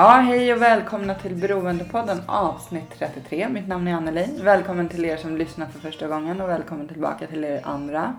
Ja, 0.00 0.10
hej 0.10 0.52
och 0.52 0.62
välkomna 0.62 1.14
till 1.14 1.34
Beroendepodden 1.34 2.22
avsnitt 2.26 2.98
33. 2.98 3.48
Mitt 3.48 3.68
namn 3.68 3.88
är 3.88 3.94
Anneli. 3.94 4.26
Välkommen 4.42 4.88
till 4.88 5.04
er 5.04 5.16
som 5.16 5.36
lyssnar 5.36 5.66
för 5.66 5.78
första 5.78 6.08
gången 6.08 6.40
och 6.40 6.48
välkommen 6.48 6.88
tillbaka 6.88 7.26
till 7.26 7.44
er 7.44 7.60
andra. 7.64 8.14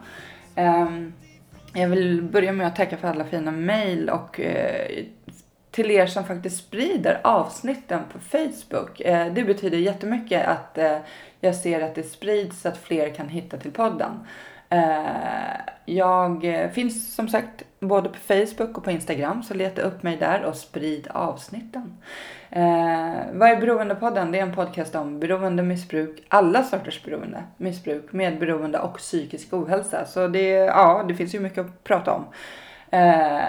Ehm, 0.55 1.13
jag 1.73 1.90
vill 1.90 2.21
börja 2.21 2.52
med 2.52 2.67
att 2.67 2.76
tacka 2.76 2.98
för 2.98 3.07
alla 3.07 3.23
fina 3.23 3.52
mejl 3.52 4.09
och 4.09 4.40
eh, 4.40 5.05
till 5.71 5.91
er 5.91 6.07
som 6.07 6.23
faktiskt 6.23 6.57
sprider 6.57 7.21
avsnitten 7.23 8.02
på 8.13 8.20
Facebook. 8.20 9.02
Eh, 9.02 9.34
det 9.34 9.43
betyder 9.43 9.77
jättemycket 9.77 10.48
att 10.48 10.77
eh, 10.77 10.98
jag 11.40 11.55
ser 11.55 11.82
att 11.82 11.95
det 11.95 12.04
sprids 12.04 12.62
så 12.62 12.68
att 12.68 12.77
fler 12.77 13.09
kan 13.09 13.29
hitta 13.29 13.57
till 13.57 13.71
podden. 13.71 14.12
Jag 15.85 16.46
finns 16.74 17.15
som 17.15 17.29
sagt 17.29 17.63
både 17.82 18.10
på 18.10 18.18
Facebook 18.18 18.77
och 18.77 18.84
på 18.84 18.91
Instagram 18.91 19.43
så 19.43 19.54
leta 19.54 19.82
upp 19.82 20.04
mig 20.04 20.18
där 20.18 20.43
och 20.43 20.55
sprid 20.55 21.07
avsnitten. 21.12 21.98
Eh, 22.49 23.15
vad 23.34 23.49
är 23.49 23.62
Beroendepodden? 23.62 24.32
Det 24.32 24.40
är 24.40 24.43
en 24.43 24.55
podcast 24.55 24.96
om 24.96 25.20
beroende, 25.20 25.63
missbruk, 25.63 26.24
alla 26.27 26.63
sorters 26.63 27.04
beroende, 27.04 27.43
missbruk, 27.57 28.13
medberoende 28.13 28.79
och 28.79 28.98
psykisk 28.98 29.54
ohälsa. 29.54 30.05
Så 30.05 30.27
det, 30.27 30.49
ja, 30.49 31.05
det 31.07 31.15
finns 31.15 31.35
ju 31.35 31.40
mycket 31.40 31.65
att 31.65 31.84
prata 31.84 32.13
om. 32.13 32.26
Eh, 32.90 33.41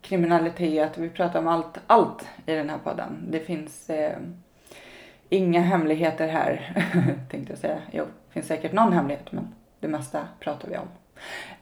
kriminalitet, 0.00 0.98
vi 0.98 1.10
pratar 1.10 1.38
om 1.38 1.48
allt, 1.48 1.80
allt 1.86 2.28
i 2.46 2.54
den 2.54 2.70
här 2.70 2.78
podden. 2.78 3.26
Det 3.28 3.40
finns 3.40 3.90
eh, 3.90 4.18
inga 5.28 5.60
hemligheter 5.60 6.28
här, 6.28 6.76
tänkte 7.30 7.52
jag 7.52 7.58
säga. 7.58 7.78
Jo, 7.92 8.04
det 8.04 8.32
finns 8.32 8.46
säkert 8.46 8.72
någon 8.72 8.92
hemlighet, 8.92 9.32
men 9.32 9.54
det 9.80 9.88
mesta 9.88 10.20
pratar 10.40 10.68
vi 10.68 10.76
om. 10.76 10.88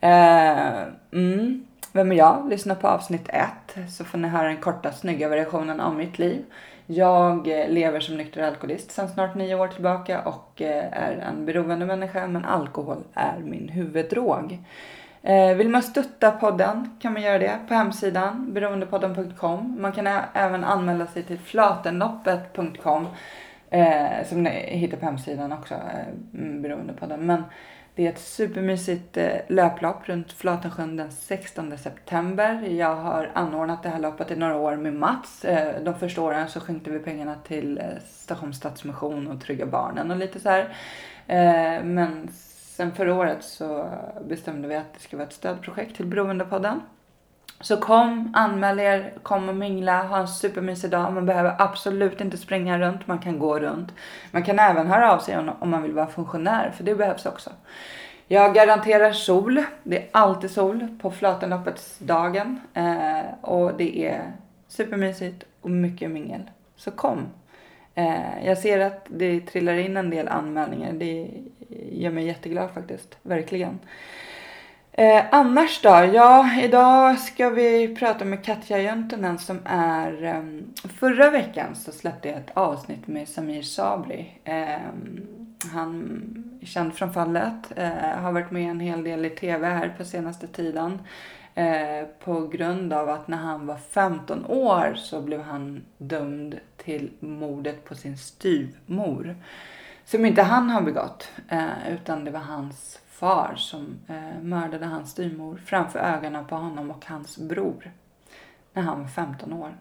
Eh, 0.00 0.83
mm. 1.12 1.67
Vem 1.92 2.12
är 2.12 2.17
jag? 2.17 2.48
Lyssna 2.50 2.75
på 2.75 2.89
avsnitt 2.89 3.28
1 3.28 3.91
så 3.91 4.05
får 4.05 4.19
ni 4.19 4.28
höra 4.28 4.48
den 4.48 4.56
korta 4.56 4.92
snygga 4.92 5.28
versionen 5.28 5.81
av 5.81 5.95
mitt 5.95 6.19
liv. 6.19 6.45
Jag 6.86 7.61
eh, 7.61 7.69
lever 7.69 8.00
som 8.00 8.17
nykter 8.17 8.42
alkoholist 8.42 8.91
sedan 8.91 9.08
snart 9.08 9.34
nio 9.34 9.55
år 9.55 9.69
tillbaka 9.69 10.20
och 10.20 10.62
eh, 10.62 10.84
är 10.92 11.12
en 11.12 11.47
beroende 11.47 11.86
människa 11.86 12.27
men 12.27 12.45
alkohol 12.45 12.98
är 13.14 13.39
min 13.39 13.69
huvuddrog. 13.69 14.58
Eh, 15.23 15.55
vill 15.55 15.69
man 15.69 15.83
stötta 15.83 16.30
podden 16.30 16.98
kan 17.03 17.12
man 17.12 17.23
göra 17.23 17.39
det 17.39 17.58
på 17.69 17.75
hemsidan 17.75 18.53
beroendepodden.com. 18.53 19.77
Man 19.80 19.92
kan 19.92 20.06
även 20.34 20.64
anmäla 20.64 21.06
sig 21.06 21.23
till 21.23 21.39
flatenloppet.com 21.39 23.06
som 24.25 24.42
ni 24.42 24.50
hittar 24.50 24.97
på 24.97 25.05
hemsidan 25.05 25.53
också, 25.53 25.75
mm, 26.34 26.62
Beroendepodden. 26.62 27.27
Men 27.27 27.42
det 27.94 28.06
är 28.06 28.10
ett 28.10 28.18
supermysigt 28.18 29.16
eh, 29.16 29.36
löplopp 29.48 30.08
runt 30.08 30.33
Flatensjön 30.33 30.96
den 30.96 31.12
16 31.12 31.78
september. 31.78 32.62
Jag 32.62 32.96
har 32.96 33.30
anordnat 33.34 33.83
det 33.83 33.89
här 33.89 33.98
loppet 33.98 34.30
i 34.30 34.36
några 34.36 34.56
år 34.56 34.77
med 34.77 34.94
Mats. 34.94 35.44
Eh, 35.44 35.83
de 35.83 35.94
första 35.94 36.22
åren 36.22 36.48
så 36.48 36.61
skänkte 36.61 36.90
vi 36.90 36.98
pengarna 36.98 37.34
till 37.44 37.78
eh, 37.78 37.84
Stockholms 38.06 38.56
Station 38.56 38.77
Stadsmission 38.86 39.28
och 39.28 39.40
Trygga 39.40 39.67
Barnen 39.67 40.11
och 40.11 40.17
lite 40.17 40.40
så 40.40 40.48
här. 40.48 40.77
Men 41.84 42.28
sen 42.77 42.92
förra 42.92 43.14
året 43.14 43.44
så 43.44 43.90
bestämde 44.28 44.68
vi 44.68 44.77
att 44.77 44.94
det 44.94 45.00
ska 45.00 45.17
vara 45.17 45.27
ett 45.27 45.33
stödprojekt 45.33 45.96
till 45.96 46.06
Beroendepodden. 46.06 46.80
Så 47.62 47.77
kom, 47.77 48.33
anmäl 48.36 48.80
er, 48.80 49.12
kom 49.23 49.48
och 49.48 49.56
mingla, 49.56 50.02
ha 50.02 50.18
en 50.18 50.28
supermysig 50.28 50.90
dag. 50.90 51.12
Man 51.12 51.27
behöver 51.27 51.55
absolut 51.58 52.20
inte 52.20 52.36
springa 52.36 52.78
runt, 52.78 53.06
man 53.06 53.18
kan 53.18 53.39
gå 53.39 53.58
runt. 53.58 53.95
Man 54.30 54.42
kan 54.42 54.58
även 54.58 54.86
höra 54.86 55.12
av 55.12 55.18
sig 55.18 55.39
om, 55.39 55.70
man 55.70 55.83
vill 55.83 55.92
vara 55.92 56.06
funktionär, 56.06 56.70
för 56.77 56.84
det 56.84 56.95
behövs 56.95 57.27
också. 57.27 57.50
Jag 58.27 58.55
garanterar 58.55 59.12
sol. 59.12 59.62
Det 59.83 59.98
är 59.98 60.08
alltid 60.12 60.50
sol 60.50 60.89
på 61.02 61.11
Flatenloppets 61.11 61.98
dagen. 61.98 62.61
Eh, 62.74 63.34
och 63.40 63.73
det 63.77 64.06
är 64.06 64.33
supermysigt 64.68 65.44
och 65.61 65.70
mycket 65.70 66.11
mingel. 66.11 66.50
Så 66.77 66.90
kom. 66.90 67.27
Eh, 67.94 68.46
jag 68.46 68.58
ser 68.58 68.80
att 68.80 69.06
det 69.08 69.40
trillar 69.40 69.74
in 69.74 69.96
en 69.96 70.11
del 70.11 70.29
anmälningar. 70.29 70.92
Det 70.92 71.30
gör 71.92 72.11
mig 72.11 72.27
jätteglad 72.27 72.70
faktiskt. 72.70 73.18
Verkligen. 73.23 73.79
Eh, 74.95 75.25
annars 75.30 75.80
då? 75.83 75.89
Ja, 75.89 76.61
idag 76.63 77.19
ska 77.19 77.51
vi 77.51 77.97
prata 77.97 78.25
med 78.25 78.45
Katja 78.45 78.83
Jöntönen 78.83 79.39
som 79.39 79.58
är... 79.64 80.25
Eh, 80.25 80.42
förra 80.89 81.30
veckan 81.30 81.77
så 81.77 81.92
släppte 81.92 82.29
jag 82.29 82.39
ett 82.39 82.51
avsnitt 82.55 83.07
med 83.07 83.29
Samir 83.29 83.63
Sabri. 83.63 84.41
Eh, 84.45 84.79
han 85.73 86.58
är 86.63 86.67
känd 86.67 86.95
från 86.95 87.13
fallet, 87.13 87.73
eh, 87.77 88.20
har 88.23 88.33
varit 88.33 88.51
med 88.51 88.70
en 88.70 88.80
hel 88.80 89.05
del 89.05 89.25
i 89.25 89.30
tv 89.30 89.67
här 89.67 89.95
på 89.98 90.05
senaste 90.05 90.47
tiden. 90.47 90.98
Eh, 91.55 92.07
på 92.24 92.47
grund 92.47 92.92
av 92.92 93.09
att 93.09 93.29
när 93.29 93.39
han 93.39 93.67
var 93.67 93.77
15 93.77 94.45
år 94.47 94.95
så 94.97 95.20
blev 95.20 95.42
han 95.42 95.83
dömd 95.98 96.59
till 96.77 97.11
mordet 97.20 97.85
på 97.85 97.95
sin 97.95 98.19
styvmor. 98.19 99.36
Som 100.05 100.27
inte 100.27 100.42
han 100.42 100.70
har 100.70 100.83
begått, 100.83 101.30
eh, 101.48 101.92
utan 101.95 102.24
det 102.24 102.30
var 102.30 102.41
hans 102.41 102.98
far 103.22 103.55
som 103.56 103.98
eh, 104.08 104.42
mördade 104.42 104.86
hans 104.86 105.10
styvmor 105.10 105.60
framför 105.66 105.98
ögonen 105.98 106.44
på 106.46 106.56
honom 106.56 106.90
och 106.90 107.06
hans 107.06 107.38
bror. 107.38 107.90
När 108.72 108.83
han 108.83 109.00
var 109.00 109.08
15 109.08 109.52
år. 109.52 109.77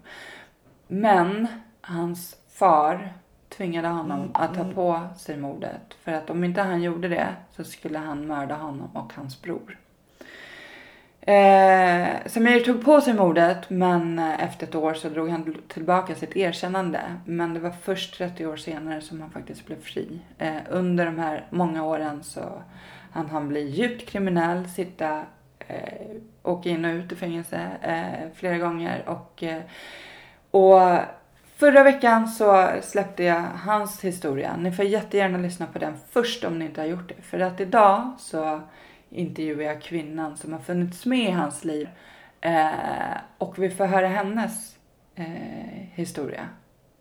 Men 0.88 1.48
hans 1.82 2.36
far 2.50 3.14
tvingade 3.50 3.88
honom 3.88 4.32
att 4.34 4.56
ta 4.56 4.64
på 4.64 5.00
sig 5.18 5.38
mordet. 5.38 5.94
För 6.04 6.12
att 6.12 6.30
om 6.30 6.44
inte 6.44 6.62
han 6.62 6.82
gjorde 6.82 7.08
det 7.08 7.28
så 7.52 7.64
skulle 7.64 7.98
han 7.98 8.28
mörda 8.28 8.56
honom 8.56 8.90
och 8.96 9.14
hans 9.14 9.42
bror. 9.42 9.78
Eh, 11.22 12.08
Samir 12.26 12.60
tog 12.60 12.86
på 12.86 13.02
sig 13.02 13.14
mordet 13.14 13.70
men 13.70 14.20
eh, 14.20 14.44
efter 14.44 14.68
ett 14.68 14.76
år 14.76 14.94
så 14.94 15.10
drog 15.10 15.30
han 15.30 15.56
tillbaka 15.68 16.16
sitt 16.16 16.36
erkännande. 16.36 17.02
Men 17.26 17.54
det 17.54 17.60
var 17.60 17.72
först 17.72 18.18
30 18.18 18.46
år 18.46 18.58
senare 18.58 19.02
som 19.02 19.22
han 19.22 19.32
faktiskt 19.32 19.66
blev 19.66 19.82
fri. 19.82 20.20
Eh, 20.38 20.58
under 20.70 21.06
de 21.06 21.20
här 21.20 21.46
många 21.50 21.84
åren 21.84 22.24
så 22.24 22.62
han 23.12 23.30
han 23.30 23.48
bli 23.48 23.70
djupt 23.70 24.10
kriminell, 24.10 24.70
sitta, 24.70 25.26
eh, 25.68 26.08
åka 26.44 26.70
in 26.70 26.86
och 26.86 26.94
ut 26.94 27.12
i 27.12 27.16
fängelse 27.16 27.72
eh, 27.82 28.34
flera 28.36 28.58
gånger. 28.58 29.10
Och, 29.10 29.44
eh, 29.44 29.62
och 30.52 31.00
förra 31.56 31.84
veckan 31.84 32.28
så 32.28 32.70
släppte 32.82 33.24
jag 33.24 33.42
hans 33.42 34.04
historia. 34.04 34.56
Ni 34.58 34.72
får 34.72 34.86
jättegärna 34.86 35.38
lyssna 35.38 35.66
på 35.66 35.80
den 35.80 35.98
först 36.10 36.44
om 36.44 36.60
ni 36.60 36.66
inte 36.66 36.82
har 36.82 36.88
gjort 36.88 37.10
det. 37.10 37.22
För 37.22 37.40
att 37.40 37.60
idag 37.60 38.16
så 38.20 38.62
intervjuar 39.10 39.64
jag 39.64 39.82
kvinnan 39.82 40.38
som 40.38 40.54
har 40.54 40.60
funnits 40.60 41.06
med 41.06 41.30
i 41.30 41.32
hans 41.32 41.64
liv. 41.64 41.90
Eh, 42.42 43.18
och 43.38 43.64
vi 43.64 43.70
får 43.70 43.86
höra 43.86 44.08
hennes 44.08 44.76
eh, 45.16 45.26
historia 45.94 46.48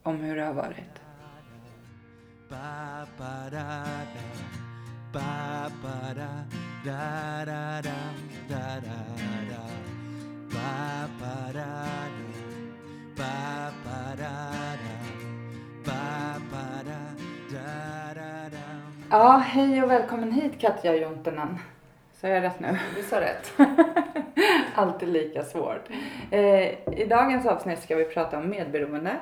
om 0.02 0.20
hur 0.20 0.36
det 0.36 0.42
har 0.42 0.54
varit. 0.54 1.00
Ba 2.48 3.06
ba 3.18 3.50
da 3.50 3.84
da 4.14 4.69
ba 5.12 5.70
ba 5.82 6.14
da 6.14 6.30
da 6.84 7.44
da 7.44 7.80
da 7.82 7.98
da 8.48 8.80
da 8.86 8.98
da 9.50 9.62
ba 10.52 11.08
ba 11.20 11.52
da 11.52 11.70
da 12.06 12.28
ba 13.16 13.72
ba 13.84 14.14
da 14.16 14.34
da 14.82 14.94
ba 15.86 16.38
ba 16.50 16.64
da 16.88 17.00
da 17.50 18.14
da 18.14 18.48
da 18.50 18.66
Ja, 19.10 19.36
hej 19.38 19.82
och 19.82 19.90
välkommen 19.90 20.32
hit 20.32 20.60
Katja 20.60 20.94
Jontonen. 20.96 21.58
Sa 22.20 22.28
jag 22.28 22.42
rätt 22.42 22.60
nu? 22.60 22.78
Du 22.96 23.02
sa 23.02 23.20
rätt. 23.20 23.52
Alltid 24.74 25.08
lika 25.08 25.42
svårt. 25.44 25.88
Eh, 26.30 26.40
I 26.98 27.06
dagens 27.10 27.46
avsnitt 27.46 27.82
ska 27.82 27.96
vi 27.96 28.04
prata 28.04 28.38
om 28.38 28.48
medberoende. 28.50 29.16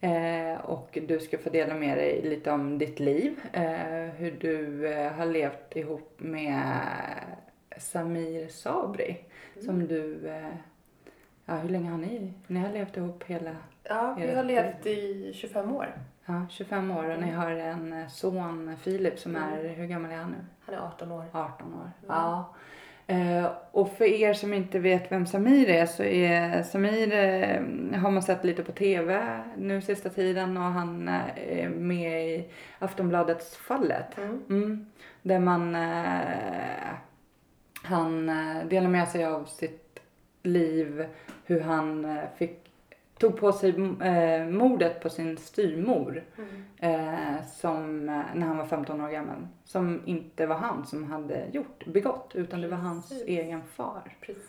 Eh, 0.00 0.60
och 0.60 0.98
du 1.08 1.20
ska 1.20 1.38
få 1.38 1.50
dela 1.50 1.74
med 1.74 1.98
dig 1.98 2.22
lite 2.22 2.50
om 2.50 2.78
ditt 2.78 3.00
liv. 3.00 3.40
Eh, 3.52 4.14
hur 4.16 4.36
du 4.40 4.88
eh, 4.92 5.12
har 5.12 5.26
levt 5.26 5.76
ihop 5.76 6.14
med 6.16 6.72
Samir 7.76 8.48
Sabri. 8.48 9.24
Som 9.64 9.86
du... 9.86 10.28
Eh, 10.28 10.54
ja, 11.44 11.54
hur 11.54 11.68
länge 11.68 11.90
har 11.90 11.98
ni? 11.98 12.32
Ni 12.46 12.60
har 12.60 12.72
levt 12.72 12.96
ihop 12.96 13.24
hela... 13.26 13.56
Ja, 13.82 14.16
vi 14.18 14.34
har 14.34 14.44
levt 14.44 14.86
i 14.86 15.32
25 15.34 15.76
år. 15.76 15.94
Ja, 16.26 16.46
25 16.50 16.90
år 16.90 17.10
och 17.10 17.20
ni 17.20 17.30
har 17.30 17.50
en 17.50 17.92
eh, 17.92 18.08
son, 18.08 18.76
Filip, 18.76 19.18
som 19.18 19.36
är... 19.36 19.68
Hur 19.68 19.86
gammal 19.86 20.10
är 20.10 20.16
han 20.16 20.30
nu? 20.30 20.44
Han 20.60 20.74
är 20.74 20.78
18 20.78 21.12
år. 21.12 21.24
18 21.32 21.74
år. 21.74 21.90
Ja. 22.06 22.54
Eh, 23.10 23.50
och 23.70 23.92
för 23.92 24.04
er 24.04 24.32
som 24.32 24.54
inte 24.54 24.78
vet 24.78 25.12
vem 25.12 25.26
Samir 25.26 25.68
är 25.68 25.86
så 25.86 26.02
är 26.02 26.62
Samir 26.62 27.12
eh, 27.12 28.00
har 28.00 28.10
man 28.10 28.22
sett 28.22 28.44
lite 28.44 28.62
på 28.62 28.72
TV 28.72 29.40
nu 29.56 29.80
sista 29.82 30.08
tiden 30.08 30.56
och 30.56 30.62
han 30.62 31.08
eh, 31.08 31.64
är 31.64 31.68
med 31.68 32.28
i 32.28 32.48
Aftonbladets 32.78 33.56
Fallet. 33.56 34.18
Mm. 34.18 34.42
Mm, 34.48 34.86
där 35.22 35.38
man 35.38 35.76
han 37.82 38.26
delar 38.68 38.88
med 38.88 39.08
sig 39.08 39.24
av 39.24 39.44
sitt 39.44 40.00
liv, 40.42 41.06
hur 41.44 41.60
han 41.60 42.18
fick 42.38 42.67
tog 43.18 43.36
på 43.36 43.52
sig 43.52 43.70
eh, 44.02 44.46
mordet 44.46 45.00
på 45.00 45.08
sin 45.08 45.36
styrmor 45.36 46.24
Mm. 46.38 46.94
eh, 46.94 47.44
som, 47.56 48.08
eh, 48.08 48.20
när 48.34 48.46
han 48.46 48.56
var 48.58 48.66
15 48.66 49.00
år 49.00 49.08
gammal. 49.08 49.46
Som 49.64 50.02
inte 50.04 50.46
var 50.46 50.56
han 50.56 50.86
som 50.86 51.04
hade 51.04 51.44
gjort, 51.52 51.84
begått 51.86 52.32
utan 52.34 52.60
det 52.60 52.68
var 52.68 52.76
hans 52.76 53.08
Precis. 53.08 53.26
egen 53.28 53.62
far. 53.74 54.16
Precis. 54.20 54.44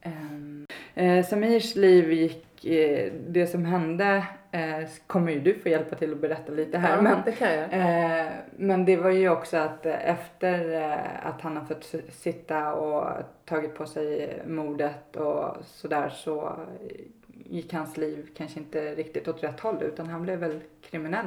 Ehm, 0.00 0.66
eh, 0.94 1.24
Samirs 1.26 1.76
liv 1.76 2.12
gick, 2.12 2.64
eh, 2.64 3.12
det 3.28 3.46
som 3.46 3.64
hände 3.64 4.24
eh, 4.52 4.88
kommer 5.06 5.32
ju 5.32 5.40
du 5.40 5.54
få 5.58 5.68
hjälpa 5.68 5.96
till 5.96 6.12
att 6.12 6.20
berätta 6.20 6.52
lite 6.52 6.78
här. 6.78 6.96
ja, 6.96 7.02
men, 7.02 7.18
det 7.24 7.32
kan 7.32 7.52
jag. 7.54 7.62
eh, 7.72 8.26
men 8.56 8.84
det 8.84 8.96
var 8.96 9.10
ju 9.10 9.28
också 9.28 9.56
att 9.56 9.86
eh, 9.86 10.08
efter 10.10 10.82
eh, 10.90 11.26
att 11.26 11.40
han 11.40 11.56
har 11.56 11.64
fått 11.64 11.94
sitta 12.12 12.74
och 12.74 13.22
tagit 13.44 13.74
på 13.74 13.86
sig 13.86 14.38
mordet 14.46 15.16
och 15.16 15.56
sådär 15.64 16.08
så 16.08 16.46
eh, 16.46 16.96
gick 17.44 17.72
hans 17.72 17.96
liv 17.96 18.28
kanske 18.36 18.60
inte 18.60 18.94
riktigt 18.94 19.28
åt 19.28 19.42
rätt 19.42 19.60
håll 19.60 19.82
utan 19.82 20.06
han 20.06 20.22
blev 20.22 20.38
väl 20.38 20.60
kriminell. 20.80 21.26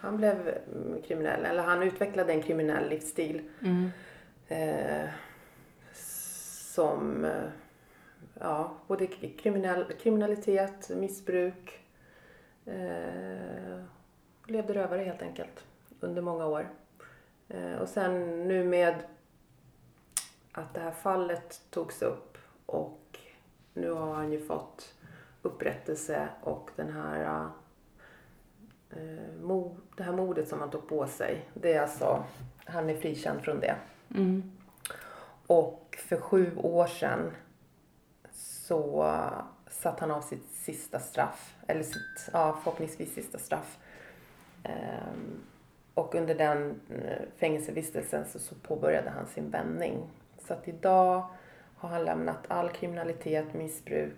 Han 0.00 0.16
blev 0.16 0.48
mm, 0.48 1.02
kriminell, 1.02 1.44
eller 1.44 1.62
han 1.62 1.82
utvecklade 1.82 2.32
en 2.32 2.42
kriminell 2.42 2.88
livsstil. 2.88 3.42
Eh, 4.48 5.08
som, 6.78 7.24
eh, 7.24 7.48
ja, 8.40 8.74
både 8.86 9.06
kriminell, 9.06 9.84
kriminalitet, 9.84 10.90
missbruk. 10.96 11.80
Eh, 12.66 13.82
levde 14.46 14.74
rövare 14.74 15.02
helt 15.02 15.22
enkelt 15.22 15.64
under 16.00 16.22
många 16.22 16.46
år. 16.46 16.68
Eh, 17.48 17.74
och 17.74 17.88
sen 17.88 18.44
nu 18.48 18.64
med 18.64 18.94
att 20.52 20.74
det 20.74 20.80
här 20.80 20.90
fallet 20.90 21.60
togs 21.70 22.02
upp 22.02 22.38
och 22.66 23.18
nu 23.74 23.90
har 23.90 24.14
han 24.14 24.32
ju 24.32 24.46
fått 24.46 24.94
upprättelse 25.42 26.28
och 26.42 26.70
den 26.76 26.92
här 26.92 27.48
eh, 28.90 28.96
mo- 29.42 29.76
det 29.96 30.02
här 30.02 30.12
mordet 30.12 30.48
som 30.48 30.60
han 30.60 30.70
tog 30.70 30.88
på 30.88 31.06
sig, 31.06 31.48
det 31.54 31.72
är 31.72 31.82
alltså, 31.82 32.24
han 32.64 32.90
är 32.90 32.96
frikänd 32.96 33.40
från 33.42 33.60
det. 33.60 33.76
Mm. 34.14 34.52
Och 35.46 35.98
för 36.08 36.20
sju 36.20 36.56
år 36.56 36.86
sedan 36.86 37.30
så 38.32 39.14
satt 39.66 40.00
han 40.00 40.10
av 40.10 40.20
sitt 40.20 40.50
sista 40.52 40.98
straff, 40.98 41.56
eller 41.66 41.82
sitt, 41.82 42.28
ja 42.32 42.58
förhoppningsvis 42.62 43.14
sista 43.14 43.38
straff. 43.38 43.78
Ehm, 44.62 45.40
och 45.94 46.14
under 46.14 46.34
den 46.34 46.80
eh, 46.90 47.22
fängelsevistelsen 47.36 48.24
så, 48.26 48.38
så 48.38 48.54
påbörjade 48.54 49.10
han 49.10 49.26
sin 49.26 49.50
vändning. 49.50 50.10
Så 50.38 50.54
att 50.54 50.68
idag 50.68 51.26
har 51.76 51.88
han 51.88 52.04
lämnat 52.04 52.38
all 52.48 52.68
kriminalitet, 52.68 53.54
missbruk 53.54 54.14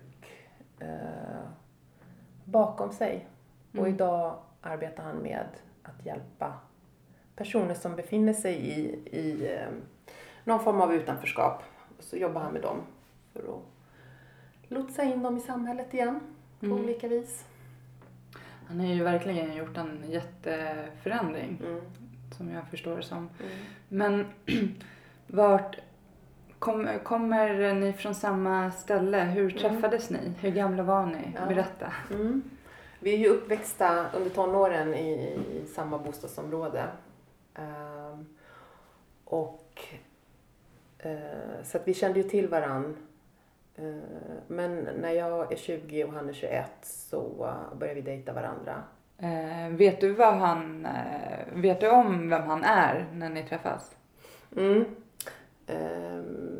eh, 0.81 1.41
bakom 2.45 2.91
sig. 2.91 3.27
Och 3.71 3.77
Mm. 3.77 3.93
idag 3.93 4.35
arbetar 4.61 5.03
han 5.03 5.17
med 5.17 5.45
att 5.83 6.05
hjälpa 6.05 6.53
personer 7.35 7.73
som 7.73 7.95
befinner 7.95 8.33
sig 8.33 8.55
i, 8.55 8.79
i 9.19 9.53
eh, 9.55 9.67
någon 10.43 10.59
form 10.59 10.81
av 10.81 10.93
utanförskap. 10.93 11.63
Och 11.97 12.03
så 12.03 12.17
jobbar 12.17 12.41
han 12.41 12.53
med 12.53 12.61
dem 12.61 12.77
för 13.33 13.39
att 13.39 13.61
lotsa 14.71 15.03
in 15.03 15.23
dem 15.23 15.37
i 15.37 15.39
samhället 15.39 15.93
igen 15.93 16.19
på 16.59 16.65
Mm. 16.65 16.77
olika 16.83 17.07
vis. 17.07 17.45
Han 18.67 18.79
har 18.79 18.87
ju 18.87 19.03
verkligen 19.03 19.55
gjort 19.55 19.77
en 19.77 20.03
jätteförändring 20.07 21.61
Mm. 21.65 21.81
som 22.37 22.49
jag 22.51 22.67
förstår 22.67 22.97
det 22.97 23.03
som. 23.03 23.17
Mm. 23.17 23.29
Men 23.87 24.25
vart 25.27 25.77
kom, 26.61 26.89
kommer 27.03 27.73
ni 27.73 27.93
från 27.93 28.15
samma 28.15 28.71
ställe? 28.71 29.17
Hur 29.17 29.49
Mm. 29.49 29.57
träffades 29.57 30.09
ni? 30.09 30.33
Hur 30.39 30.51
gamla 30.51 30.83
var 30.83 31.05
ni? 31.05 31.31
Ja. 31.35 31.45
Berätta. 31.45 31.93
Mm. 32.11 32.41
Vi 32.99 33.13
är 33.13 33.17
ju 33.17 33.27
uppväxta 33.27 34.05
under 34.15 34.29
tonåren 34.29 34.93
i, 34.93 35.11
i 35.51 35.65
samma 35.67 35.97
bostadsområde. 35.97 36.83
Ehm, 37.55 38.25
och 39.25 39.81
eh, 40.99 41.63
så 41.63 41.77
att 41.77 41.87
vi 41.87 41.93
kände 41.93 42.19
ju 42.19 42.29
till 42.29 42.47
varann. 42.47 42.97
Eh, 43.75 43.95
men 44.47 44.89
när 45.01 45.11
jag 45.11 45.51
är 45.51 45.57
20 45.57 46.03
och 46.03 46.13
han 46.13 46.29
är 46.29 46.33
21 46.33 46.65
så 46.81 47.45
uh, 47.45 47.77
började 47.79 48.01
vi 48.01 48.05
dejta 48.05 48.33
varandra. 48.33 48.83
Eh, 49.17 49.69
vet 49.69 50.01
du 50.01 50.13
vad 50.13 50.33
han, 50.33 50.87
vet 51.53 51.79
du 51.79 51.89
om 51.89 52.29
vem 52.29 52.41
han 52.43 52.63
är 52.63 53.05
när 53.13 53.29
ni 53.29 53.43
träffas? 53.43 53.95
Mm. 54.57 54.85
Ehm, 55.67 56.50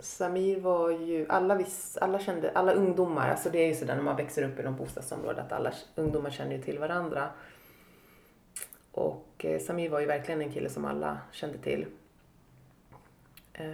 Samir 0.00 0.60
var 0.60 0.90
ju, 0.90 1.26
alla, 1.28 1.54
vis, 1.54 1.98
alla 2.00 2.18
kände, 2.18 2.52
alla 2.54 2.72
ungdomar, 2.72 3.30
alltså 3.30 3.50
det 3.50 3.58
är 3.58 3.66
ju 3.66 3.74
sådär 3.74 3.96
när 3.96 4.02
man 4.02 4.16
växer 4.16 4.42
upp 4.42 4.60
i 4.60 4.62
något 4.62 4.78
bostadsområde 4.78 5.42
att 5.42 5.52
alla 5.52 5.72
ungdomar 5.94 6.30
känner 6.30 6.56
ju 6.56 6.62
till 6.62 6.78
varandra. 6.78 7.28
Och 8.92 9.44
eh, 9.44 9.60
Samir 9.60 9.90
var 9.90 10.00
ju 10.00 10.06
verkligen 10.06 10.42
en 10.42 10.52
kille 10.52 10.68
som 10.68 10.84
alla 10.84 11.18
kände 11.32 11.58
till. 11.58 11.86
Eh, 13.52 13.68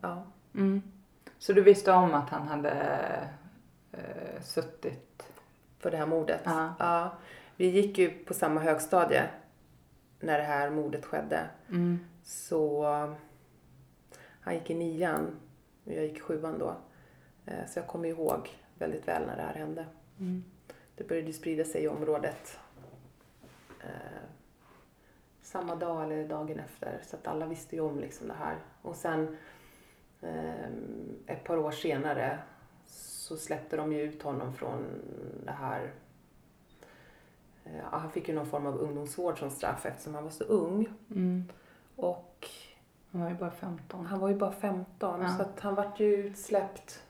ja. 0.00 0.22
Mm. 0.54 0.82
Så 1.38 1.52
du 1.52 1.62
visste 1.62 1.92
om 1.92 2.14
att 2.14 2.30
han 2.30 2.48
hade 2.48 2.70
eh, 3.92 4.42
suttit? 4.42 5.22
För 5.78 5.90
det 5.90 5.96
här 5.96 6.06
mordet. 6.06 6.40
Ja. 6.44 6.74
Ja. 6.78 7.12
Vi 7.56 7.66
gick 7.66 7.98
ju 7.98 8.10
på 8.10 8.34
samma 8.34 8.60
högstadie 8.60 9.28
när 10.20 10.38
det 10.38 10.44
här 10.44 10.70
mordet 10.70 11.04
skedde. 11.04 11.40
Mm. 11.68 12.00
Så 12.24 12.84
han 14.42 14.54
gick 14.54 14.70
i 14.70 14.74
nian 14.74 15.36
och 15.84 15.92
jag 15.92 16.04
gick 16.04 16.16
i 16.16 16.20
sjuan 16.20 16.58
då. 16.58 16.74
Eh, 17.46 17.66
Så 17.68 17.78
jag 17.78 17.86
kommer 17.86 18.08
ihåg 18.08 18.48
väldigt 18.78 19.08
väl 19.08 19.26
när 19.26 19.36
det 19.36 19.42
här 19.42 19.54
hände. 19.54 19.86
Mm. 20.18 20.44
Det 20.96 21.08
började 21.08 21.32
sprida 21.32 21.64
sig 21.64 21.82
i 21.82 21.88
området 21.88 22.58
eh, 23.80 24.22
samma 25.42 25.74
dag 25.76 26.04
eller 26.04 26.28
dagen 26.28 26.58
efter. 26.58 27.00
Så 27.06 27.16
att 27.16 27.26
alla 27.26 27.46
visste 27.46 27.76
ju 27.76 27.82
om 27.82 28.00
liksom 28.00 28.28
det 28.28 28.34
här. 28.34 28.56
Och 28.82 28.96
sen 28.96 29.36
eh, 30.20 30.66
ett 31.26 31.44
par 31.44 31.56
år 31.58 31.70
senare 31.70 32.38
så 32.86 33.36
släppte 33.36 33.76
de 33.76 33.92
ju 33.92 34.02
ut 34.02 34.22
honom 34.22 34.54
från 34.54 34.84
det 35.44 35.50
här. 35.52 35.92
Eh, 37.64 37.84
han 37.84 38.10
fick 38.10 38.28
ju 38.28 38.34
någon 38.34 38.46
form 38.46 38.66
av 38.66 38.78
ungdomsvård 38.78 39.38
som 39.38 39.50
straff 39.50 39.86
eftersom 39.86 40.14
han 40.14 40.24
var 40.24 40.30
så 40.30 40.44
ung. 40.44 40.88
Mm. 41.10 41.44
Och 41.96 42.31
Han 43.12 43.20
var 43.20 43.28
ju 43.28 43.34
bara 43.36 43.50
15. 43.50 44.06
han 44.06 44.20
var 44.20 44.28
ju 44.28 44.34
bara 44.34 44.52
15 44.52 45.20
Ja. 45.20 45.28
så 45.28 45.42
att 45.42 45.60
han 45.60 45.74
vart 45.74 46.00
ju 46.00 46.14
utsläppt 46.14 47.02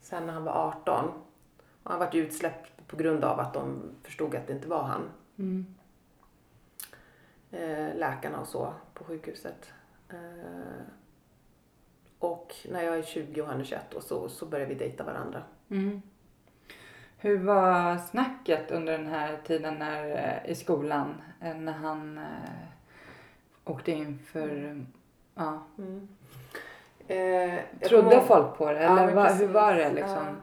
sen 0.00 0.26
när 0.26 0.32
han 0.32 0.44
var 0.44 0.52
18. 0.52 1.10
Och 1.82 1.90
han 1.90 2.00
vart 2.00 2.14
ju 2.14 2.26
utsläppt 2.26 2.86
på 2.86 2.96
grund 2.96 3.24
av 3.24 3.40
att 3.40 3.54
de 3.54 3.82
förstod 4.02 4.34
att 4.34 4.46
det 4.46 4.52
inte 4.52 4.68
var 4.68 4.82
han. 4.82 5.02
Mm. 5.38 5.66
Eh, 7.50 7.96
läkarna 7.96 8.40
och 8.40 8.46
så 8.46 8.74
på 8.94 9.04
sjukhuset. 9.04 9.72
Eh, 10.08 10.82
och 12.18 12.54
när 12.70 12.82
jag 12.82 12.98
är 12.98 13.02
20 13.02 13.42
och 13.42 13.48
han 13.48 13.60
är 13.60 13.64
21 13.64 13.94
och 13.94 14.02
så, 14.02 14.28
så 14.28 14.46
börjar 14.46 14.66
vi 14.66 14.74
dejta 14.74 15.04
varandra. 15.04 15.42
Mm. 15.68 16.02
Hur 17.16 17.38
var 17.38 17.98
snacket 17.98 18.70
under 18.70 18.98
den 18.98 19.06
här 19.06 19.40
tiden 19.46 19.74
när, 19.74 20.10
eh, 20.10 20.50
i 20.50 20.54
skolan 20.54 21.22
när 21.40 21.72
han 21.72 22.20
åkte 23.64 23.92
in 23.92 24.18
för... 24.18 24.84
Ja. 25.40 25.58
Eh, 27.08 27.54
jag 27.54 27.88
Trodde 27.88 28.14
ihåg- 28.14 28.24
folk 28.26 28.56
på 28.58 28.66
det? 28.72 28.82
Ja, 28.82 28.90
Eller 28.92 29.06
men 29.06 29.14
vad, 29.14 29.24
hur 29.26 29.32
precis. 29.32 29.50
var 29.54 29.74
det 29.74 29.92
liksom? 29.92 30.16
Ja. 30.16 30.34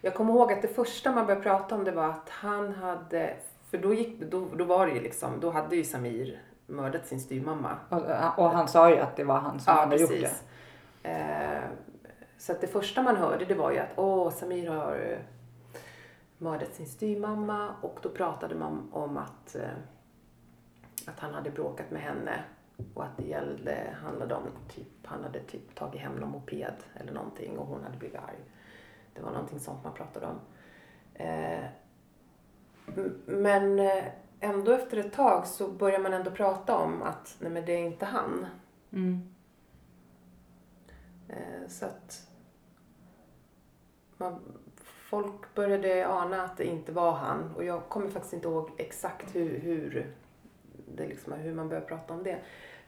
Jag 0.00 0.14
kommer 0.14 0.32
ihåg 0.32 0.52
att 0.52 0.62
det 0.62 0.68
första 0.68 1.12
man 1.12 1.26
började 1.26 1.42
prata 1.42 1.74
om 1.74 1.84
det 1.84 1.92
var 1.92 2.08
att 2.08 2.28
han 2.28 2.72
hade, 2.74 3.34
för 3.70 3.78
då, 3.78 3.94
gick, 3.94 4.20
då, 4.20 4.46
då 4.56 4.64
var 4.64 4.86
det 4.86 4.92
ju 4.92 5.00
liksom, 5.00 5.40
då 5.40 5.50
hade 5.50 5.76
ju 5.76 5.84
Samir 5.84 6.42
mördat 6.66 7.06
sin 7.06 7.20
styvmamma. 7.20 7.76
Och, 7.88 8.44
och 8.44 8.50
han 8.50 8.68
sa 8.68 8.90
ju 8.90 8.98
att 8.98 9.16
det 9.16 9.24
var 9.24 9.38
han 9.38 9.60
som 9.60 9.76
hade 9.76 9.96
gjort 9.96 10.10
det. 10.10 11.10
Eh, 11.10 11.62
så 12.38 12.52
att 12.52 12.60
det 12.60 12.66
första 12.66 13.02
man 13.02 13.16
hörde 13.16 13.44
det 13.44 13.54
var 13.54 13.70
ju 13.70 13.78
att 13.78 13.92
åh, 13.96 14.30
Samir 14.30 14.70
har 14.70 14.92
eh, 15.12 15.18
mördat 16.38 16.74
sin 16.74 16.86
styvmamma 16.86 17.68
och 17.82 17.98
då 18.02 18.08
pratade 18.08 18.54
man 18.54 18.90
om 18.92 19.16
att, 19.16 19.54
eh, 19.56 19.62
att 21.06 21.20
han 21.20 21.34
hade 21.34 21.50
bråkat 21.50 21.90
med 21.90 22.02
henne 22.02 22.44
och 22.94 23.04
att 23.04 23.16
det 23.16 23.24
gällde, 23.24 23.96
handlade 24.02 24.34
om 24.34 24.42
typ, 24.68 25.06
han 25.06 25.22
hade 25.22 25.40
typ 25.40 25.74
tagit 25.74 26.00
hem 26.00 26.16
någon 26.16 26.30
moped 26.30 26.74
eller 26.94 27.12
någonting 27.12 27.58
och 27.58 27.66
hon 27.66 27.82
hade 27.82 27.96
blivit 27.96 28.18
arg. 28.18 28.38
Det 29.14 29.22
var 29.22 29.30
någonting 29.30 29.60
sånt 29.60 29.84
man 29.84 29.94
pratade 29.94 30.26
om. 30.26 30.40
Eh, 31.14 31.64
men 33.26 33.78
eh, 33.78 34.04
ändå 34.40 34.72
efter 34.72 34.96
ett 34.96 35.12
tag 35.12 35.46
så 35.46 35.68
börjar 35.68 36.00
man 36.00 36.12
ändå 36.12 36.30
prata 36.30 36.76
om 36.76 37.02
att 37.02 37.36
nej 37.38 37.50
men 37.50 37.64
det 37.64 37.72
är 37.72 37.84
inte 37.86 38.06
han. 38.06 38.46
Mm. 38.92 39.34
Eh, 41.28 41.68
så 41.68 41.86
att 41.86 42.28
man, 44.16 44.40
folk 44.84 45.54
började 45.54 46.08
ana 46.08 46.42
att 46.44 46.56
det 46.56 46.64
inte 46.64 46.92
var 46.92 47.12
han 47.12 47.54
och 47.56 47.64
jag 47.64 47.88
kommer 47.88 48.10
faktiskt 48.10 48.34
inte 48.34 48.48
ihåg 48.48 48.70
exakt 48.76 49.36
hur, 49.36 49.58
hur, 49.58 50.14
det 50.94 51.06
liksom, 51.06 51.32
hur 51.32 51.54
man 51.54 51.68
började 51.68 51.86
prata 51.86 52.14
om 52.14 52.22
det. 52.22 52.38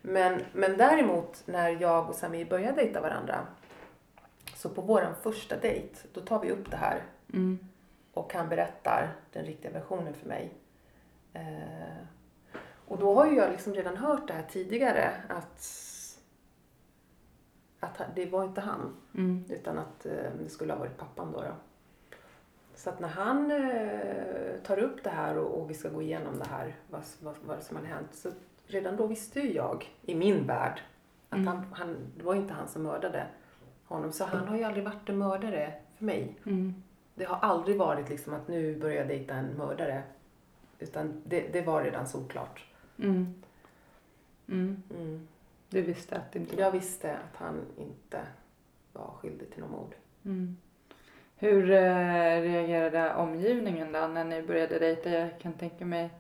Men, 0.02 0.42
men 0.52 0.76
däremot 0.76 1.42
när 1.47 1.69
jag 1.69 2.09
och 2.09 2.14
Samir 2.14 2.45
började 2.45 2.76
dejta 2.76 3.00
varandra 3.00 3.47
så 4.57 4.69
på 4.69 4.83
vår 4.83 5.14
första 5.23 5.57
dejt, 5.57 5.97
då 6.12 6.21
tar 6.21 6.40
vi 6.40 6.50
upp 6.50 6.71
det 6.71 6.76
här 6.76 7.02
Mm. 7.33 7.59
och 8.14 8.35
han 8.35 8.49
berättar 8.49 9.16
den 9.33 9.45
riktiga 9.45 9.71
versionen 9.73 10.14
för 10.14 10.28
mig. 10.28 10.54
Eh, 11.33 12.04
och 12.87 12.99
då 12.99 13.14
har 13.14 13.26
ju 13.26 13.37
jag 13.37 13.50
liksom 13.50 13.75
redan 13.75 13.97
hört 13.97 14.28
det 14.28 14.33
här 14.33 14.47
tidigare 14.50 15.11
att, 15.28 15.66
att 17.80 18.00
det 18.14 18.26
var 18.26 18.45
inte 18.45 18.61
han. 18.61 18.97
Mm. 19.14 19.45
Utan 19.49 19.78
att 19.78 20.07
eh, 20.07 20.33
det 20.38 20.49
skulle 20.49 20.73
ha 20.73 20.80
varit 20.80 20.97
pappan 20.97 21.33
då. 21.33 21.40
då. 21.40 21.54
Så 22.75 22.90
att 22.90 23.00
när 23.00 23.09
han 23.09 23.50
eh, 23.50 24.61
tar 24.62 24.78
upp 24.78 25.04
det 25.04 25.11
här 25.11 25.38
och, 25.38 25.61
och 25.61 25.71
vi 25.71 25.75
ska 25.75 25.88
gå 25.88 26.02
igenom 26.02 26.38
det 26.38 26.49
här, 26.49 26.76
vad, 26.90 27.02
vad, 27.23 27.35
vad 27.45 27.62
som 27.62 27.76
har 27.76 27.85
hänt. 27.85 28.14
Så 28.14 28.30
redan 28.70 28.96
då 28.96 29.06
visste 29.06 29.40
ju 29.40 29.52
jag, 29.52 29.90
i 30.02 30.14
min 30.14 30.46
värld, 30.46 30.80
att 31.28 31.38
Mm. 31.38 31.46
han, 31.46 31.66
han, 31.72 31.96
det 32.16 32.24
var 32.24 32.34
inte 32.34 32.54
han 32.54 32.68
som 32.68 32.82
mördade 32.82 33.26
honom. 33.84 34.12
Så 34.12 34.24
han 34.24 34.48
har 34.48 34.56
ju 34.56 34.64
aldrig 34.64 34.84
varit 34.84 35.08
en 35.08 35.18
mördare 35.18 35.72
för 35.96 36.04
mig. 36.04 36.34
Mm. 36.46 36.74
Det 37.14 37.24
har 37.24 37.36
aldrig 37.36 37.76
varit 37.78 38.08
liksom 38.08 38.34
att 38.34 38.48
nu 38.48 38.78
börjar 38.78 38.96
jag 38.96 39.08
dejta 39.08 39.34
en 39.34 39.46
mördare. 39.46 40.02
Utan 40.78 41.22
det, 41.24 41.40
det 41.52 41.62
var 41.62 41.82
redan 41.82 42.06
såklart. 42.08 42.64
Mm. 42.98 43.34
Mm. 44.48 44.82
Mm. 44.96 45.28
Du 45.68 45.82
visste 45.82 46.16
att 46.16 46.32
det 46.32 46.38
inte 46.38 46.56
var... 46.56 46.62
Jag 46.62 46.72
visste 46.72 47.12
att 47.12 47.36
han 47.36 47.60
inte 47.76 48.20
var 48.92 49.10
skyldig 49.20 49.50
till 49.50 49.60
något 49.60 49.70
mord. 49.70 49.94
Mm. 50.24 50.56
Hur 51.36 51.70
eh, 51.70 52.40
reagerade 52.40 53.14
omgivningen 53.14 53.92
då 53.92 54.06
när 54.06 54.24
ni 54.24 54.42
började 54.42 54.78
dejta? 54.78 55.10
Jag 55.10 55.38
kan 55.40 55.52
tänka 55.52 55.84
mig 55.84 56.10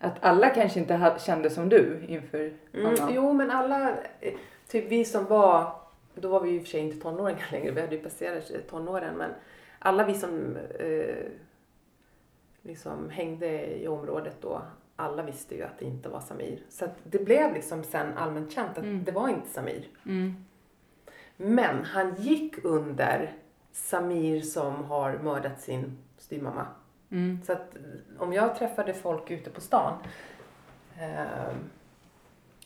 att 0.00 0.14
alla 0.20 0.48
kanske 0.50 0.80
inte 0.80 0.94
ha- 0.94 1.18
kände 1.18 1.50
som 1.50 1.68
du 1.68 2.04
inför 2.08 2.52
Mm, 2.72 2.86
honom. 2.86 3.14
jo, 3.14 3.32
men 3.32 3.50
alla, 3.50 3.90
eh, 4.20 4.34
typ 4.68 4.88
vi 4.88 5.04
som 5.04 5.24
var, 5.24 5.72
då 6.14 6.28
var 6.28 6.40
vi 6.40 6.50
ju 6.50 6.56
i 6.56 6.58
och 6.58 6.62
för 6.62 6.70
sig 6.70 6.80
inte 6.80 7.00
tonåringar 7.00 7.48
längre, 7.52 7.70
vi 7.70 7.80
hade 7.80 7.94
ju 7.96 8.02
passerat 8.02 8.52
tonåren, 8.70 9.16
men 9.16 9.30
alla 9.78 10.04
vi 10.04 10.14
som 10.14 10.56
eh, 10.78 11.24
liksom 12.62 13.10
hängde 13.10 13.76
i 13.76 13.88
området 13.88 14.36
då, 14.40 14.62
alla 14.96 15.22
visste 15.22 15.54
ju 15.54 15.62
att 15.62 15.78
det 15.78 15.84
inte 15.84 16.08
var 16.08 16.20
Samir. 16.20 16.62
Så 16.68 16.86
det 17.04 17.18
blev 17.24 17.54
liksom 17.54 17.84
sen 17.84 18.18
allmänt 18.18 18.52
känt 18.52 18.78
att 18.78 18.84
Mm. 18.84 19.04
det 19.04 19.12
var 19.12 19.28
inte 19.28 19.48
Samir. 19.48 19.88
Mm. 20.06 20.34
Men 21.36 21.84
han 21.84 22.14
gick 22.14 22.64
under 22.64 23.32
Samir 23.72 24.40
som 24.40 24.84
har 24.84 25.18
mördat 25.22 25.60
sin 25.60 25.98
styvmamma. 26.18 26.66
Mm. 27.10 27.38
Så 27.46 27.52
att 27.52 27.76
om 28.18 28.32
jag 28.32 28.56
träffade 28.56 28.94
folk 28.94 29.30
ute 29.30 29.50
på 29.50 29.60
stan 29.60 29.98
eh, 31.00 31.54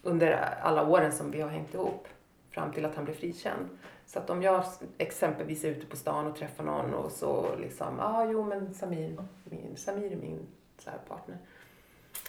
under 0.02 0.32
alla 0.62 0.88
åren 0.88 1.12
som 1.12 1.30
vi 1.30 1.40
har 1.40 1.48
hängt 1.48 1.74
ihop 1.74 2.08
fram 2.50 2.72
till 2.72 2.84
att 2.84 2.94
han 2.94 3.04
blev 3.04 3.14
frikänd. 3.14 3.68
Så 4.06 4.18
att 4.18 4.30
om 4.30 4.42
jag 4.42 4.64
exempelvis 4.98 5.64
är 5.64 5.68
ute 5.68 5.86
på 5.86 5.96
stan 5.96 6.26
och 6.26 6.36
träffar 6.36 6.64
någon 6.64 6.94
och 6.94 7.12
så 7.12 7.56
liksom, 7.56 7.94
ja 7.98 8.04
ah, 8.04 8.24
jo 8.24 8.44
men 8.44 8.74
Samir, 8.74 9.16
min, 9.44 9.76
Samir 9.76 10.12
är 10.12 10.16
min 10.16 10.46
så 10.78 10.90
här, 10.90 10.98
partner. 11.08 11.38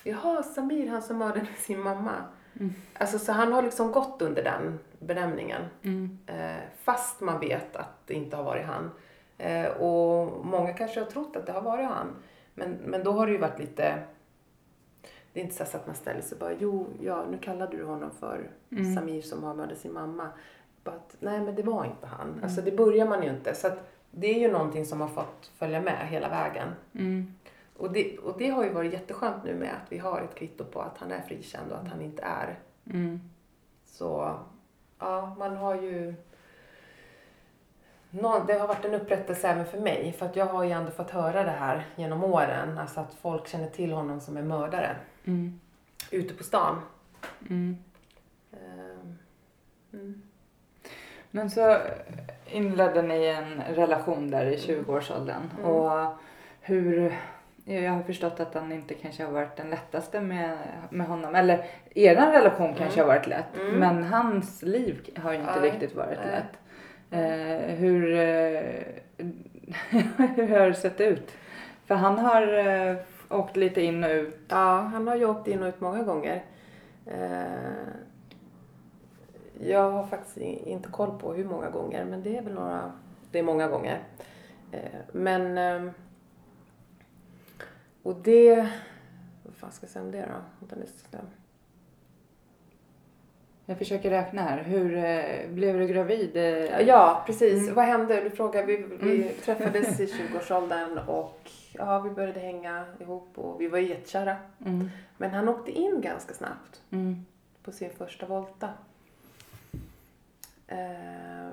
Jaha, 0.03 0.43
Samir 0.43 0.87
han 0.87 1.01
som 1.01 1.17
mördade 1.17 1.47
sin 1.57 1.79
mamma. 1.79 2.13
Mm. 2.59 2.73
Alltså 2.93 3.19
så 3.19 3.31
han 3.31 3.53
har 3.53 3.61
liksom 3.61 3.91
gått 3.91 4.21
under 4.21 4.43
den 4.43 4.79
benämningen. 4.99 5.61
Mm. 5.81 6.17
Eh, 6.27 6.63
fast 6.83 7.21
man 7.21 7.39
vet 7.39 7.75
att 7.75 8.07
det 8.07 8.13
inte 8.13 8.35
har 8.35 8.43
varit 8.43 8.65
han. 8.65 8.91
Eh, 9.37 9.67
och 9.67 10.45
många 10.45 10.73
kanske 10.73 10.99
har 10.99 11.07
trott 11.07 11.35
att 11.35 11.45
det 11.45 11.51
har 11.51 11.61
varit 11.61 11.87
han. 11.87 12.15
Men, 12.53 12.71
men 12.71 13.03
då 13.03 13.11
har 13.11 13.27
det 13.27 13.31
ju 13.33 13.39
varit 13.39 13.59
lite... 13.59 13.99
Det 15.33 15.39
är 15.39 15.43
inte 15.43 15.65
så 15.65 15.77
att 15.77 15.87
man 15.87 15.95
ställer 15.95 16.21
sig 16.21 16.37
bara, 16.37 16.53
jo, 16.59 16.87
ja, 17.01 17.25
nu 17.31 17.37
kallade 17.37 17.77
du 17.77 17.83
honom 17.83 18.11
för 18.11 18.49
Mm. 18.71 18.95
Samir 18.95 19.21
som 19.21 19.43
har 19.43 19.53
mördat 19.53 19.77
sin 19.77 19.93
mamma. 19.93 20.27
Bara 20.83 20.95
att, 20.95 21.15
nej, 21.19 21.41
men 21.41 21.55
det 21.55 21.63
var 21.63 21.85
inte 21.85 22.07
han. 22.07 22.39
Alltså 22.43 22.61
det 22.61 22.71
börjar 22.71 23.05
man 23.07 23.23
ju 23.23 23.29
inte. 23.29 23.55
Så 23.55 23.67
att 23.67 23.91
det 24.11 24.27
är 24.27 24.39
ju 24.39 24.51
någonting 24.51 24.85
som 24.85 25.01
har 25.01 25.07
fått 25.07 25.51
följa 25.57 25.81
med 25.81 26.07
hela 26.07 26.29
vägen. 26.29 26.67
Mm. 26.93 27.33
Och 27.77 27.91
det, 27.91 28.17
och 28.17 28.37
det 28.37 28.49
har 28.49 28.63
ju 28.63 28.69
varit 28.69 28.93
jätteskönt 28.93 29.43
nu 29.43 29.55
med 29.55 29.69
att 29.69 29.91
vi 29.91 29.97
har 29.97 30.21
ett 30.21 30.35
kvitto 30.35 30.63
på 30.63 30.81
att 30.81 30.97
han 30.97 31.11
är 31.11 31.21
frikänd 31.21 31.71
och 31.71 31.77
att 31.77 31.87
han 31.87 32.01
inte 32.01 32.21
är 32.21 32.59
Mm. 32.89 33.21
så 33.85 34.39
ja, 34.99 35.35
man 35.39 35.57
har 35.57 35.75
ju... 35.75 36.15
Det 38.47 38.53
har 38.53 38.67
varit 38.67 38.85
en 38.85 38.93
upprättelse 38.93 39.47
även 39.47 39.65
för 39.65 39.79
mig. 39.79 40.15
För 40.19 40.25
att 40.25 40.35
jag 40.35 40.45
har 40.45 40.63
ju 40.63 40.71
ändå 40.71 40.91
fått 40.91 41.11
höra 41.11 41.43
det 41.43 41.51
här 41.51 41.85
genom 41.95 42.23
åren. 42.23 42.77
Alltså 42.77 42.99
att 42.99 43.13
folk 43.21 43.47
känner 43.47 43.69
till 43.69 43.91
honom 43.91 44.21
som 44.21 44.37
en 44.37 44.47
mördare. 44.47 44.95
Mm. 45.25 45.59
Ute 46.11 46.33
på 46.33 46.43
stan. 46.43 46.81
Mm. 47.49 47.77
Ehm, 48.53 49.17
Mm. 49.93 50.21
Men 51.31 51.49
så 51.49 51.77
inledde 52.45 53.01
ni 53.01 53.25
en 53.25 53.75
relation 53.75 54.31
där 54.31 54.45
i 54.45 54.57
20-årsåldern. 54.57 55.49
Mm. 55.57 55.71
Och 55.71 56.13
hur... 56.61 57.15
Jag 57.67 57.91
har 57.91 58.03
förstått 58.03 58.39
att 58.39 58.53
han 58.53 58.71
inte 58.71 58.93
kanske 58.93 59.23
har 59.23 59.31
varit 59.31 59.55
den 59.55 59.69
lättaste 59.69 60.21
med, 60.21 60.57
med 60.89 61.07
honom. 61.07 61.35
Eller 61.35 61.65
eran 61.95 62.31
relation 62.31 62.75
kanske 62.75 63.01
har 63.01 63.07
varit 63.07 63.27
lätt. 63.27 63.55
Mm. 63.59 63.75
Men 63.75 64.03
hans 64.03 64.61
liv 64.61 65.09
har 65.23 65.31
ju 65.33 65.39
inte 65.39 65.59
Nej, 65.59 65.71
riktigt 65.71 65.95
varit 65.95 66.17
lätt. 66.17 66.59
Eh, 67.11 67.75
hur, 67.75 68.13
eh, 68.15 68.85
hur 70.35 70.47
har 70.59 70.67
det 70.67 70.73
sett 70.73 71.01
ut? 71.01 71.31
För 71.85 71.95
han 71.95 72.17
har 72.19 72.67
eh, 72.67 72.95
åkt 73.29 73.57
lite 73.57 73.81
in 73.81 74.03
och 74.03 74.09
ut. 74.09 74.39
Ja, 74.47 74.79
han 74.81 75.07
har 75.07 75.15
ju 75.15 75.25
åkt 75.25 75.47
in 75.47 75.63
och 75.63 75.67
ut 75.69 75.81
många 75.81 76.03
gånger. 76.03 76.43
Eh, 77.05 77.87
jag 79.59 79.91
har 79.91 80.07
faktiskt 80.07 80.37
inte 80.37 80.89
koll 80.89 81.19
på 81.19 81.33
hur 81.33 81.45
många 81.45 81.69
gånger, 81.69 82.05
men 82.05 82.23
det 82.23 82.37
är 82.37 82.41
väl 82.41 82.53
några... 82.53 82.91
Det 83.31 83.39
är 83.39 83.43
många 83.43 83.67
gånger. 83.67 83.99
Eh, 84.71 84.99
men... 85.11 85.57
Eh, 85.57 85.91
och 88.03 88.15
det... 88.15 88.69
Vad 89.43 89.53
fan 89.55 89.71
ska 89.71 89.83
jag 89.83 89.89
säga 89.91 90.05
om 90.05 90.11
det 90.11 90.21
då? 90.21 90.41
Vänta 90.59 90.75
nu 90.75 90.85
ska 90.85 91.17
jag- 91.17 91.25
jag 93.65 93.77
försöker 93.77 94.09
räkna 94.09 94.41
här. 94.41 94.63
Hur 94.63 94.95
eh, 94.97 95.49
blev 95.49 95.79
du 95.79 95.87
gravid? 95.87 96.37
Eh, 96.37 96.79
Ja, 96.81 97.23
precis. 97.25 97.61
Mm. 97.63 97.75
Vad 97.75 97.85
hände? 97.85 98.21
Du 98.21 98.29
frågade, 98.29 98.65
vi, 98.67 98.77
vi 99.01 99.15
Mm. 99.21 99.33
träffades 99.45 99.99
i 99.99 100.05
20-årsåldern 100.05 100.97
och 100.97 101.51
ja, 101.73 101.99
vi 101.99 102.09
började 102.09 102.39
hänga 102.39 102.85
ihop 102.99 103.27
och 103.35 103.61
vi 103.61 103.67
var 103.67 103.77
jättekära. 103.79 104.37
Mm, 104.65 104.89
Men 105.17 105.31
han 105.31 105.49
åkte 105.49 105.71
in 105.71 106.01
ganska 106.01 106.33
snabbt 106.33 106.81
mm, 106.91 107.25
på 107.63 107.71
sin 107.71 107.89
första 107.89 108.25
volta. 108.25 108.69
Ehm, 110.67 111.51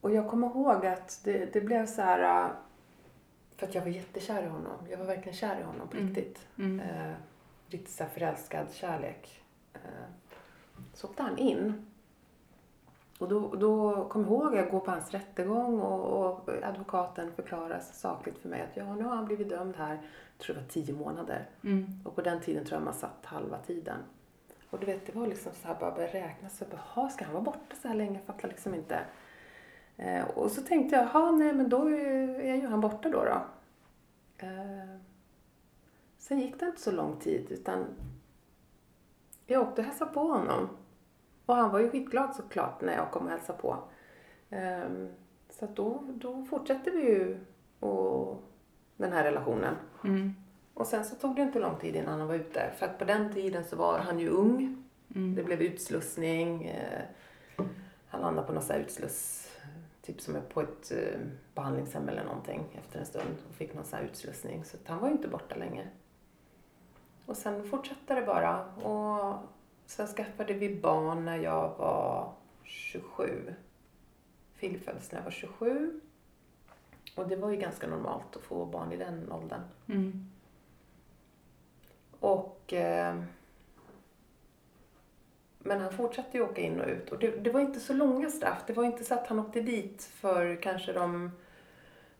och 0.00 0.10
jag 0.14 0.28
kommer 0.28 0.46
ihåg 0.46 0.86
att 0.86 1.20
det, 1.24 1.52
det 1.52 1.60
blev 1.60 1.86
så 1.86 2.02
här... 2.02 2.44
äh, 2.44 2.50
För 3.56 3.66
att 3.66 3.74
jag 3.74 3.82
var 3.82 3.88
jättekär 3.88 4.42
i 4.42 4.46
honom. 4.46 4.76
Jag 4.90 4.98
var 4.98 5.04
verkligen 5.06 5.36
kär 5.36 5.60
i 5.60 5.62
honom 5.62 5.88
på 5.88 5.96
Mm. 5.96 6.08
riktigt. 6.14 6.46
Eh, 6.58 7.12
riktigt 7.68 7.90
så 7.94 8.02
här 8.04 8.10
förälskad 8.10 8.66
kärlek. 8.72 9.42
Eh, 9.74 9.80
så 10.94 11.06
åkte 11.08 11.22
han 11.22 11.38
in. 11.38 11.86
Och 13.18 13.28
då, 13.28 13.54
då 13.54 14.04
kom 14.04 14.22
jag 14.22 14.30
ihåg 14.30 14.46
att 14.46 14.56
jag 14.56 14.70
går 14.70 14.80
på 14.80 14.90
hans 14.90 15.10
rättegång 15.10 15.80
och, 15.80 16.26
och 16.26 16.48
advokaten 16.62 17.32
förklarar 17.32 17.80
sakligt 17.92 18.38
för 18.38 18.48
mig 18.48 18.60
att 18.62 18.76
ja, 18.76 18.94
nu 18.94 19.04
har 19.04 19.16
han 19.16 19.24
blivit 19.24 19.48
dömd 19.48 19.76
här, 19.76 19.90
jag 20.36 20.44
tror 20.44 20.54
det 20.56 20.60
var 20.62 20.68
tio 20.68 20.94
månader. 20.94 21.48
mm, 21.64 21.86
Och 22.04 22.14
på 22.14 22.22
den 22.22 22.40
tiden 22.40 22.64
tror 22.64 22.76
jag 22.78 22.84
man 22.84 22.94
satt 22.94 23.26
halva 23.26 23.58
tiden. 23.58 23.98
Och 24.70 24.78
du 24.80 24.86
vet, 24.86 25.06
det 25.06 25.14
var 25.14 25.26
liksom 25.26 25.52
så 25.62 25.68
här 25.68 25.76
bara 25.80 25.90
börja 25.94 26.08
räkna. 26.14 26.48
Så 26.48 26.64
bara, 26.64 26.80
"Jaha, 26.96 27.08
ska 27.08 27.24
han 27.24 27.34
vara 27.34 27.44
borta 27.44 27.76
så 27.82 27.88
här 27.88 27.94
länge? 27.94 28.14
Jag 28.18 28.24
fattar 28.24 28.48
liksom 28.48 28.74
inte. 28.74 29.00
Eh, 29.96 30.24
och 30.28 30.50
så 30.50 30.62
tänkte 30.62 30.96
jag, 30.96 31.04
jaha, 31.04 31.30
nej 31.30 31.52
men 31.52 31.68
då 31.68 31.88
är, 31.88 32.40
är 32.40 32.54
ju 32.54 32.66
han 32.66 32.80
borta 32.80 33.08
då. 33.08 33.24
då. 33.24 33.40
Eh, 34.46 34.96
sen 36.18 36.40
gick 36.40 36.60
det 36.60 36.66
inte 36.66 36.80
så 36.80 36.90
lång 36.90 37.16
tid 37.16 37.46
utan 37.50 37.84
jag 39.50 39.62
åkte 39.68 39.80
och 39.80 39.86
hälsade 39.86 40.10
på 40.12 40.20
honom. 40.20 40.68
Och 41.46 41.54
han 41.56 41.70
var 41.70 41.78
ju 41.80 41.90
skitglad 41.90 42.34
såklart 42.36 42.80
när 42.80 42.94
jag 42.96 43.10
kom 43.10 43.24
och 43.24 43.30
hälsade 43.30 43.58
på. 43.58 43.78
Eh, 44.50 44.88
så 45.50 45.64
att 45.64 45.76
då, 45.76 46.02
då 46.08 46.44
fortsätter 46.44 46.90
vi 46.90 47.00
ju 47.02 47.40
och, 47.80 48.42
den 48.96 49.12
här 49.12 49.24
relationen. 49.24 49.74
mm, 50.04 50.34
Och 50.74 50.86
sen 50.86 51.04
så 51.04 51.14
tog 51.16 51.36
det 51.36 51.42
inte 51.42 51.58
lång 51.58 51.76
tid 51.78 51.96
innan 51.96 52.18
han 52.18 52.28
var 52.28 52.34
ute. 52.34 52.70
För 52.78 52.86
att 52.86 52.98
på 52.98 53.04
den 53.04 53.32
tiden 53.32 53.64
så 53.64 53.76
var 53.76 53.98
han 53.98 54.18
ju 54.18 54.28
ung. 54.28 54.84
mm. 55.14 55.34
Det 55.34 55.42
blev 55.42 55.62
utslussning. 55.62 56.64
Eh, 56.66 57.02
han 58.08 58.20
landade 58.20 58.46
på 58.46 58.52
någon 58.52 58.62
sån 58.62 58.74
här 58.76 58.82
utsluss, 58.82 59.48
typ 60.02 60.20
som 60.20 60.36
är 60.36 60.40
på 60.40 60.60
ett 60.60 60.92
eh, 60.92 61.20
behandlingshem 61.54 62.08
eller 62.08 62.24
någonting 62.24 62.62
efter 62.84 62.98
en 62.98 63.06
stund. 63.06 63.36
Och 63.48 63.54
fick 63.54 63.74
någon 63.74 63.84
sån 63.84 63.98
här 63.98 64.04
utslussning. 64.06 64.64
Så 64.64 64.76
att 64.76 64.88
han 64.88 64.98
var 64.98 65.08
ju 65.08 65.12
inte 65.14 65.28
borta 65.28 65.54
länge. 65.54 65.88
Och 67.30 67.36
sen 67.36 67.64
fortsatte 67.64 68.14
det 68.14 68.22
bara. 68.22 68.64
Och 68.64 69.38
sen 69.86 70.06
skaffade 70.06 70.54
vi 70.54 70.80
barn 70.80 71.24
när 71.24 71.38
jag 71.38 71.68
var 71.78 72.32
27. 72.62 73.54
Filip 74.54 74.84
föddes 74.84 75.12
när 75.12 75.18
jag 75.18 75.24
var 75.24 75.30
27. 75.30 76.00
Och 77.14 77.28
det 77.28 77.36
var 77.36 77.50
ju 77.50 77.56
ganska 77.56 77.86
normalt 77.86 78.36
att 78.36 78.42
få 78.42 78.66
barn 78.66 78.92
i 78.92 78.96
den 78.96 79.32
åldern. 79.32 79.60
Mm. 79.86 80.30
Och... 82.20 82.72
Eh, 82.72 83.22
men 85.58 85.80
han 85.80 85.92
fortsatte 85.92 86.36
ju 86.36 86.44
åka 86.44 86.60
in 86.60 86.80
och 86.80 86.88
ut. 86.88 87.12
Och 87.12 87.18
det, 87.18 87.30
det 87.30 87.50
var 87.50 87.60
inte 87.60 87.80
så 87.80 87.92
långa 87.92 88.30
straff. 88.30 88.62
Det 88.66 88.72
var 88.72 88.84
inte 88.84 89.04
så 89.04 89.14
att 89.14 89.26
han 89.26 89.38
åkte 89.38 89.60
dit 89.60 90.02
för 90.02 90.62
kanske 90.62 90.92
de 90.92 91.30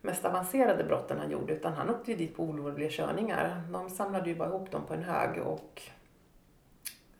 mest 0.02 0.24
avancerade 0.24 0.84
brotten 0.84 1.18
han 1.18 1.30
gjorde. 1.30 1.52
Utan 1.52 1.72
han 1.72 1.90
åkte 1.90 2.10
ju 2.10 2.16
dit 2.16 2.36
på 2.36 2.42
olovliga 2.42 2.90
körningar. 2.90 3.62
De 3.72 3.90
samlade 3.90 4.30
ju 4.30 4.36
bara 4.36 4.48
ihop 4.48 4.70
dem 4.70 4.86
på 4.86 4.94
en 4.94 5.02
hög 5.02 5.46
och... 5.46 5.82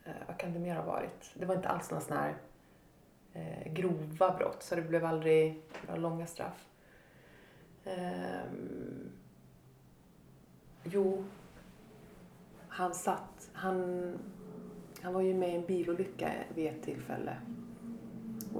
Eh, 0.04 0.12
vad 0.26 0.38
kan 0.38 0.52
det 0.52 0.58
mer 0.58 0.74
ha 0.74 0.84
varit? 0.84 1.30
Det 1.34 1.46
var 1.46 1.54
inte 1.54 1.68
alls 1.68 1.90
några 1.90 2.04
sådana 2.04 2.22
här 2.22 2.34
eh, 3.32 3.72
grova 3.72 4.36
brott. 4.38 4.62
Så 4.62 4.74
det 4.74 4.82
blev 4.82 5.04
aldrig 5.04 5.62
några 5.86 6.00
långa 6.00 6.26
straff. 6.26 6.66
Eh, 7.84 8.50
jo, 10.82 11.24
han 12.68 12.94
satt... 12.94 13.50
Han, 13.52 14.18
han 15.02 15.14
var 15.14 15.20
ju 15.20 15.34
med 15.34 15.52
i 15.52 15.54
en 15.54 15.66
bilolycka 15.66 16.32
vid 16.54 16.66
ett 16.66 16.82
tillfälle. 16.82 17.36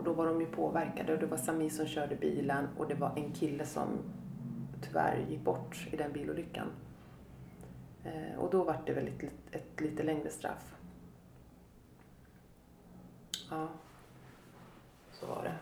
Och 0.00 0.06
då 0.06 0.12
var 0.12 0.26
de 0.26 0.40
ju 0.40 0.46
påverkade 0.46 1.12
och 1.12 1.18
det 1.18 1.26
var 1.26 1.36
Sami 1.36 1.70
som 1.70 1.86
körde 1.86 2.16
bilen 2.16 2.68
och 2.78 2.88
det 2.88 2.94
var 2.94 3.12
en 3.16 3.32
kille 3.32 3.66
som 3.66 3.88
tyvärr 4.82 5.26
gick 5.28 5.40
bort 5.40 5.88
i 5.92 5.96
den 5.96 6.12
bilolyckan. 6.12 6.66
Eh, 8.04 8.38
och 8.38 8.50
då 8.50 8.64
var 8.64 8.80
det 8.86 8.92
väl 8.92 9.08
ett, 9.08 9.30
ett 9.50 9.80
lite 9.80 10.02
längre 10.02 10.30
straff. 10.30 10.74
Ja, 13.50 13.68
så 15.12 15.26
var 15.26 15.42
det. 15.42 15.54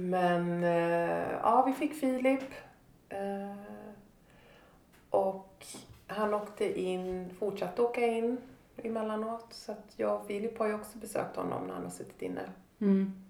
Men 0.00 0.64
eh, 0.64 1.32
ja, 1.42 1.64
vi 1.66 1.72
fick 1.72 1.94
Filip. 1.94 2.50
Eh, 3.08 3.56
och 5.10 5.66
han 6.06 6.34
åkte 6.34 6.80
in, 6.80 7.30
fortsatte 7.38 7.82
åka 7.82 8.06
in 8.06 8.38
emellanåt. 8.76 9.46
Så 9.50 9.72
att 9.72 9.92
jag 9.96 10.20
och 10.20 10.26
Filip 10.26 10.58
har 10.58 10.66
ju 10.66 10.74
också 10.74 10.98
besökt 10.98 11.36
honom 11.36 11.66
när 11.66 11.74
han 11.74 11.82
har 11.82 11.90
suttit 11.90 12.22
inne. 12.22 12.42
Mm. 12.78 13.23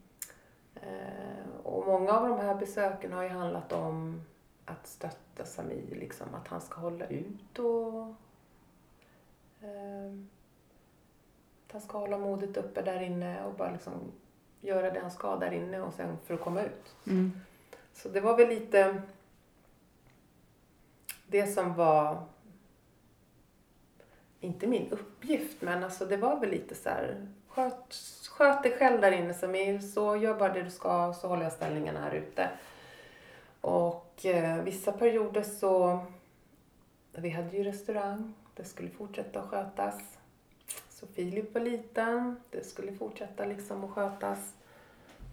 Eh, 0.86 1.60
och 1.62 1.86
många 1.86 2.12
av 2.12 2.28
de 2.28 2.38
här 2.38 2.54
besöken 2.54 3.12
har 3.12 3.22
ju 3.22 3.28
handlat 3.28 3.72
om 3.72 4.22
att 4.64 4.86
stötta 4.86 5.44
Samir, 5.44 5.94
liksom 5.94 6.34
att 6.34 6.48
han 6.48 6.60
ska 6.60 6.80
hålla 6.80 7.06
ut 7.06 7.58
och 7.58 8.14
eh, 9.60 10.12
att 11.66 11.72
han 11.72 11.80
ska 11.80 11.98
hålla 11.98 12.18
modet 12.18 12.56
uppe 12.56 12.82
där 12.82 13.00
inne 13.00 13.44
och 13.44 13.54
bara 13.54 13.70
liksom 13.70 13.92
göra 14.60 14.90
det 14.90 15.00
han 15.00 15.10
ska 15.10 15.36
där 15.36 15.52
inne 15.52 15.80
och 15.80 15.94
sen 15.94 16.18
för 16.24 16.34
att 16.34 16.40
komma 16.40 16.62
ut. 16.62 16.96
Mm. 17.06 17.40
Så 17.92 18.08
det 18.08 18.20
var 18.20 18.36
väl 18.36 18.48
lite 18.48 19.02
det 21.26 21.46
som 21.46 21.74
var 21.74 22.26
inte 24.40 24.66
min 24.66 24.90
uppgift, 24.90 25.62
men 25.62 25.84
alltså 25.84 26.06
det 26.06 26.16
var 26.16 26.40
väl 26.40 26.50
lite 26.50 26.74
så 26.74 26.88
här, 26.88 27.28
sköt, 27.48 27.94
sköt 28.34 28.62
dig 28.62 28.72
själv 28.78 29.00
där 29.00 29.12
inne 29.12 29.34
Samir, 29.34 29.78
så 29.78 30.16
gör 30.16 30.38
bara 30.38 30.52
det 30.52 30.62
du 30.62 30.70
ska 30.70 31.12
så 31.12 31.28
håller 31.28 31.42
jag 31.42 31.52
ställningarna 31.52 32.00
här 32.00 32.14
ute. 32.14 32.50
Och 33.60 34.26
eh, 34.26 34.62
vissa 34.62 34.92
perioder 34.92 35.42
så, 35.42 36.00
vi 37.12 37.30
hade 37.30 37.56
ju 37.56 37.64
restaurang, 37.64 38.34
det 38.54 38.64
skulle 38.64 38.90
fortsätta 38.90 39.40
att 39.40 39.48
skötas. 39.48 40.18
Så 40.88 41.06
Filip 41.06 41.54
var 41.54 41.60
liten, 41.60 42.36
det 42.50 42.64
skulle 42.64 42.92
fortsätta 42.92 43.44
liksom 43.44 43.84
att 43.84 43.90
skötas. 43.90 44.54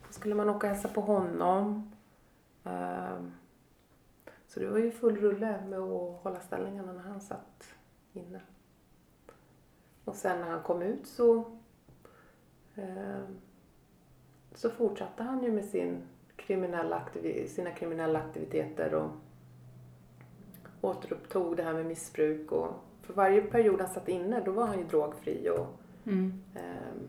Så 0.08 0.14
skulle 0.14 0.36
man 0.36 0.50
åka 0.50 0.68
och 0.68 0.74
hälsa 0.74 0.90
på 0.90 1.02
honom. 1.02 1.92
Um, 2.64 3.34
så 4.48 4.60
det 4.60 4.68
var 4.68 4.78
ju 4.78 4.92
full 4.92 5.18
rulle 5.18 5.62
med 5.70 5.80
att 5.80 6.24
hålla 6.24 6.40
ställningarna 6.40 6.94
när 6.94 7.04
han 7.04 7.22
satt 7.22 7.74
inne. 8.14 8.42
Och 10.06 10.16
sen 10.16 10.42
när 10.42 10.50
han 10.50 10.64
kom 10.64 10.82
ut 10.82 11.08
så, 11.08 11.61
så 14.56 14.70
fortsatte 14.70 15.24
han 15.24 15.44
ju 15.44 15.52
med 15.52 15.66
sin 15.66 16.02
kriminella 16.36 17.02
sina 17.48 17.72
kriminella 17.72 18.20
aktiviteter 18.20 18.94
och 18.94 19.10
återupptog 20.82 21.58
det 21.58 21.64
här 21.64 21.74
med 21.74 21.86
missbruk. 21.86 22.52
Och 22.52 22.74
för 23.02 23.14
varje 23.14 23.42
period 23.42 23.82
han 23.82 23.90
satt 23.90 24.08
inne 24.10 24.42
då 24.46 24.52
var 24.52 24.66
han 24.68 24.78
ju 24.78 24.84
drogfri. 24.84 25.50
Och, 25.50 25.68
Mm. 26.06 26.42
eh, 26.56 27.02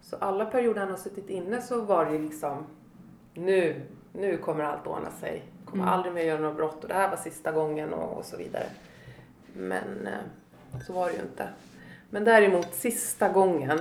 så 0.00 0.16
alla 0.16 0.44
perioder 0.46 0.80
han 0.80 0.90
har 0.90 0.96
suttit 0.96 1.30
inne 1.30 1.62
så 1.62 1.80
var 1.80 2.04
det 2.04 2.12
ju 2.12 2.18
liksom 2.18 2.66
nu, 3.34 3.82
nu 4.12 4.36
kommer 4.36 4.64
allt 4.64 4.86
ordna 4.86 5.10
sig. 5.10 5.42
Kommer 5.64 5.82
Mm. 5.84 5.94
aldrig 5.94 6.14
mer 6.14 6.22
göra 6.22 6.40
något 6.40 6.56
brott 6.56 6.82
och 6.82 6.88
det 6.88 6.94
här 6.94 7.10
var 7.10 7.16
sista 7.16 7.52
gången 7.52 7.92
och, 7.94 8.18
och 8.18 8.24
så 8.24 8.36
vidare. 8.36 8.66
Men 9.56 10.06
eh, 10.06 10.80
så 10.86 10.92
var 10.92 11.06
det 11.06 11.12
ju 11.16 11.22
inte. 11.22 11.48
Men 12.10 12.24
däremot 12.24 12.74
sista 12.74 13.28
gången 13.28 13.78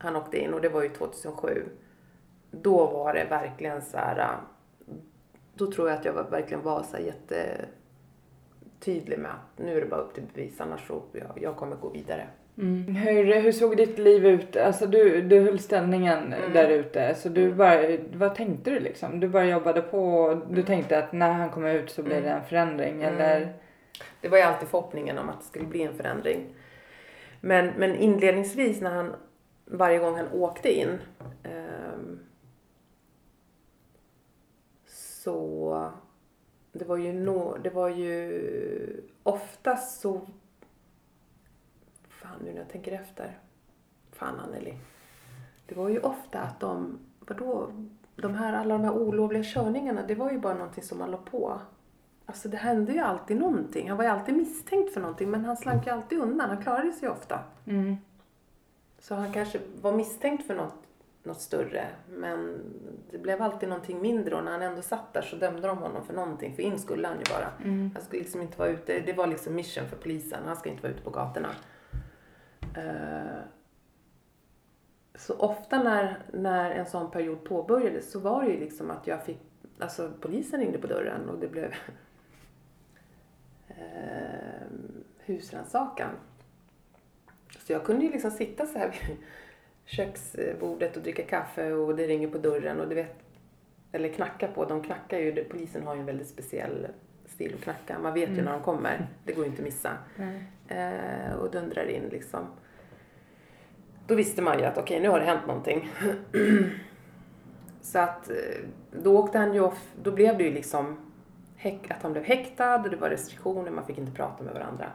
han 0.00 0.16
åkte 0.16 0.38
in 0.38 0.54
och 0.54 0.60
det 0.60 0.68
var 0.68 0.82
ju 0.82 0.88
2007. 0.88 1.64
Då 2.50 2.86
var 2.86 3.14
det 3.14 3.24
verkligen 3.30 3.82
så 3.82 3.96
här. 3.96 4.36
Då 5.54 5.72
tror 5.72 5.88
jag 5.88 5.98
att 5.98 6.04
jag 6.04 6.30
verkligen 6.30 6.62
var 6.62 6.82
så 6.82 6.96
här 6.96 7.04
jättetydlig 7.04 9.18
med 9.18 9.30
att 9.30 9.58
nu 9.64 9.76
är 9.76 9.80
det 9.80 9.86
bara 9.86 10.00
upp 10.00 10.14
till 10.14 10.22
bevis 10.34 10.60
annars 10.60 10.86
så 10.86 11.02
jag, 11.12 11.38
jag 11.42 11.56
kommer 11.56 11.76
gå 11.76 11.88
vidare. 11.88 12.26
Mm. 12.58 12.94
Hur, 12.94 13.40
hur 13.40 13.52
såg 13.52 13.76
ditt 13.76 13.98
liv 13.98 14.26
ut? 14.26 14.56
Alltså 14.56 14.86
du, 14.86 15.22
du 15.22 15.40
höll 15.40 15.58
ställningen 15.58 16.32
Mm. 16.32 16.52
där 16.52 16.68
ute. 16.68 17.14
Så 17.14 17.28
du 17.28 17.52
bara, 17.54 17.80
vad 18.12 18.34
tänkte 18.34 18.70
du 18.70 18.80
liksom? 18.80 19.20
Du 19.20 19.28
bara 19.28 19.44
jobbade 19.44 19.82
på 19.82 20.14
och 20.14 20.54
du 20.54 20.62
tänkte 20.62 20.98
att 20.98 21.12
när 21.12 21.32
han 21.32 21.50
kommer 21.50 21.74
ut 21.74 21.90
så 21.90 22.02
blir 22.02 22.16
Mm. 22.16 22.24
det 22.28 22.34
en 22.34 22.44
förändring 22.44 23.02
Mm. 23.02 23.14
eller? 23.14 23.52
Det 24.20 24.28
var 24.28 24.38
ju 24.38 24.44
alltid 24.44 24.68
förhoppningen 24.68 25.18
om 25.18 25.28
att 25.28 25.40
det 25.40 25.46
skulle 25.46 25.64
bli 25.66 25.82
en 25.82 25.94
förändring. 25.94 26.46
Men, 27.40 27.70
men 27.78 27.96
inledningsvis 27.96 28.80
när 28.80 28.90
han, 28.90 29.14
varje 29.70 29.98
gång 29.98 30.16
han 30.16 30.32
åkte 30.32 30.72
in 30.72 30.98
ehm, 31.42 32.20
så 34.86 35.92
det 36.72 36.84
var 36.84 36.96
ju 36.96 37.12
no, 37.12 37.56
det 37.62 37.70
var 37.70 37.88
ju 37.88 39.02
oftast 39.22 40.00
så 40.00 40.20
fan 42.08 42.38
nu 42.44 42.50
när 42.52 42.58
jag 42.58 42.68
tänker 42.68 42.92
efter. 42.92 43.38
Fan 44.12 44.40
Anneli. 44.40 44.74
Det 45.66 45.74
var 45.74 45.88
ju 45.88 46.00
ofta 46.00 46.40
att 46.40 46.60
de, 46.60 46.98
vadå, 47.20 47.72
de 48.16 48.34
här, 48.34 48.52
alla 48.52 48.74
de 48.74 48.84
här 48.84 48.92
olovliga 48.92 49.42
körningarna, 49.42 50.02
det 50.06 50.14
var 50.14 50.30
ju 50.30 50.38
bara 50.38 50.54
någonting 50.54 50.84
som 50.84 50.98
man 50.98 51.10
la 51.10 51.16
på. 51.16 51.60
Alltså 52.26 52.48
det 52.48 52.56
hände 52.56 52.92
ju 52.92 52.98
alltid 52.98 53.36
någonting. 53.36 53.88
Han 53.88 53.96
var 53.96 54.04
ju 54.04 54.10
alltid 54.10 54.36
misstänkt 54.36 54.94
för 54.94 55.00
någonting 55.00 55.30
men 55.30 55.44
han 55.44 55.56
slank 55.56 55.86
ju 55.86 55.92
alltid 55.92 56.18
undan. 56.18 56.48
Han 56.50 56.62
klarade 56.62 56.92
sig 56.92 57.08
ofta. 57.08 57.38
Mm. 57.66 57.96
Så 59.00 59.14
han 59.14 59.32
kanske 59.32 59.60
var 59.80 59.92
misstänkt 59.92 60.46
för 60.46 60.54
något, 60.54 60.74
något 61.22 61.40
större. 61.40 61.86
Men 62.08 62.60
det 63.10 63.18
blev 63.18 63.42
alltid 63.42 63.68
någonting 63.68 64.00
mindre 64.02 64.34
och 64.36 64.44
när 64.44 64.52
han 64.52 64.62
ändå 64.62 64.82
satt 64.82 65.12
där 65.12 65.22
så 65.22 65.36
dömde 65.36 65.66
de 65.68 65.78
honom 65.78 66.04
för 66.06 66.14
någonting. 66.14 66.54
För 66.56 66.62
in 66.62 66.78
skulle 66.78 67.08
han 67.08 67.18
ju 67.18 67.24
bara. 67.34 67.52
Mm. 67.64 67.90
Han 67.94 68.02
skulle 68.02 68.22
liksom 68.22 68.42
inte 68.42 68.58
vara 68.58 68.68
ute. 68.68 69.00
Det 69.00 69.12
var 69.12 69.26
liksom 69.26 69.54
mission 69.54 69.88
för 69.88 69.96
polisen. 69.96 70.40
Han 70.46 70.56
ska 70.56 70.70
inte 70.70 70.82
vara 70.82 70.92
ute 70.92 71.02
på 71.02 71.10
gatorna. 71.10 71.48
Eh, 72.76 73.40
Så 75.14 75.34
ofta 75.38 75.82
när, 75.82 76.18
när 76.32 76.70
en 76.70 76.86
sån 76.86 77.10
period 77.10 77.44
påbörjades 77.44 78.10
så 78.10 78.18
var 78.20 78.42
det 78.44 78.50
ju 78.50 78.60
liksom 78.60 78.90
att 78.90 79.06
jag 79.06 79.24
fick, 79.24 79.38
alltså 79.78 80.12
polisen 80.20 80.60
ringde 80.60 80.78
på 80.78 80.86
dörren 80.86 81.28
och 81.28 81.38
det 81.38 81.48
blev 81.48 81.74
eh, 83.68 84.66
husrannsakan. 85.18 86.10
Så 87.70 87.74
jag 87.74 87.84
kunde 87.84 88.04
ju 88.04 88.12
liksom 88.12 88.30
sitta 88.30 88.66
så 88.66 88.78
här 88.78 88.88
vid 88.88 89.16
köksbordet 89.84 90.96
och 90.96 91.02
dricka 91.02 91.22
kaffe 91.22 91.72
och 91.72 91.96
det 91.96 92.06
ringer 92.06 92.28
på 92.28 92.38
dörren 92.38 92.80
och 92.80 92.88
du 92.88 92.94
vet, 92.94 93.16
eller 93.92 94.08
knacka 94.08 94.48
på, 94.48 94.64
de 94.64 94.82
knackar 94.82 95.18
ju, 95.18 95.44
polisen 95.44 95.86
har 95.86 95.94
ju 95.94 96.00
en 96.00 96.06
väldigt 96.06 96.28
speciell 96.28 96.86
stil 97.26 97.54
att 97.54 97.60
knacka. 97.64 97.98
Man 97.98 98.14
vet 98.14 98.28
ju 98.28 98.32
Mm. 98.32 98.44
när 98.44 98.52
de 98.52 98.62
kommer, 98.62 99.06
det 99.24 99.32
går 99.32 99.44
ju 99.44 99.50
inte 99.50 99.62
att 99.62 99.64
missa. 99.64 99.90
Eh, 100.68 101.34
och 101.34 101.50
dundrar 101.50 101.86
in 101.86 102.02
liksom. 102.10 102.46
Då 104.06 104.14
visste 104.14 104.42
man 104.42 104.58
ju 104.58 104.64
att 104.64 104.78
okej, 104.78 105.00
nu 105.00 105.08
har 105.08 105.20
det 105.20 105.26
hänt 105.26 105.46
någonting. 105.46 105.90
Så 107.80 107.98
att 107.98 108.30
eh, 108.30 108.36
då 109.02 109.18
åkte 109.18 109.38
han 109.38 109.54
ju 109.54 109.60
off, 109.60 109.92
då 110.02 110.12
blev 110.12 110.38
det 110.38 110.44
ju 110.44 110.50
liksom 110.52 111.12
att 111.88 112.02
han 112.02 112.12
blev 112.12 112.24
häktad 112.24 112.74
och 112.74 112.90
det 112.90 112.96
var 112.96 113.10
restriktioner, 113.10 113.70
man 113.70 113.86
fick 113.86 113.98
inte 113.98 114.12
prata 114.12 114.44
med 114.44 114.54
varandra. 114.54 114.92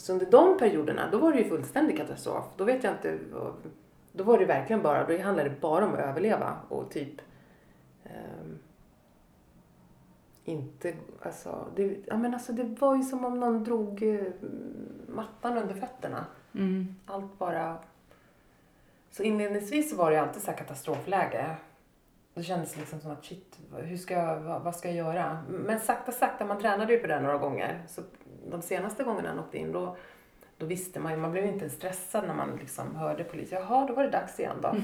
Så 0.00 0.12
under 0.12 0.26
de 0.30 0.58
perioderna, 0.58 1.08
då 1.12 1.18
var 1.18 1.32
det 1.32 1.38
ju 1.38 1.48
fullständig 1.48 1.96
katastrof. 1.96 2.44
Då 2.56 2.64
vet 2.64 2.84
jag 2.84 2.92
inte, 2.92 3.18
då 4.12 4.24
var 4.24 4.38
det 4.38 4.44
verkligen 4.44 4.82
bara, 4.82 5.06
då 5.06 5.22
handlade 5.22 5.48
det 5.48 5.60
bara 5.60 5.86
om 5.86 5.92
att 5.92 6.00
överleva 6.00 6.56
och 6.68 6.90
typ 6.90 7.20
ehm, 8.04 8.58
inte, 10.44 10.94
alltså 11.22 11.66
det, 11.76 11.96
ja, 12.06 12.16
men 12.16 12.34
alltså 12.34 12.52
det 12.52 12.64
var 12.64 12.96
ju 12.96 13.02
som 13.02 13.24
om 13.24 13.40
någon 13.40 13.64
drog 13.64 14.02
eh, 14.02 14.32
mattan 15.08 15.58
under 15.58 15.74
fötterna. 15.74 16.26
Mm. 16.54 16.94
Allt 17.06 17.38
bara... 17.38 17.76
Så 19.10 19.22
inledningsvis 19.22 19.90
så 19.90 19.96
var 19.96 20.10
det 20.10 20.16
ju 20.16 20.22
alltid 20.22 20.42
så 20.42 20.50
här 20.50 20.58
katastrofläge. 20.58 21.56
det 22.34 22.42
kändes 22.42 22.76
liksom 22.76 23.00
som 23.00 23.10
att 23.10 23.24
shit, 23.24 23.58
hur 23.76 23.96
ska 23.96 24.14
jag, 24.14 24.40
vad, 24.40 24.62
vad 24.62 24.76
ska 24.76 24.88
jag 24.88 24.96
göra? 24.96 25.42
Men 25.48 25.80
sakta, 25.80 26.12
sakta, 26.12 26.44
man 26.44 26.60
tränade 26.60 26.92
ju 26.92 26.98
på 26.98 27.06
det 27.06 27.20
några 27.20 27.38
gånger. 27.38 27.82
Så 27.88 28.02
de 28.50 28.62
senaste 28.62 29.04
gångerna 29.04 29.28
han 29.28 29.38
åkte 29.38 29.58
in 29.58 29.72
då, 29.72 29.96
då 30.58 30.66
visste 30.66 31.00
man 31.00 31.12
ju, 31.12 31.18
man 31.18 31.32
blev 31.32 31.46
inte 31.46 31.70
stressad 31.70 32.26
när 32.26 32.34
man 32.34 32.56
liksom 32.60 32.96
hörde 32.96 33.24
polisen. 33.24 33.58
Jaha, 33.62 33.86
då 33.86 33.94
var 33.94 34.02
det 34.04 34.10
dags 34.10 34.40
igen 34.40 34.56
då. 34.62 34.76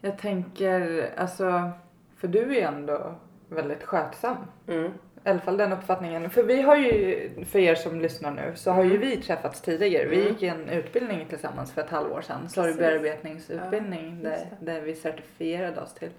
Jag 0.00 0.18
tänker, 0.18 1.10
alltså, 1.16 1.70
för 2.16 2.28
du 2.28 2.56
är 2.58 2.66
ändå 2.68 3.14
väldigt 3.48 3.82
skötsam. 3.82 4.36
Mm. 4.68 4.92
I 5.24 5.28
alla 5.30 5.40
fall 5.40 5.56
den 5.56 5.72
uppfattningen. 5.72 6.30
För 6.30 6.42
vi 6.42 6.62
har 6.62 6.76
ju, 6.76 7.30
för 7.44 7.58
er 7.58 7.74
som 7.74 8.00
lyssnar 8.00 8.30
nu, 8.30 8.52
så 8.54 8.70
har 8.70 8.82
ju 8.84 8.90
Mm. 8.96 9.00
vi 9.08 9.16
träffats 9.16 9.60
tidigare. 9.60 10.08
Vi 10.08 10.16
Mm. 10.16 10.28
gick 10.28 10.42
en 10.42 10.68
utbildning 10.68 11.26
tillsammans 11.28 11.72
för 11.72 11.80
ett 11.82 11.90
halvår 11.90 12.20
sedan. 12.20 12.48
Sorgbearbetningsutbildning 12.48 14.20
Ja, 14.24 14.30
där, 14.30 14.46
där 14.60 14.80
vi 14.80 14.94
certifierade 14.94 15.80
oss 15.80 15.94
till 15.94 16.10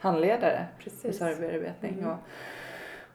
handledare 0.00 0.66
för 0.76 0.82
Precis. 0.84 1.18
sorgbearbetning. 1.18 1.94
Mm. 1.98 2.10
Och, 2.10 2.16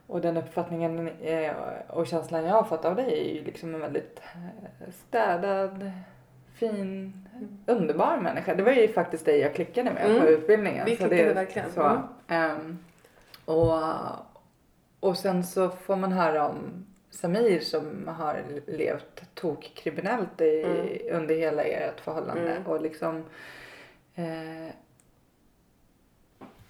och 0.06 0.20
den 0.20 0.36
uppfattningen 0.36 1.08
eh, 1.08 1.52
och 1.88 2.06
känslan 2.06 2.44
jag 2.44 2.52
har 2.52 2.64
fått 2.64 2.84
av 2.84 2.96
dig 2.96 3.30
är 3.30 3.34
ju 3.34 3.44
liksom 3.44 3.74
en 3.74 3.80
väldigt 3.80 4.20
eh, 4.34 4.90
städad, 5.08 5.90
fin, 6.54 7.12
Mm. 7.36 7.58
underbar 7.66 8.16
människa. 8.16 8.54
Det 8.54 8.62
var 8.62 8.72
ju 8.72 8.88
faktiskt 8.92 9.24
dig 9.26 9.38
jag 9.40 9.54
klickade 9.54 9.90
med 9.90 10.06
Mm. 10.06 10.20
på 10.20 10.26
utbildningen. 10.28 10.84
Vi 10.84 10.96
Så 10.96 10.96
klickade 11.08 11.28
det, 11.28 11.34
verkligen. 11.34 11.72
Så, 11.72 11.82
Mm. 11.82 12.00
ehm, 12.28 12.78
och, 13.44 13.80
och 15.00 15.16
sen 15.18 15.44
så 15.44 15.68
får 15.70 15.96
man 15.96 16.12
höra 16.12 16.48
om 16.48 16.86
Samir 17.10 17.60
som 17.60 18.08
har 18.08 18.42
levt 18.66 19.22
tokkriminellt 19.34 20.40
i, 20.40 20.64
under 21.12 21.34
hela 21.34 21.62
ert 21.62 22.00
förhållande. 22.00 22.50
Mm. 22.52 22.66
Och 22.66 22.80
liksom 22.82 23.24
eh, 24.14 24.74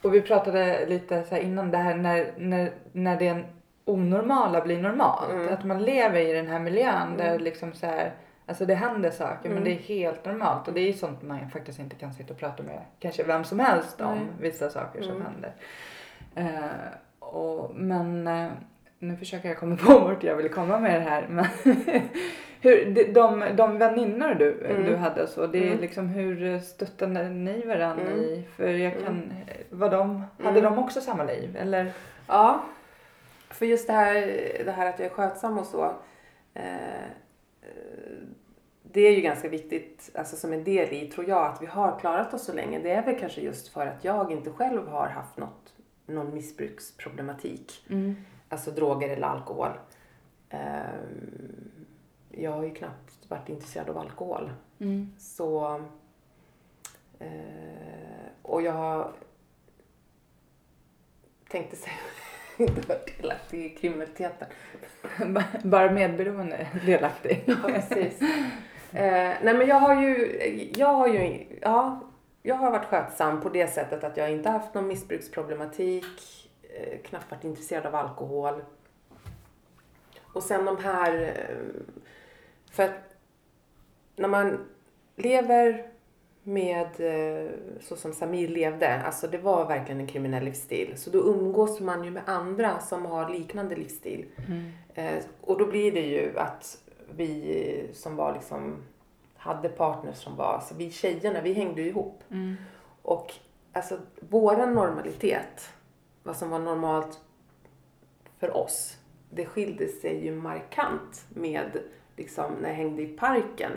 och 0.05 0.15
vi 0.15 0.21
pratade 0.21 0.87
lite 0.87 1.25
så 1.25 1.37
innan 1.37 1.71
det 1.71 1.79
här 1.79 1.95
när, 1.95 2.33
när, 2.37 2.71
när 2.93 3.17
det 3.19 3.45
onormala 3.85 4.61
blir 4.61 4.83
normalt. 4.83 5.31
Mm. 5.33 5.53
Att 5.55 5.65
man 5.65 5.83
lever 5.83 6.21
i 6.21 6.33
den 6.33 6.47
här 6.49 6.59
miljön 6.59 7.17
där 7.17 7.29
Mm. 7.31 7.43
liksom 7.43 7.73
så 7.73 7.87
här, 7.87 8.13
alltså 8.47 8.67
det 8.67 8.75
händer 8.75 9.11
saker 9.11 9.49
men 9.49 9.59
Mm. 9.59 9.65
det 9.65 9.71
är 9.71 9.79
helt 9.79 10.25
normalt. 10.25 10.69
Och 10.69 10.75
det 10.75 10.81
är 10.81 10.87
ju 10.87 10.93
sånt 10.93 11.23
man 11.23 11.51
faktiskt 11.51 11.79
inte 11.79 11.97
kan 11.97 12.13
sitta 12.13 12.33
och 12.35 12.39
prata 12.41 12.63
med 12.63 12.81
kanske 12.99 13.23
vem 13.25 13.45
som 13.45 13.59
helst 13.61 14.01
om 14.01 14.19
vissa 14.41 14.71
saker 14.71 15.03
som 15.03 15.13
Mm. 15.17 15.23
händer. 15.23 15.53
Eh, 16.35 16.71
och, 17.19 17.71
men 17.75 18.27
eh, 18.27 18.51
nu 18.99 19.17
försöker 19.17 19.49
jag 19.49 19.59
komma 19.59 19.77
på 19.87 19.99
vart 19.99 20.23
jag 20.25 20.37
vill 20.37 20.49
komma 20.51 20.79
med 20.79 21.01
det 21.01 21.11
här. 21.11 21.27
Men 21.29 21.47
hur, 22.65 22.95
de, 22.95 23.05
de, 23.13 23.57
de 23.57 23.79
väninnor 23.79 24.35
du, 24.35 24.67
Mm. 24.71 24.85
du 24.85 24.97
hade 24.97 25.27
så, 25.27 25.47
det 25.47 25.59
är 25.59 25.67
Mm. 25.67 25.81
liksom 25.81 26.09
hur 26.09 26.59
stöttade 26.59 27.29
ni 27.29 27.67
varandra 27.67 28.07
Mm. 28.07 28.21
i? 28.21 28.45
För 28.57 28.69
jag 28.69 28.93
kan, 28.93 29.07
Mm. 29.23 29.31
var 29.71 29.91
de, 29.91 30.23
hade 30.39 30.59
Mm. 30.59 30.63
de 30.75 30.79
också 30.79 31.01
samma 31.01 31.25
liv? 31.25 31.57
Eller? 31.61 31.93
Ja, 32.29 32.65
för 33.51 33.67
just 33.67 33.87
det 33.87 33.93
här, 33.93 34.15
det 34.65 34.71
här 34.73 34.87
att 34.89 34.99
jag 34.99 35.07
är 35.07 35.13
skötsam 35.15 35.59
och 35.59 35.67
så. 35.67 35.95
Eh, 36.55 37.05
eh, 37.63 37.69
det 38.83 39.01
är 39.01 39.13
ju 39.13 39.21
ganska 39.21 39.49
viktigt, 39.49 40.11
alltså 40.15 40.37
som 40.37 40.53
en 40.53 40.65
del 40.65 40.93
i, 40.93 41.07
tror 41.09 41.29
jag, 41.29 41.47
att 41.47 41.63
vi 41.63 41.67
har 41.67 41.99
klarat 41.99 42.35
oss 42.35 42.45
så 42.45 42.53
länge. 42.53 42.79
Det 42.79 42.91
är 42.91 43.03
väl 43.05 43.19
kanske 43.21 43.41
just 43.41 43.69
för 43.69 43.87
att 43.87 44.05
jag 44.05 44.33
inte 44.33 44.51
själv 44.51 44.89
har 44.89 45.07
haft 45.09 45.37
något, 45.37 45.73
någon 46.07 46.35
missbruksproblematik. 46.35 47.87
Alltså 48.49 48.71
droger 48.71 49.09
eller 49.09 49.27
alkohol. 49.27 49.71
Eh, 50.51 50.59
jag 52.37 52.51
har 52.51 52.65
ju 52.65 52.75
knappt 52.75 53.31
varit 53.31 53.49
intresserad 53.49 53.91
av 53.91 53.99
alkohol. 53.99 54.53
Mm. 54.79 55.13
Så... 55.19 55.81
Eh, 57.19 57.29
och 58.43 58.63
jag. 58.63 59.13
Tänkte 61.49 61.77
säga... 61.77 61.95
inte 62.57 62.89
varit 62.89 63.19
delaktig 63.23 63.65
i 63.65 63.69
kriminaliteten. 63.69 64.49
Bara 65.63 65.91
medberoende 65.91 66.67
delaktig. 66.87 67.45
Ja, 67.47 67.57
precis. 67.67 68.23
Eh, 68.93 69.33
nej 69.43 69.55
men 69.55 69.67
jag 69.67 69.81
har 69.81 70.03
ju... 70.03 70.39
Jag 70.77 70.95
har 70.95 71.09
ju... 71.09 71.47
Ja, 71.63 72.01
jag 72.43 72.55
har 72.55 72.71
varit 72.71 72.87
skötsam 72.87 73.41
på 73.41 73.49
det 73.49 73.67
sättet 73.67 74.05
att 74.05 74.17
jag 74.17 74.33
inte 74.33 74.51
haft 74.51 74.75
någon 74.75 74.87
missbruksproblematik. 74.87 76.51
Eh, 76.63 76.99
knappt 77.03 77.31
varit 77.31 77.45
intresserad 77.45 77.87
av 77.87 77.95
alkohol. 77.95 78.65
Och 80.23 80.43
sen 80.43 80.65
de 80.65 80.77
här... 80.79 81.23
eh, 81.23 81.95
För 82.75 82.83
att 82.83 83.17
när 84.17 84.29
man 84.29 84.59
lever 85.17 85.87
med 86.43 86.87
eh, 86.99 87.51
så 87.81 87.97
som 87.97 88.13
Samir 88.13 88.49
levde, 88.49 89.03
alltså 89.03 89.27
det 89.27 89.39
var 89.39 89.67
verkligen 89.67 90.01
en 90.01 90.07
kriminell 90.07 90.45
livsstil. 90.45 90.93
Så 90.97 91.11
då 91.11 91.19
umgås 91.19 91.81
man 91.81 92.05
ju 92.05 92.11
med 92.11 92.23
andra 92.27 92.81
som 92.81 93.07
har 93.07 93.29
liknande 93.29 93.77
livsstil. 93.77 94.27
Mm. 94.49 94.73
Eh, 94.95 95.25
och 95.41 95.59
då 95.59 95.67
blir 95.67 95.93
det 95.93 96.07
ju 96.07 96.39
att 96.39 96.79
vi 97.17 97.91
som 97.93 98.17
var 98.17 98.35
liksom, 98.35 98.77
hade 99.37 99.69
partners 99.69 100.17
som 100.17 100.37
var, 100.37 100.63
så 100.69 100.75
vi 100.75 100.91
tjejerna, 100.91 101.41
vi 101.41 101.53
hängde 101.53 101.83
ju 101.83 101.89
ihop. 101.89 102.23
Mm. 102.31 102.57
Och 103.03 103.33
alltså 103.73 103.99
våran 104.21 104.75
normalitet, 104.75 105.71
vad 106.23 106.37
som 106.37 106.51
var 106.51 106.59
normalt 106.59 107.21
för 108.39 108.57
oss, 108.57 108.99
det 109.31 109.47
skilde 109.47 109.89
sig 109.89 110.25
ju 110.25 110.35
markant 110.35 111.25
med 111.29 111.79
liksom 112.17 112.53
när 112.61 112.69
jag 112.69 112.77
hängde 112.77 113.03
i 113.03 113.07
parken 113.07 113.73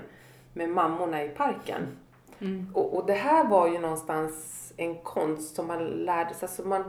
med 0.54 0.70
mammorna 0.70 1.24
i 1.24 1.30
parken. 1.30 1.98
Mm. 2.40 2.72
Och, 2.74 2.98
och 2.98 3.06
det 3.06 3.14
här 3.14 3.48
var 3.48 3.68
ju 3.68 3.80
någonstans 3.80 4.74
en 4.78 4.96
konst 4.96 5.56
som 5.56 5.68
man 5.68 5.86
lärde 5.86 6.34
sig, 6.34 6.46
alltså 6.48 6.68
man 6.68 6.84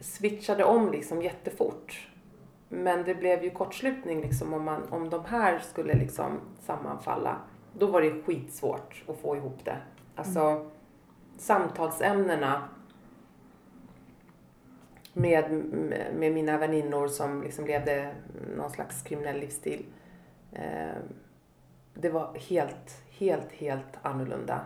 switchade 0.00 0.64
om 0.64 0.90
liksom 0.92 1.22
jättefort. 1.22 2.08
Men 2.68 3.04
det 3.04 3.14
blev 3.14 3.44
ju 3.44 3.50
kortslutning 3.50 4.20
liksom 4.20 4.54
om, 4.54 4.64
man, 4.64 4.82
om 4.90 5.10
de 5.10 5.24
här 5.24 5.58
skulle 5.58 5.94
liksom 5.94 6.40
sammanfalla. 6.60 7.36
Då 7.72 7.86
var 7.86 8.02
det 8.02 8.22
skitsvårt 8.22 9.04
att 9.08 9.18
få 9.18 9.36
ihop 9.36 9.64
det. 9.64 9.76
Alltså 10.14 10.70
samtalsämnena 11.38 12.68
med, 15.12 15.52
med 16.14 16.32
mina 16.32 16.58
väninnor 16.58 17.08
som 17.08 17.42
liksom 17.42 17.66
levde 17.66 18.14
någon 18.56 18.70
slags 18.70 19.02
kriminell 19.02 19.40
livsstil. 19.40 19.84
Eh, 20.58 20.96
det 21.94 22.08
var 22.10 22.34
helt, 22.48 23.02
helt, 23.18 23.52
helt 23.52 23.98
annorlunda. 24.02 24.60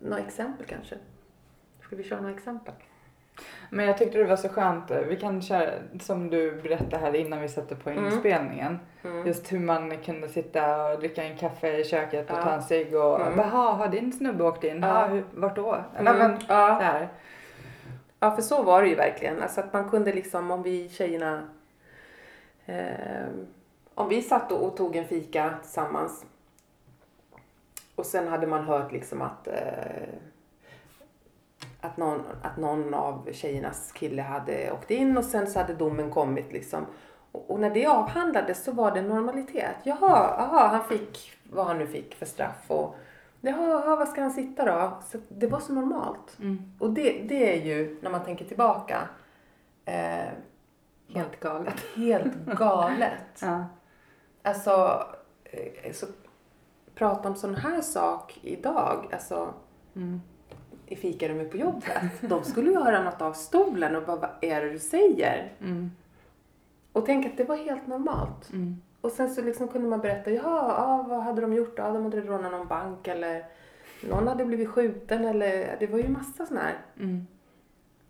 Några 0.00 0.22
exempel 0.22 0.66
kanske? 0.66 0.96
Ska 1.80 1.96
vi 1.96 2.02
köra 2.04 2.20
några 2.20 2.34
exempel? 2.34 2.74
Men 3.70 3.86
jag 3.86 3.98
tyckte 3.98 4.18
det 4.18 4.24
var 4.24 4.36
så 4.36 4.48
skönt. 4.48 4.90
Vi 4.90 5.16
kan 5.16 5.42
köra 5.42 5.70
som 6.00 6.30
du 6.30 6.62
berättade 6.62 6.96
här 6.98 7.14
innan 7.14 7.40
vi 7.40 7.48
satte 7.48 7.76
på 7.76 7.90
Mm. 7.90 8.04
inspelningen. 8.06 8.78
Mm. 9.04 9.26
Just 9.26 9.52
hur 9.52 9.60
man 9.60 9.98
kunde 9.98 10.28
sitta 10.28 10.86
och 10.92 10.98
dricka 11.00 11.22
en 11.24 11.36
kaffe 11.36 11.76
i 11.76 11.84
köket 11.84 12.30
och 12.30 12.36
Ja. 12.36 12.42
ta 12.42 12.50
en 12.52 12.62
cigg 12.62 12.94
och 12.94 13.20
Mm. 13.20 13.38
Jaha, 13.38 13.72
har 13.72 13.88
din 13.88 14.12
snubbe 14.12 14.44
åkt 14.44 14.64
in? 14.64 14.82
Ja. 14.82 15.16
Ja. 15.16 15.22
vart 15.34 15.56
då? 15.56 15.84
Mm. 15.98 16.18
Men, 16.18 16.38
ja. 16.48 16.78
där. 16.80 17.08
ja, 18.20 18.30
för 18.30 18.42
så 18.42 18.62
var 18.62 18.82
det 18.82 18.88
ju 18.88 18.94
verkligen. 18.94 19.42
Alltså 19.42 19.60
att 19.60 19.72
man 19.72 19.88
kunde 19.90 20.12
liksom, 20.12 20.50
om 20.50 20.62
vi 20.62 20.88
tjejerna... 20.88 21.48
Eh, 22.66 23.26
om 23.94 24.08
vi 24.08 24.22
satt 24.22 24.52
och, 24.52 24.76
tog 24.76 24.96
en 24.96 25.08
fika 25.08 25.54
tillsammans 25.62 26.24
och 27.94 28.06
sen 28.06 28.28
hade 28.28 28.46
man 28.46 28.64
hört 28.64 28.92
liksom 28.92 29.22
att 29.22 29.48
eh, 29.48 30.14
att 31.80 31.96
någon, 31.96 32.22
att 32.42 32.56
någon 32.56 32.94
av 32.94 33.28
tjejernas 33.32 33.92
kille 33.92 34.22
hade 34.22 34.72
åkt 34.72 34.90
in 34.90 35.18
och 35.18 35.24
sen 35.24 35.46
så 35.46 35.58
hade 35.58 35.74
domen 35.74 36.10
kommit 36.10 36.52
liksom. 36.52 36.86
Och, 37.32 37.50
och 37.50 37.60
när 37.60 37.70
det 37.70 37.86
avhandlades 37.86 38.64
så 38.64 38.72
var 38.72 38.90
det 38.90 39.02
normalitet. 39.02 39.76
Jaha, 39.82 40.36
aha, 40.38 40.66
han 40.66 40.84
fick 40.84 41.32
vad 41.50 41.66
han 41.66 41.78
nu 41.78 41.86
fick 41.86 42.14
för 42.14 42.26
straff 42.26 42.64
och 42.66 42.96
jaha, 43.40 43.68
jaha 43.68 43.96
vad 43.96 44.08
ska 44.08 44.20
han 44.20 44.30
sitta 44.32 44.64
då? 44.64 44.92
Så 45.10 45.18
det 45.28 45.46
var 45.46 45.60
så 45.60 45.72
normalt. 45.72 46.38
Mm. 46.38 46.72
Och 46.78 46.90
det, 46.90 47.22
det 47.28 47.58
är 47.58 47.64
ju, 47.64 47.98
när 48.02 48.10
man 48.10 48.24
tänker 48.24 48.44
tillbaka, 48.44 49.08
eh, 49.84 50.28
Helt 51.08 51.40
galet. 51.40 51.84
helt 51.96 52.46
galet. 52.46 53.12
Ja. 53.42 53.64
Alltså, 54.44 55.04
eh, 55.44 55.92
så 55.92 56.06
prata 56.94 57.28
om 57.28 57.36
sån 57.36 57.54
här 57.54 57.80
sak 57.80 58.38
idag, 58.42 59.08
alltså 59.12 59.54
Mm. 59.96 60.20
i 60.86 60.96
fikarummet 60.96 61.50
på 61.50 61.56
jobbet. 61.56 62.02
De 62.20 62.44
skulle 62.44 62.70
ju 62.70 62.76
höra 62.76 63.02
något 63.04 63.22
av 63.22 63.32
stolen 63.32 63.96
och 63.96 64.02
bara, 64.02 64.16
vad 64.16 64.30
är 64.40 64.60
det 64.64 64.70
du 64.70 64.78
säger? 64.78 65.52
Mm. 65.60 65.90
Och 66.92 67.06
tänk 67.06 67.26
att 67.26 67.36
det 67.36 67.44
var 67.44 67.56
helt 67.56 67.86
normalt. 67.86 68.52
Mm. 68.52 68.76
Och 69.00 69.10
sen 69.12 69.34
så 69.34 69.42
liksom 69.42 69.68
kunde 69.68 69.88
man 69.88 70.00
berätta, 70.00 70.30
ja, 70.30 70.74
ja 70.78 71.06
vad 71.08 71.20
hade 71.22 71.40
de 71.40 71.52
gjort? 71.52 71.74
Ja, 71.76 71.92
de 71.92 72.04
hade 72.04 72.20
rånat 72.20 72.52
någon 72.52 72.66
bank 72.66 73.08
eller 73.08 73.44
någon 74.08 74.28
hade 74.28 74.44
blivit 74.44 74.68
skjuten 74.68 75.24
eller 75.24 75.76
det 75.80 75.86
var 75.86 75.98
ju 75.98 76.08
massa 76.08 76.46
såna 76.46 76.60
här 76.60 76.74
Mm. 77.00 77.26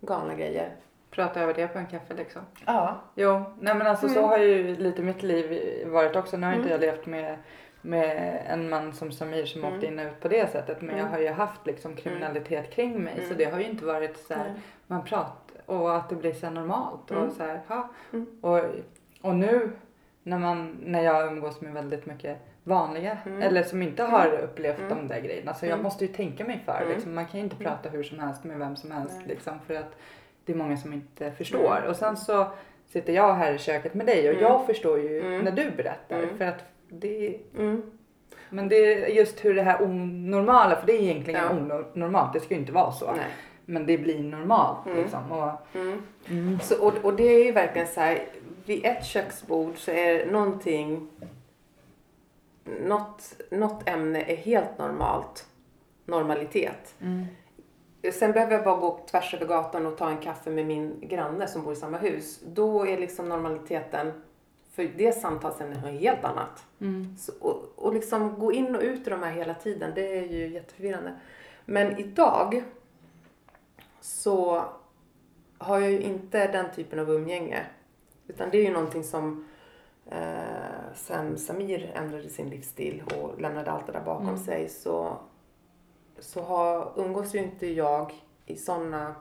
galna 0.01 0.35
grejer. 0.35 0.77
Prata 1.14 1.40
över 1.40 1.55
det 1.55 1.68
på 1.68 1.79
en 1.79 1.87
kaffe 1.87 2.14
liksom. 2.14 2.42
Ja. 2.66 3.00
Jo, 3.14 3.42
nej 3.61 3.74
men 3.74 3.87
alltså 3.87 4.09
så 4.09 4.18
Mm. 4.18 4.31
har 4.31 4.38
ju 4.38 4.77
lite 4.77 5.03
mitt 5.03 5.22
liv 5.22 5.62
varit 5.88 6.16
också. 6.16 6.37
Nu 6.37 6.46
har 6.46 6.53
inte 6.55 6.68
Mm. 6.68 6.70
jag 6.72 6.81
levt 6.94 7.07
med, 7.07 7.38
med 7.83 8.42
en 8.48 8.68
man 8.70 8.92
som 8.92 9.12
Samir 9.12 9.44
som 9.46 9.61
Mm. 9.64 9.74
åkte 9.74 9.87
in 9.87 9.98
och 9.98 10.07
ut 10.07 10.20
på 10.20 10.29
det 10.29 10.50
sättet. 10.53 10.81
Men 10.81 10.90
jag 10.90 10.98
Mm. 10.98 11.12
har 11.12 11.18
ju 11.18 11.29
haft 11.29 11.66
liksom 11.66 11.96
kriminalitet 11.96 12.70
kring 12.70 13.03
mig 13.05 13.14
så 13.16 13.24
Mm. 13.24 13.37
det 13.38 13.44
har 13.44 13.59
ju 13.59 13.64
inte 13.64 13.85
varit 13.85 14.16
så 14.16 14.35
här, 14.35 14.55
man 14.87 15.05
pratar 15.05 15.61
och 15.66 15.96
att 15.96 16.09
det 16.09 16.14
blir 16.16 16.33
så 16.33 16.50
normalt 16.50 17.11
och 17.11 17.33
så 17.33 17.42
här. 17.42 17.61
Mm. 18.12 18.27
Och, 18.40 18.61
och 19.20 19.35
nu 19.35 19.70
när, 20.22 20.38
man, 20.38 20.77
när 20.85 21.03
jag 21.03 21.27
umgås 21.27 21.61
med 21.61 21.72
väldigt 21.72 22.07
mycket 22.07 22.38
vanliga 22.64 23.18
Mm. 23.27 23.42
eller 23.42 23.62
som 23.62 23.83
inte 23.83 24.03
har 24.03 24.33
upplevt 24.33 24.79
Mm. 24.79 24.88
de 24.88 25.09
där 25.09 25.20
grejerna. 25.20 25.55
Så 25.55 25.66
jag 25.66 25.83
måste 25.83 26.05
ju 26.05 26.12
tänka 26.12 26.44
mig 26.44 26.62
för. 26.64 26.87
Liksom. 26.88 27.14
Man 27.14 27.27
kan 27.27 27.40
ju 27.40 27.44
inte 27.44 27.57
prata 27.57 27.88
hur 27.88 28.03
som 28.03 28.18
helst 28.18 28.44
med 28.44 28.59
vem 28.59 28.77
som 28.77 28.90
helst 28.90 29.20
liksom, 29.27 29.61
för 29.66 29.74
att 29.74 29.96
det 30.44 30.52
är 30.52 30.57
många 30.57 30.76
som 30.76 30.92
inte 30.92 31.33
förstår. 31.33 31.76
Mm. 31.76 31.90
Och 31.90 31.96
sen 31.96 32.16
så 32.16 32.46
sitter 32.87 33.12
jag 33.12 33.35
här 33.35 33.52
i 33.54 33.59
köket 33.59 33.94
med 33.94 34.07
dig 34.07 34.28
och 34.28 34.35
Mm. 34.35 34.42
jag 34.44 34.66
förstår 34.66 35.00
ju 35.00 35.20
Mm. 35.20 35.44
när 35.44 35.52
du 35.52 35.70
berättar. 35.70 36.18
Mm. 36.22 36.38
För 36.38 36.44
att 36.44 36.64
det 36.88 37.37
Mm. 37.59 37.83
men 38.50 38.68
det 38.68 38.76
är 39.04 39.09
just 39.09 39.44
hur 39.44 39.54
det 39.54 39.62
här 39.62 39.83
onormala, 39.83 40.76
för 40.76 40.87
det 40.87 40.92
är 40.92 41.00
egentligen 41.02 41.40
Ja. 41.44 41.80
onormalt, 41.94 42.33
det 42.33 42.40
ska 42.40 42.54
ju 42.54 42.61
inte 42.61 42.72
vara 42.72 42.92
så. 42.92 43.12
Nej. 43.12 43.24
Men 43.64 43.87
det 43.87 43.98
blir 43.98 44.22
normalt 44.22 44.87
Mm. 44.87 44.98
liksom. 44.98 45.33
Och. 45.33 45.50
Så, 46.62 46.87
och, 46.87 46.94
och 47.04 47.14
det 47.16 47.24
är 47.24 47.44
ju 47.44 47.52
verkligen 47.52 47.88
så 47.88 48.00
här, 48.00 48.18
vid 48.66 48.85
ett 48.87 49.04
köksbord 49.04 49.78
så 49.78 49.90
är 49.90 50.26
någonting, 50.26 51.09
något, 52.64 53.37
något 53.50 53.88
ämne 53.88 54.22
är 54.22 54.37
helt 54.37 54.78
normalt, 54.78 55.46
normalitet. 56.04 56.94
Mm. 57.02 57.24
Sen 58.12 58.33
behöver 58.33 58.53
jag 58.53 58.64
bara 58.64 58.77
gå 58.77 59.01
tvärs 59.11 59.35
över 59.35 59.47
gatan 59.47 59.87
och 59.87 59.97
ta 59.97 60.09
en 60.11 60.19
kaffe 60.19 60.51
med 60.51 60.67
min 60.67 61.01
granne 61.01 61.49
som 61.49 61.64
bor 61.64 61.73
i 61.73 61.77
samma 61.77 61.99
hus. 61.99 62.40
Då 62.47 62.87
är 62.87 62.99
liksom 62.99 63.29
normaliteten 63.29 64.12
för 64.73 64.90
det 64.97 65.12
samtalsämnet 65.12 65.83
något 65.83 66.01
helt 66.01 66.25
annat. 66.25 66.64
Mm. 66.81 67.17
Så, 67.19 67.33
och, 67.40 67.73
och 67.77 67.95
liksom 67.95 68.38
gå 68.38 68.53
in 68.53 68.77
och 68.77 68.83
ut 68.83 69.07
ur 69.07 69.11
de 69.11 69.23
här 69.23 69.33
hela 69.33 69.55
tiden, 69.55 69.93
det 69.95 70.19
är 70.19 70.23
ju 70.23 70.49
jätteförvirrande. 70.49 71.14
Men 71.64 71.99
idag 71.99 72.64
så 74.01 74.64
har 75.59 75.79
jag 75.81 75.90
ju 75.90 76.01
inte 76.01 76.47
den 76.47 76.67
typen 76.77 76.99
av 76.99 77.11
umgänge. 77.11 77.67
Utan 78.29 78.51
det 78.51 78.59
är 78.59 78.62
ju 78.62 78.73
någonting 78.73 79.05
som 79.05 79.49
eh, 80.11 80.95
sen 80.95 81.38
Samir 81.38 81.93
ändrade 81.95 82.29
sin 82.29 82.51
livsstil 82.51 83.03
och 83.17 83.40
lämnade 83.40 83.71
allt 83.71 83.87
det 83.87 83.93
där 83.93 84.01
bakom 84.05 84.29
Mm. 84.29 84.45
sig 84.45 84.69
så, 84.69 85.19
så 86.18 86.42
har, 86.42 86.92
umgås 86.96 87.35
ju 87.35 87.38
inte 87.38 87.66
jag 87.66 88.12
i 88.46 88.57
sådana, 88.57 89.14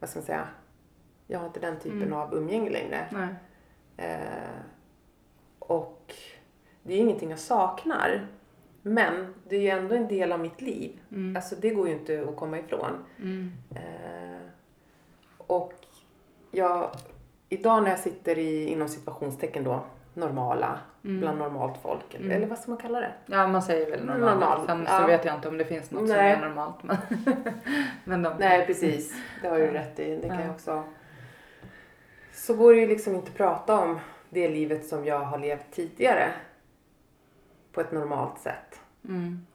vad 0.00 0.10
ska 0.10 0.18
man 0.18 0.26
säga, 0.26 0.48
jag 1.26 1.38
har 1.38 1.46
inte 1.46 1.60
den 1.60 1.78
typen 1.78 2.02
Mm. 2.02 2.12
av 2.12 2.34
umgänge 2.34 2.70
längre. 2.70 3.06
Nej. 3.12 3.34
Eh, 3.96 4.60
och 5.58 6.14
det 6.82 6.94
är 6.94 6.98
ingenting 6.98 7.30
jag 7.30 7.38
saknar. 7.38 8.26
Men 8.82 9.34
det 9.48 9.56
är 9.56 9.60
ju 9.60 9.68
ändå 9.68 9.94
en 9.94 10.08
del 10.08 10.32
av 10.32 10.40
mitt 10.40 10.60
liv. 10.60 11.00
Mm. 11.10 11.36
Alltså 11.36 11.56
det 11.60 11.70
går 11.70 11.88
ju 11.88 11.94
inte 11.94 12.26
att 12.28 12.36
komma 12.36 12.58
ifrån. 12.58 13.04
Mm. 13.18 13.52
Eh, 13.74 14.46
och 15.38 15.72
jag, 16.50 16.90
idag 17.48 17.82
när 17.82 17.90
jag 17.90 17.98
sitter 17.98 18.38
i, 18.38 18.66
inom 18.66 18.88
situationstecken 18.88 19.64
då, 19.64 19.84
normala, 20.16 20.78
Mm. 21.04 21.20
bland 21.20 21.38
normalt 21.38 21.78
folk. 21.82 22.14
Eller, 22.14 22.24
Mm. 22.24 22.36
eller 22.36 22.46
vad 22.46 22.58
ska 22.58 22.70
man 22.70 22.78
kalla 22.80 23.00
det? 23.00 23.12
Ja 23.26 23.46
man 23.46 23.62
säger 23.62 23.90
väl 23.90 24.04
normalt. 24.04 24.40
Normal, 24.40 24.66
Sen 24.66 24.86
ja. 24.88 24.98
så 25.00 25.06
vet 25.06 25.24
jag 25.24 25.34
inte 25.34 25.48
om 25.48 25.58
det 25.58 25.64
finns 25.64 25.90
något 25.90 26.08
Nej. 26.08 26.34
som 26.34 26.42
är 26.42 26.48
normalt. 26.48 26.82
Men, 26.82 26.96
men 28.04 28.22
de, 28.22 28.32
Nej 28.38 28.66
precis, 28.66 29.14
det 29.42 29.48
har 29.48 29.58
du 29.58 29.66
rätt 29.66 29.98
i. 29.98 30.16
Det 30.16 30.28
kan 30.28 30.36
Ja. 30.38 30.42
jag 30.44 30.50
också. 30.54 30.82
Så 32.32 32.54
går 32.54 32.74
det 32.74 32.80
ju 32.80 32.86
liksom 32.86 33.14
inte 33.14 33.28
att 33.30 33.36
prata 33.36 33.78
om 33.80 33.98
det 34.30 34.48
livet 34.48 34.86
som 34.86 35.04
jag 35.04 35.18
har 35.20 35.38
levt 35.38 35.70
tidigare. 35.72 36.28
På 37.72 37.80
ett 37.80 37.92
normalt 37.92 38.38
sätt. 38.38 38.80
Mm. 39.08 39.46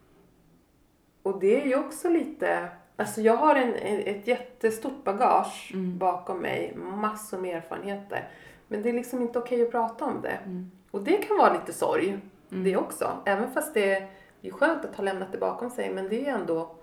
Och 1.24 1.40
det 1.40 1.62
är 1.62 1.66
ju 1.68 1.76
också 1.76 2.10
lite, 2.10 2.68
alltså 2.98 3.22
jag 3.22 3.36
har 3.38 3.56
en, 3.56 3.76
en- 3.76 4.16
ett 4.16 4.28
jättestort 4.28 5.04
bagage 5.04 5.72
Mm. 5.74 5.98
bakom 5.98 6.38
mig, 6.40 6.74
massor 6.76 7.38
med 7.38 7.58
erfarenheter. 7.58 8.28
Men 8.72 8.82
det 8.82 8.90
är 8.90 8.94
liksom 8.94 9.22
inte 9.22 9.40
okej 9.40 9.62
att 9.64 9.72
prata 9.72 10.06
om 10.06 10.22
det. 10.22 10.40
Mm. 10.46 10.72
Och 10.92 11.04
det 11.04 11.18
kan 11.18 11.38
vara 11.38 11.54
lite 11.54 11.74
sorg, 11.74 12.20
Mm. 12.52 12.64
det 12.64 12.78
också. 12.78 13.18
Även 13.26 13.52
fast 13.52 13.74
det 13.74 14.08
är 14.42 14.52
skönt 14.52 14.86
att 14.86 14.96
ha 14.96 15.04
lämnat 15.04 15.32
det 15.32 15.38
bakom 15.38 15.70
sig, 15.70 15.94
men 15.94 16.10
det 16.10 16.28
är 16.28 16.34
ändå 16.34 16.76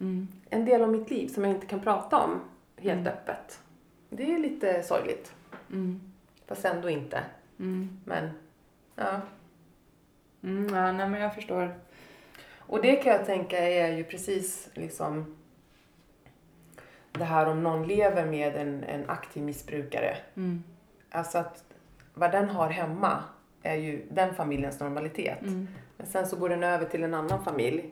Mm. 0.00 0.28
en 0.50 0.64
del 0.64 0.82
av 0.82 0.88
mitt 0.88 1.10
liv 1.10 1.28
som 1.28 1.44
jag 1.44 1.52
inte 1.54 1.66
kan 1.66 1.80
prata 1.80 2.18
om 2.18 2.40
helt 2.76 3.00
Mm. 3.00 3.12
öppet. 3.12 3.60
Det 4.10 4.34
är 4.34 4.38
lite 4.38 4.82
sorgligt, 4.82 5.32
Mm. 5.70 6.00
fast 6.46 6.64
ändå 6.64 6.90
inte. 6.90 7.24
Mm. 7.58 8.00
Men, 8.04 8.30
ja. 8.96 9.20
Ja, 10.70 10.92
nej 10.92 11.08
men 11.08 11.14
jag 11.20 11.34
förstår. 11.34 11.74
Och 12.58 12.82
det 12.82 12.96
kan 12.96 13.12
jag 13.12 13.26
tänka 13.26 13.58
är 13.58 13.96
ju 13.96 14.04
precis 14.04 14.68
liksom 14.74 15.36
det 17.12 17.24
här 17.24 17.46
om 17.46 17.62
någon 17.62 17.86
lever 17.86 18.26
med 18.26 18.56
en, 18.56 18.84
en 18.84 19.10
aktiv 19.10 19.42
missbrukare. 19.42 20.16
Mm. 20.36 20.62
Alltså 21.10 21.38
att 21.38 21.64
vad 22.14 22.32
den 22.32 22.48
har 22.48 22.68
hemma 22.68 23.22
är 23.62 23.74
ju 23.76 24.06
den 24.10 24.34
familjens 24.34 24.80
normalitet. 24.80 25.42
Mm. 25.42 25.68
Men 25.96 26.06
sen 26.06 26.26
så 26.26 26.36
går 26.36 26.48
den 26.48 26.62
över 26.62 26.86
till 26.86 27.02
en 27.02 27.14
annan 27.14 27.44
familj 27.44 27.90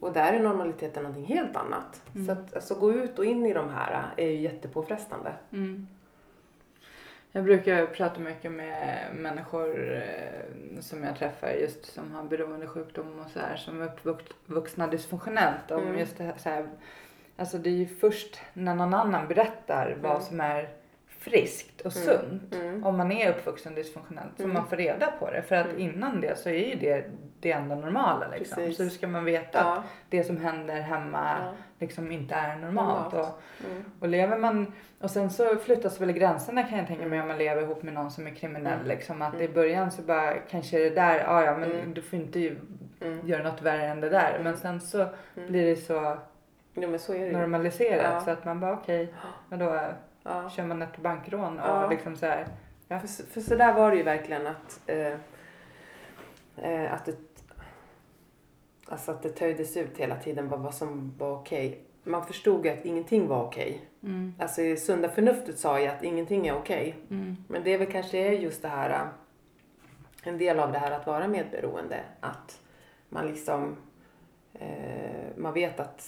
och 0.00 0.12
där 0.12 0.32
är 0.32 0.42
normaliteten 0.42 1.02
någonting 1.02 1.36
helt 1.36 1.56
annat. 1.56 2.02
Mm. 2.14 2.26
Så 2.26 2.32
att 2.32 2.54
alltså, 2.54 2.74
gå 2.74 2.92
ut 2.92 3.18
och 3.18 3.24
in 3.24 3.46
i 3.46 3.52
de 3.52 3.70
här 3.70 4.06
är 4.16 4.26
ju 4.26 4.40
jättepåfrestande. 4.40 5.32
Mm. 5.52 5.86
Jag 7.32 7.44
brukar 7.44 7.86
prata 7.86 8.20
mycket 8.20 8.52
med 8.52 9.06
människor 9.14 9.94
eh, 9.94 10.80
som 10.80 11.04
jag 11.04 11.16
träffar 11.16 11.48
just 11.48 11.94
som 11.94 12.12
har 12.12 12.22
beroendesjukdom 12.22 13.18
och 13.18 13.30
så 13.30 13.38
här 13.38 13.56
som 13.56 13.82
är 13.82 13.90
uppvuxna 14.02 14.86
dysfunktionellt 14.86 15.70
om 15.70 15.82
Mm. 15.82 15.98
just 15.98 16.16
det 16.18 16.24
här, 16.24 16.34
så 16.38 16.48
här. 16.48 16.68
Alltså 17.40 17.58
det 17.58 17.70
är 17.70 17.74
ju 17.74 17.86
först 17.86 18.40
när 18.52 18.74
någon 18.74 18.94
annan 18.94 19.28
berättar 19.28 19.96
vad 20.02 20.10
Mm. 20.10 20.22
som 20.22 20.40
är 20.40 20.68
friskt 21.18 21.80
och 21.80 21.96
Mm. 21.96 22.06
sunt 22.08 22.54
Mm. 22.54 22.84
om 22.86 22.96
man 22.96 23.12
är 23.12 23.30
uppvuxen 23.30 23.74
dysfunktionellt 23.74 24.32
så 24.36 24.42
Mm. 24.42 24.54
man 24.54 24.66
får 24.68 24.76
reda 24.76 25.06
på 25.18 25.30
det 25.30 25.42
för 25.42 25.56
att 25.56 25.66
Mm. 25.66 25.78
innan 25.80 26.20
det 26.20 26.38
så 26.38 26.48
är 26.48 26.68
ju 26.68 26.74
det 26.74 27.04
det 27.40 27.52
enda 27.52 27.74
normala 27.74 28.28
liksom. 28.28 28.56
Precis. 28.56 28.76
Så 28.76 28.82
hur 28.82 28.90
ska 28.90 29.06
man 29.08 29.24
veta 29.24 29.60
att 29.60 29.76
Ja. 29.76 29.82
det 30.08 30.24
som 30.24 30.36
händer 30.36 30.80
hemma 30.80 31.36
Ja. 31.40 31.52
liksom 31.78 32.12
inte 32.12 32.34
är 32.34 32.56
normalt. 32.56 33.12
Normalt. 33.12 33.14
Och, 33.14 33.40
Mm. 33.70 33.84
och 34.00 34.08
lever 34.08 34.38
man, 34.38 34.72
och 35.00 35.10
sen 35.10 35.30
så 35.30 35.56
flyttas 35.56 36.00
väl 36.00 36.12
gränserna 36.12 36.62
kan 36.62 36.78
jag 36.78 36.86
tänka 36.86 37.06
mig 37.06 37.20
om 37.20 37.28
man 37.28 37.38
lever 37.38 37.62
ihop 37.62 37.82
med 37.82 37.94
någon 37.94 38.10
som 38.10 38.26
är 38.26 38.30
kriminell. 38.30 38.74
Mm. 38.74 38.86
Liksom, 38.88 39.22
att 39.22 39.34
Mm. 39.34 39.44
i 39.44 39.48
början 39.48 39.90
så 39.90 40.02
bara 40.02 40.34
kanske 40.38 40.78
det 40.78 40.90
där, 40.90 41.18
ja 41.18 41.44
ja 41.44 41.56
men 41.56 41.72
Mm. 41.72 41.94
du 41.94 42.02
får 42.02 42.18
inte 42.18 42.40
ju 42.40 42.56
Mm. 43.00 43.26
göra 43.28 43.42
något 43.42 43.62
värre 43.62 43.86
än 43.86 44.00
det 44.00 44.08
där. 44.08 44.30
Mm. 44.30 44.42
Men 44.42 44.56
sen 44.56 44.80
så 44.80 44.98
Mm. 45.36 45.48
blir 45.48 45.66
det 45.66 45.76
så 45.76 46.18
Jo 46.74 46.90
men 46.90 46.98
så 46.98 47.14
är 47.14 47.26
det 47.26 47.38
normaliserat 47.38 48.12
Ja. 48.14 48.20
så 48.20 48.30
att 48.30 48.44
man 48.44 48.60
bara 48.60 48.72
okej, 48.72 49.14
men 49.48 49.58
då 49.58 49.80
Ja. 50.22 50.50
kör 50.50 50.64
man 50.64 50.82
ett 50.82 50.96
bankrån 50.98 51.58
och 51.60 51.68
Ja. 51.68 51.88
liksom 51.90 52.16
så 52.16 52.26
här. 52.26 52.46
Ja. 52.88 53.00
För, 53.00 53.08
för 53.08 53.40
så 53.40 53.56
där 53.56 53.72
var 53.74 53.90
det 53.90 53.96
ju 53.96 54.02
verkligen 54.02 54.46
att, 54.46 54.80
eh, 54.86 55.14
eh, 56.56 56.92
att, 56.94 57.04
det, 57.04 57.16
alltså 58.86 59.10
att 59.10 59.22
det 59.22 59.28
töjdes 59.30 59.76
ut 59.76 59.98
hela 59.98 60.16
tiden 60.16 60.48
vad, 60.48 60.60
vad 60.60 60.74
som 60.74 61.14
var 61.18 61.32
okej. 61.32 61.80
Man 62.02 62.26
förstod 62.26 62.66
ju 62.66 62.72
att 62.72 62.84
ingenting 62.84 63.28
var 63.28 63.42
okej. 63.44 63.80
Mm, 64.02 64.34
Alltså 64.38 64.76
sunda 64.78 65.08
förnuftet 65.08 65.58
sa 65.58 65.80
ju 65.80 65.86
att 65.86 66.02
ingenting 66.02 66.46
är 66.46 66.54
okej. 66.56 66.96
mm, 67.10 67.36
Men 67.48 67.62
det 67.64 67.74
är 67.74 67.78
väl 67.78 67.92
kanske 67.92 68.18
är 68.18 68.32
just 68.32 68.62
det 68.62 68.68
här, 68.68 69.08
en 70.22 70.38
del 70.38 70.60
av 70.60 70.72
det 70.72 70.78
här 70.78 70.90
att 70.90 71.06
vara 71.06 71.28
medberoende. 71.28 72.00
Att 72.20 72.60
man 73.08 73.26
liksom, 73.26 73.76
eh, 74.54 75.26
man 75.36 75.52
vet 75.52 75.80
att 75.80 76.00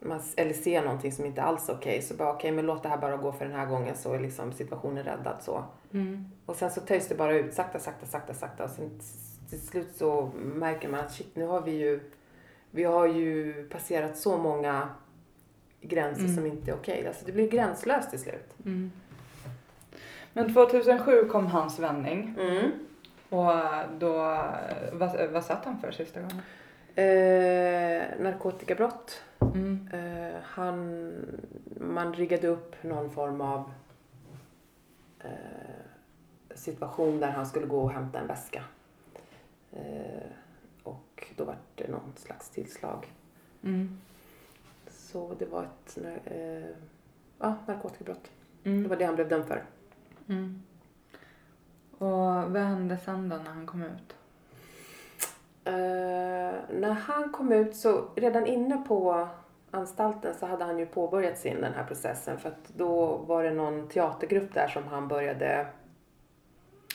man, 0.00 0.20
eller 0.36 0.52
ser 0.54 0.82
någonting 0.82 1.12
som 1.12 1.24
inte 1.24 1.42
alls 1.42 1.68
är 1.68 1.74
okej. 1.74 2.02
Så 2.02 2.14
bara 2.14 2.32
okej, 2.32 2.52
men 2.52 2.66
låt 2.66 2.82
det 2.82 2.88
här 2.88 2.98
bara 2.98 3.16
gå 3.16 3.32
för 3.32 3.44
den 3.44 3.54
här 3.54 3.66
gången 3.66 3.96
så 3.96 4.12
är 4.14 4.18
liksom 4.20 4.52
situationen 4.52 5.04
räddad 5.04 5.36
så. 5.40 5.64
mm, 5.92 6.24
Och 6.46 6.56
sen 6.56 6.70
så 6.70 6.80
töjs 6.80 7.08
det 7.08 7.14
bara 7.14 7.34
ut 7.34 7.54
sakta, 7.54 7.78
sakta, 7.78 8.06
sakta, 8.06 8.34
sakta. 8.34 8.64
Och 8.64 8.70
sen 8.70 8.90
till 9.50 9.60
slut 9.60 9.88
så 9.96 10.30
märker 10.36 10.88
man 10.88 11.00
att 11.00 11.12
shit, 11.12 11.36
nu 11.36 11.46
har 11.46 11.60
vi 11.60 11.70
ju, 11.70 12.00
vi 12.70 12.84
har 12.84 13.06
ju 13.06 13.64
passerat 13.68 14.16
så 14.18 14.38
många 14.38 14.88
gränser 15.80 16.22
Mm. 16.24 16.34
som 16.36 16.46
inte 16.46 16.70
är 16.70 16.74
okej. 16.74 17.06
Alltså 17.06 17.24
det 17.26 17.32
blir 17.32 17.50
gränslöst 17.50 18.10
till 18.10 18.18
slut. 18.18 18.54
mm. 18.64 18.92
Men 20.32 20.54
2007 20.54 21.24
kom 21.28 21.46
hans 21.46 21.78
vändning 21.78 22.34
Mm. 22.40 22.70
och 23.28 23.52
då, 23.98 24.14
vad, 24.92 25.28
vad 25.30 25.44
satt 25.44 25.64
han 25.64 25.78
för 25.80 25.90
sista 25.90 26.20
gången? 26.20 26.40
Eh, 26.94 28.20
narkotikabrott. 28.22 29.22
Eh, 29.90 30.40
han, 30.42 31.12
man 31.80 32.14
riggade 32.14 32.48
upp 32.48 32.82
någon 32.82 33.10
form 33.10 33.40
av 33.40 33.70
eh, 35.20 35.30
situation 36.54 37.20
där 37.20 37.30
han 37.30 37.46
skulle 37.46 37.66
gå 37.66 37.80
och 37.82 37.90
hämta 37.90 38.18
en 38.20 38.26
väska. 38.26 38.64
Eh, 39.72 40.30
och 40.82 41.32
då 41.36 41.44
var 41.44 41.56
det 41.74 41.88
någon 41.88 42.12
slags 42.16 42.50
tillslag. 42.50 43.12
mm, 43.62 44.00
Så 44.90 45.34
det 45.38 45.46
var 45.46 45.64
ett 45.64 45.98
eh, 46.24 46.70
ja, 47.38 47.56
narkotikabrott. 47.66 48.30
Det 48.62 48.70
mm, 48.70 48.88
var 48.88 48.96
det 48.96 49.04
han 49.04 49.14
blev 49.14 49.28
dömd 49.28 49.44
för. 49.44 49.64
mm. 50.28 50.62
Och 51.98 52.08
vad 52.52 52.56
hände 52.56 52.98
sen 52.98 53.28
då 53.28 53.36
när 53.36 53.50
han 53.50 53.66
kom 53.66 53.82
ut? 53.82 54.16
Eh, 55.64 56.78
när 56.80 56.92
han 56.92 57.32
kom 57.32 57.52
ut 57.52 57.76
så 57.76 58.04
redan 58.16 58.46
inne 58.46 58.76
på 58.88 59.28
anstalten 59.70 60.34
så 60.34 60.46
hade 60.46 60.64
han 60.64 60.78
ju 60.78 60.86
påbörjat 60.86 61.38
sin 61.38 61.60
den 61.60 61.72
här 61.72 61.84
processen 61.84 62.38
för 62.38 62.48
att 62.48 62.68
då 62.76 63.16
var 63.16 63.44
det 63.44 63.50
någon 63.50 63.88
teatergrupp 63.88 64.54
där 64.54 64.68
som 64.68 64.84
han 64.84 65.08
började 65.08 65.66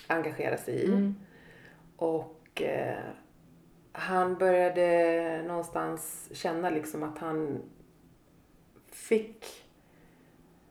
engagera 0.08 0.58
sig 0.58 0.76
i. 0.76 0.86
Mm. 0.86 1.16
Och 1.96 2.62
eh, 2.62 2.98
han 3.92 4.36
började 4.36 5.44
någonstans 5.48 6.30
känna 6.32 6.70
liksom 6.70 7.04
att 7.04 7.18
han 7.18 7.62
fick 8.92 9.66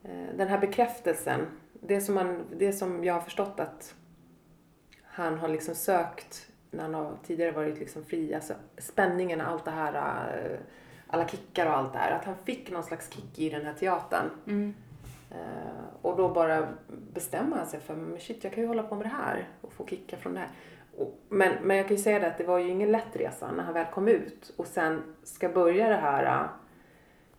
eh, 0.03 0.37
den 0.37 0.49
här 0.49 0.59
bekräftelsen. 0.59 1.47
Det 1.73 2.01
som, 2.01 2.15
man, 2.15 2.45
det 2.57 2.73
som 2.73 3.05
jag 3.05 3.15
har 3.15 3.21
förstått 3.21 3.61
att 3.61 3.95
han 5.03 5.39
har 5.39 5.49
liksom 5.49 5.75
sökt 5.75 6.49
när 6.71 6.83
han 6.83 6.95
har 6.95 7.19
tidigare 7.23 7.53
varit 7.53 7.79
liksom 7.79 8.05
fri. 8.05 8.35
Alltså 8.35 8.55
spänningen, 8.79 9.41
allt 9.41 9.65
det 9.65 9.71
här, 9.71 9.95
eh, 10.45 10.59
alla 11.13 11.29
kickar 11.29 11.67
och 11.67 11.77
allt 11.77 11.93
det 11.93 11.99
här. 11.99 12.11
Att 12.11 12.25
han 12.25 12.37
fick 12.45 12.71
någon 12.71 12.83
slags 12.83 13.13
kick 13.13 13.39
i 13.39 13.51
den 13.51 13.67
här 13.67 13.75
teatern. 13.75 14.31
Mm. 14.47 14.75
Eh, 15.31 15.85
och 16.03 16.17
då 16.17 16.29
bara 16.29 16.69
bestämma 16.89 17.57
han 17.57 17.67
sig 17.67 17.81
för, 17.81 17.95
men 17.95 18.21
shit 18.21 18.45
jag 18.45 18.53
kan 18.53 18.63
ju 18.63 18.69
hålla 18.69 18.83
på 18.83 18.95
med 18.95 19.05
det 19.05 19.11
här 19.11 19.49
och 19.61 19.73
få 19.73 19.87
kickar 19.87 20.17
från 20.17 20.35
det 20.35 20.41
här. 20.41 20.49
Och, 20.97 21.19
men, 21.29 21.55
men 21.63 21.77
jag 21.77 21.89
kan 21.89 21.97
ju 21.97 22.03
säga 22.03 22.19
det 22.19 22.27
att 22.27 22.39
det 22.39 22.45
var 22.45 22.59
ju 22.59 22.69
ingen 22.69 22.93
lätt 22.93 23.17
resa 23.17 23.53
när 23.53 23.65
han 23.65 23.75
väl 23.75 23.87
kom 23.87 24.09
ut 24.09 24.53
och 24.57 24.67
sen 24.67 25.03
ska 25.23 25.49
börja 25.49 25.89
det 25.89 25.97
här 25.97 26.49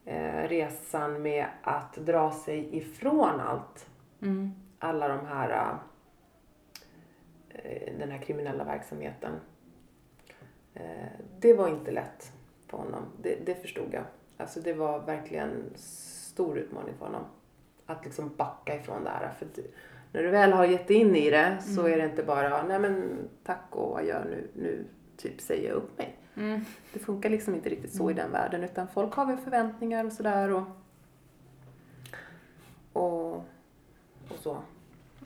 eh, 0.06 0.50
resan 0.50 1.22
med 1.22 1.46
att 1.62 1.96
dra 1.96 2.32
sig 2.32 2.78
ifrån 2.78 3.40
allt. 3.40 3.90
Mm. 4.22 4.54
Alla 4.80 5.08
de 5.08 5.26
här, 5.26 5.78
eh, 7.50 7.94
den 8.00 8.12
här 8.12 8.22
kriminella 8.22 8.64
verksamheten. 8.64 9.32
Det 11.40 11.54
var 11.54 11.68
inte 11.68 11.92
lätt 11.92 12.34
för 12.74 12.84
honom, 12.84 13.04
det, 13.22 13.46
det 13.46 13.56
förstod 13.56 13.88
jag. 13.92 14.04
Alltså 14.38 14.60
det 14.60 14.74
var 14.74 15.00
verkligen 15.00 15.64
stor 15.76 16.58
utmaning 16.58 16.94
för 16.98 17.06
honom 17.06 17.24
att 17.86 18.06
liksom 18.06 18.32
backa 18.38 18.76
ifrån 18.76 19.04
det 19.04 19.10
här. 19.10 19.34
För 19.40 19.46
att 19.46 19.60
när 20.12 20.24
du 20.24 20.30
väl 20.30 20.54
har 20.54 20.66
gett 20.66 20.90
in 20.90 21.16
i 21.16 21.30
det 21.30 21.58
så 21.62 21.82
Mm. 21.82 21.94
är 21.94 21.98
det 21.98 22.06
inte 22.06 22.24
bara, 22.24 22.64
nej 22.64 22.80
men 22.80 23.18
tack 23.44 23.66
och 23.70 24.00
adjö 24.00 24.24
nu, 24.26 24.48
nu 24.54 24.86
typ 25.18 25.42
säger 25.42 25.70
jag 25.70 25.76
upp 25.76 25.98
mig. 25.98 26.18
Mm. 26.36 26.62
Det 26.94 27.00
funkar 27.00 27.30
liksom 27.30 27.56
inte 27.56 27.70
riktigt 27.70 27.94
så 27.96 28.12
i 28.12 28.14
den 28.14 28.32
världen 28.32 28.64
utan 28.64 28.88
folk 28.88 29.14
har 29.14 29.26
väl 29.26 29.38
förväntningar 29.38 30.06
och 30.06 30.12
sådär 30.12 30.50
och, 30.52 30.64
och, 32.94 33.36
och 34.30 34.40
så. 34.40 34.58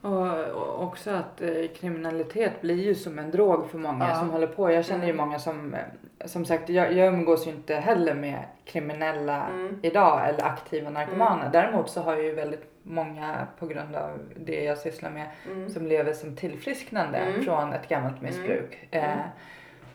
Och, 0.02 0.84
också 0.84 1.12
att 1.12 1.42
eh, 1.42 1.50
kriminalitet 1.80 2.62
blir 2.62 2.76
ju 2.84 2.96
som 2.96 3.20
en 3.20 3.32
drog 3.32 3.70
för 3.70 3.78
många 3.78 4.08
Ja. 4.10 4.16
som 4.16 4.30
håller 4.30 4.48
på. 4.48 4.72
Jag 4.72 4.86
känner 4.86 5.06
ju 5.06 5.12
Mm. 5.14 5.26
många 5.26 5.40
som, 5.40 5.74
eh, 5.74 5.80
som 6.26 6.46
sagt, 6.46 6.70
jag, 6.70 6.94
jag 6.94 7.08
umgås 7.14 7.48
ju 7.48 7.52
inte 7.52 7.76
heller 7.76 8.14
med 8.14 8.44
kriminella 8.66 9.48
Mm. 9.48 9.80
idag 9.84 10.30
eller 10.30 10.44
aktiva 10.46 10.90
narkomaner. 10.90 11.50
Däremot 11.54 11.90
så 11.90 12.02
har 12.02 12.14
jag 12.14 12.24
ju 12.24 12.34
väldigt 12.34 12.72
många 12.84 13.48
på 13.60 13.68
grund 13.68 13.96
av 13.96 14.20
det 14.36 14.64
jag 14.64 14.78
sysslar 14.78 15.10
med 15.10 15.28
Mm. 15.52 15.70
som 15.70 15.86
lever 15.88 16.14
som 16.14 16.36
tillfrisknande 16.36 17.18
Mm. 17.18 17.44
från 17.44 17.74
ett 17.74 17.88
gammalt 17.90 18.22
missbruk. 18.22 18.88
Mm. 18.92 19.10
Eh, 19.10 19.26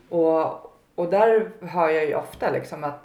och, 0.09 0.73
och 0.95 1.11
där 1.11 1.51
hör 1.67 1.89
jag 1.89 2.05
ju 2.05 2.15
ofta 2.15 2.51
liksom 2.51 2.85
att 2.85 3.03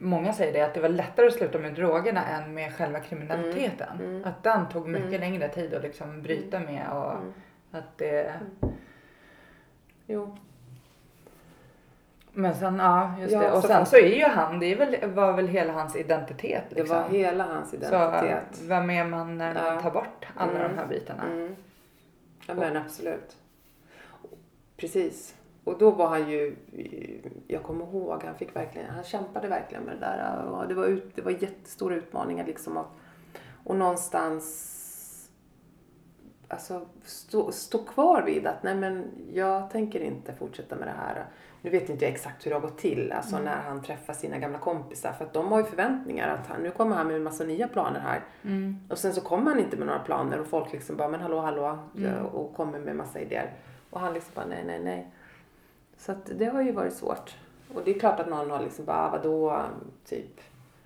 många 0.00 0.32
säger 0.32 0.52
det 0.52 0.60
att 0.62 0.74
det 0.74 0.80
var 0.80 0.88
lättare 0.88 1.26
att 1.26 1.32
sluta 1.32 1.58
med 1.58 1.74
drogerna 1.74 2.26
än 2.26 2.54
med 2.54 2.74
själva 2.74 3.00
kriminaliteten. 3.00 4.00
Mm. 4.00 4.24
Att 4.24 4.42
den 4.42 4.68
tog 4.68 4.88
mycket 4.88 5.08
Mm. 5.08 5.20
längre 5.20 5.48
tid 5.48 5.74
att 5.74 5.82
liksom 5.82 6.22
bryta 6.22 6.60
med 6.60 6.88
och 6.92 7.12
Mm. 7.12 7.32
att 7.70 7.98
det... 7.98 8.32
Jo. 10.06 10.36
Men 12.32 12.54
sen, 12.54 12.76
ja 12.78 13.14
just 13.20 13.32
Ja, 13.32 13.40
det. 13.40 13.50
Och 13.52 13.60
så 13.62 13.68
sen 13.68 13.86
så 13.86 13.96
är 13.96 14.14
ju 14.16 14.24
han, 14.24 14.58
det 14.60 14.74
väl, 14.74 14.96
var 15.10 15.32
väl 15.32 15.48
hela 15.48 15.72
hans 15.72 15.96
identitet 15.96 16.62
Det 16.70 16.74
liksom. 16.74 16.96
var 16.96 17.08
hela 17.08 17.44
hans 17.44 17.70
så 17.70 17.76
identitet. 17.76 18.60
vem 18.62 18.90
är 18.90 19.04
man 19.04 19.38
när 19.38 19.54
man 19.54 19.64
Ja. 19.74 19.80
tar 19.80 19.90
bort 19.90 20.26
alla 20.36 20.52
Mm. 20.58 20.62
de 20.72 20.78
här 20.78 20.86
bitarna? 20.86 21.22
Mm. 21.24 21.56
Ja 22.46 22.54
men 22.54 22.76
absolut. 22.76 23.36
Precis. 24.76 25.34
Och 25.68 25.78
då 25.78 25.90
var 25.90 26.08
han 26.08 26.30
ju, 26.30 26.56
jag 27.46 27.62
kommer 27.62 27.84
ihåg, 27.84 28.22
han 28.24 28.34
fick 28.34 28.56
verkligen, 28.56 28.90
han 28.90 29.04
kämpade 29.04 29.48
verkligen 29.48 29.84
med 29.84 29.94
det 29.96 30.00
där. 30.00 30.44
Och 30.44 30.68
det, 30.68 30.74
var 30.74 30.84
ut, 30.86 31.16
det 31.16 31.22
var 31.22 31.30
jättestora 31.30 31.94
utmaningar 31.94 32.46
liksom. 32.46 32.76
Och, 32.76 32.86
och 33.64 33.76
någonstans 33.76 34.74
alltså, 36.48 36.86
stå, 37.04 37.52
stå 37.52 37.78
kvar 37.84 38.22
vid 38.22 38.46
att 38.46 38.62
nej 38.62 38.74
men 38.74 39.04
jag 39.32 39.70
tänker 39.70 40.00
inte 40.00 40.34
fortsätta 40.34 40.76
med 40.76 40.88
det 40.88 40.94
här. 40.98 41.24
Nu 41.62 41.70
vet 41.70 41.88
inte 41.88 42.04
jag 42.04 42.14
exakt 42.14 42.46
hur 42.46 42.50
det 42.50 42.56
har 42.56 42.60
gått 42.60 42.78
till, 42.78 43.12
alltså 43.12 43.36
Mm. 43.36 43.44
när 43.44 43.56
han 43.62 43.82
träffar 43.82 44.12
sina 44.14 44.38
gamla 44.38 44.58
kompisar. 44.58 45.12
För 45.12 45.24
att 45.24 45.32
de 45.32 45.52
har 45.52 45.58
ju 45.58 45.64
förväntningar 45.64 46.28
att 46.28 46.46
han, 46.46 46.62
nu 46.62 46.70
kommer 46.70 46.96
han 46.96 47.06
med 47.06 47.16
en 47.16 47.22
massa 47.22 47.44
nya 47.44 47.68
planer 47.68 48.00
här. 48.00 48.20
Mm. 48.44 48.76
Och 48.90 48.98
sen 48.98 49.14
så 49.14 49.20
kommer 49.20 49.50
han 49.50 49.60
inte 49.60 49.76
med 49.76 49.86
några 49.86 49.98
planer 50.00 50.40
och 50.40 50.46
folk 50.46 50.72
liksom 50.72 50.96
bara, 50.96 51.08
men 51.08 51.20
hallå 51.20 51.40
hallå, 51.40 51.78
Mm. 51.96 52.26
och 52.26 52.54
kommer 52.54 52.78
med 52.78 52.96
massa 52.96 53.20
idéer. 53.20 53.52
Och 53.90 54.00
han 54.00 54.14
liksom 54.14 54.32
bara, 54.34 54.46
nej 54.46 54.64
nej 54.66 54.80
nej. 54.84 55.12
Så 55.98 56.12
att 56.12 56.30
det 56.38 56.44
har 56.44 56.62
ju 56.62 56.72
varit 56.72 56.92
svårt. 56.94 57.34
Och 57.74 57.82
det 57.84 57.94
är 57.94 57.98
klart 57.98 58.20
att 58.20 58.28
någon 58.28 58.50
har 58.50 58.62
liksom 58.62 58.84
bara, 58.84 58.96
ah, 58.96 59.10
vadå, 59.10 59.62
typ 60.04 60.40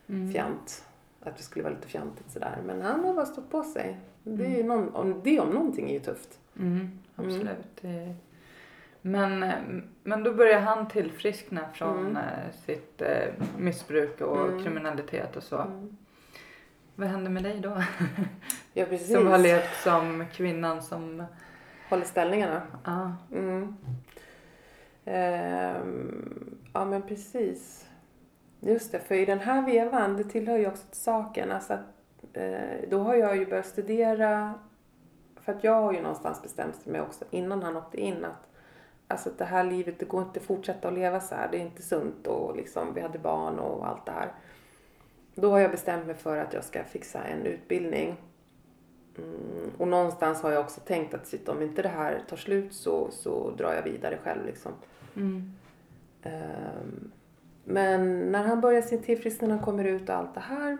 Mm. 0.09 0.33
fjant. 0.33 0.85
Att 1.23 1.37
det 1.37 1.43
skulle 1.43 1.63
vara 1.63 1.75
lite 1.75 1.89
fjantigt 1.89 2.31
sådär. 2.31 2.59
Men 2.67 2.83
han 2.83 3.05
har 3.05 3.15
bara 3.15 3.27
stått 3.27 3.51
på 3.51 3.63
sig. 3.63 4.01
Det, 4.25 4.45
är 4.47 4.55
Mm. 4.55 4.67
någon, 4.67 4.95
om, 4.95 5.21
det 5.25 5.41
om 5.41 5.51
någonting 5.51 5.89
är 5.91 5.93
ju 5.95 6.01
tufft. 6.01 6.39
Mm, 6.59 6.99
absolut. 7.17 7.77
Det- 7.81 8.15
Men, 9.05 9.45
men 10.03 10.25
då 10.25 10.33
börjar 10.35 10.61
han 10.61 10.89
tillfriskna 10.89 11.69
från 11.75 11.99
Mm. 11.99 12.17
eh, 12.17 12.55
sitt 12.67 13.03
eh, 13.03 13.29
missbruk 13.59 14.21
och 14.21 14.49
Mm. 14.49 14.63
kriminalitet 14.65 15.37
och 15.37 15.43
så. 15.43 15.59
Mm. 15.59 15.97
Vad 16.95 17.09
hände 17.09 17.31
med 17.31 17.43
dig 17.43 17.61
då? 17.61 17.83
Ja 18.73 18.85
precis. 18.85 19.13
Som 19.13 19.27
har 19.27 19.39
levt 19.39 19.75
som 19.83 20.25
kvinnan 20.33 20.83
som... 20.83 21.25
Håller 21.91 22.05
ställningarna. 22.05 22.63
Ja. 22.85 23.13
Mm. 23.33 23.77
Ehm, 25.05 26.59
ja 26.75 26.85
men 26.85 27.03
precis. 27.03 27.89
Just 28.61 28.93
det, 28.93 28.99
för 28.99 29.15
i 29.15 29.25
den 29.25 29.41
här 29.41 29.67
vevan, 29.67 30.17
det 30.17 30.25
tillhör 30.25 30.59
ju 30.59 30.67
också 30.67 30.87
till 30.87 31.01
saken. 31.01 31.53
Alltså 31.53 31.73
att, 31.73 31.81
eh, 32.33 32.89
då 32.91 32.99
har 32.99 33.15
jag 33.15 33.37
ju 33.37 33.47
börjat 33.47 33.67
studera, 33.67 34.55
för 35.41 35.53
att 35.53 35.65
jag 35.65 35.83
har 35.83 35.93
ju 35.93 36.01
någonstans 36.01 36.43
bestämt 36.43 36.87
mig 36.87 37.01
också 37.01 37.25
innan 37.31 37.63
han 37.63 37.77
åkte 37.77 38.01
in 38.01 38.25
att 38.25 38.49
alltså 39.09 39.29
att 39.29 39.39
det 39.39 39.45
här 39.45 39.65
livet, 39.65 39.99
det 39.99 40.05
går 40.05 40.23
inte 40.23 40.41
att 40.41 40.47
fortsätta 40.47 40.89
att 40.89 40.95
leva 40.95 41.21
så 41.21 41.35
här. 41.35 41.49
Det 41.51 41.57
är 41.57 41.61
inte 41.61 41.83
sunt 41.83 42.27
och 42.27 42.57
liksom, 42.57 42.95
vi 42.95 43.01
hade 43.01 43.19
barn 43.19 43.59
och 43.59 43.89
allt 43.89 44.07
det 44.07 44.13
här. 44.13 44.33
Då 45.35 45.51
har 45.51 45.59
jag 45.59 45.71
bestämt 45.71 46.07
mig 46.07 46.15
för 46.15 46.37
att 46.37 46.53
jag 46.53 46.65
ska 46.65 46.85
fixa 46.85 47.25
en 47.25 47.47
utbildning. 47.47 48.17
Mm, 49.19 49.71
och 49.79 49.89
någonstans 49.89 50.43
har 50.43 50.51
jag 50.51 50.61
också 50.61 50.81
tänkt 50.81 51.15
att 51.15 51.27
shit, 51.27 51.49
om 51.49 51.63
inte 51.63 51.83
det 51.83 51.89
här 51.89 52.23
tar 52.29 52.37
slut 52.37 52.75
så, 52.75 53.11
så 53.11 53.51
drar 53.51 53.73
jag 53.73 53.83
vidare 53.83 54.19
själv 54.25 54.47
liksom. 54.47 54.73
Mm. 55.17 55.53
Um, 56.25 57.13
men 57.65 58.33
när 58.33 58.45
han 58.45 58.61
börjar 58.61 58.83
sin 58.83 59.03
tillfrisknande, 59.03 59.55
när 59.55 59.59
han 59.59 59.65
kommer 59.65 59.85
ut 59.85 60.09
och 60.09 60.15
allt 60.15 60.35
det 60.35 60.41
här. 60.41 60.79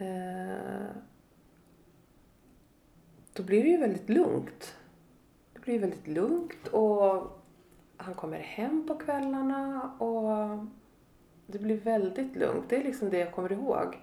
Uh, 0.00 0.96
då 3.32 3.42
blir 3.42 3.62
det 3.62 3.68
ju 3.68 3.76
väldigt 3.76 4.08
lugnt. 4.08 4.76
Det 5.52 5.60
blir 5.60 5.78
väldigt 5.78 6.08
lugnt 6.08 6.68
och 6.68 7.40
han 7.96 8.14
kommer 8.14 8.38
hem 8.38 8.86
på 8.86 8.94
kvällarna 8.94 9.92
och 9.98 10.58
det 11.46 11.58
blir 11.58 11.76
väldigt 11.76 12.36
lugnt. 12.36 12.64
Det 12.68 12.76
är 12.76 12.84
liksom 12.84 13.10
det 13.10 13.18
jag 13.18 13.32
kommer 13.32 13.52
ihåg. 13.52 13.98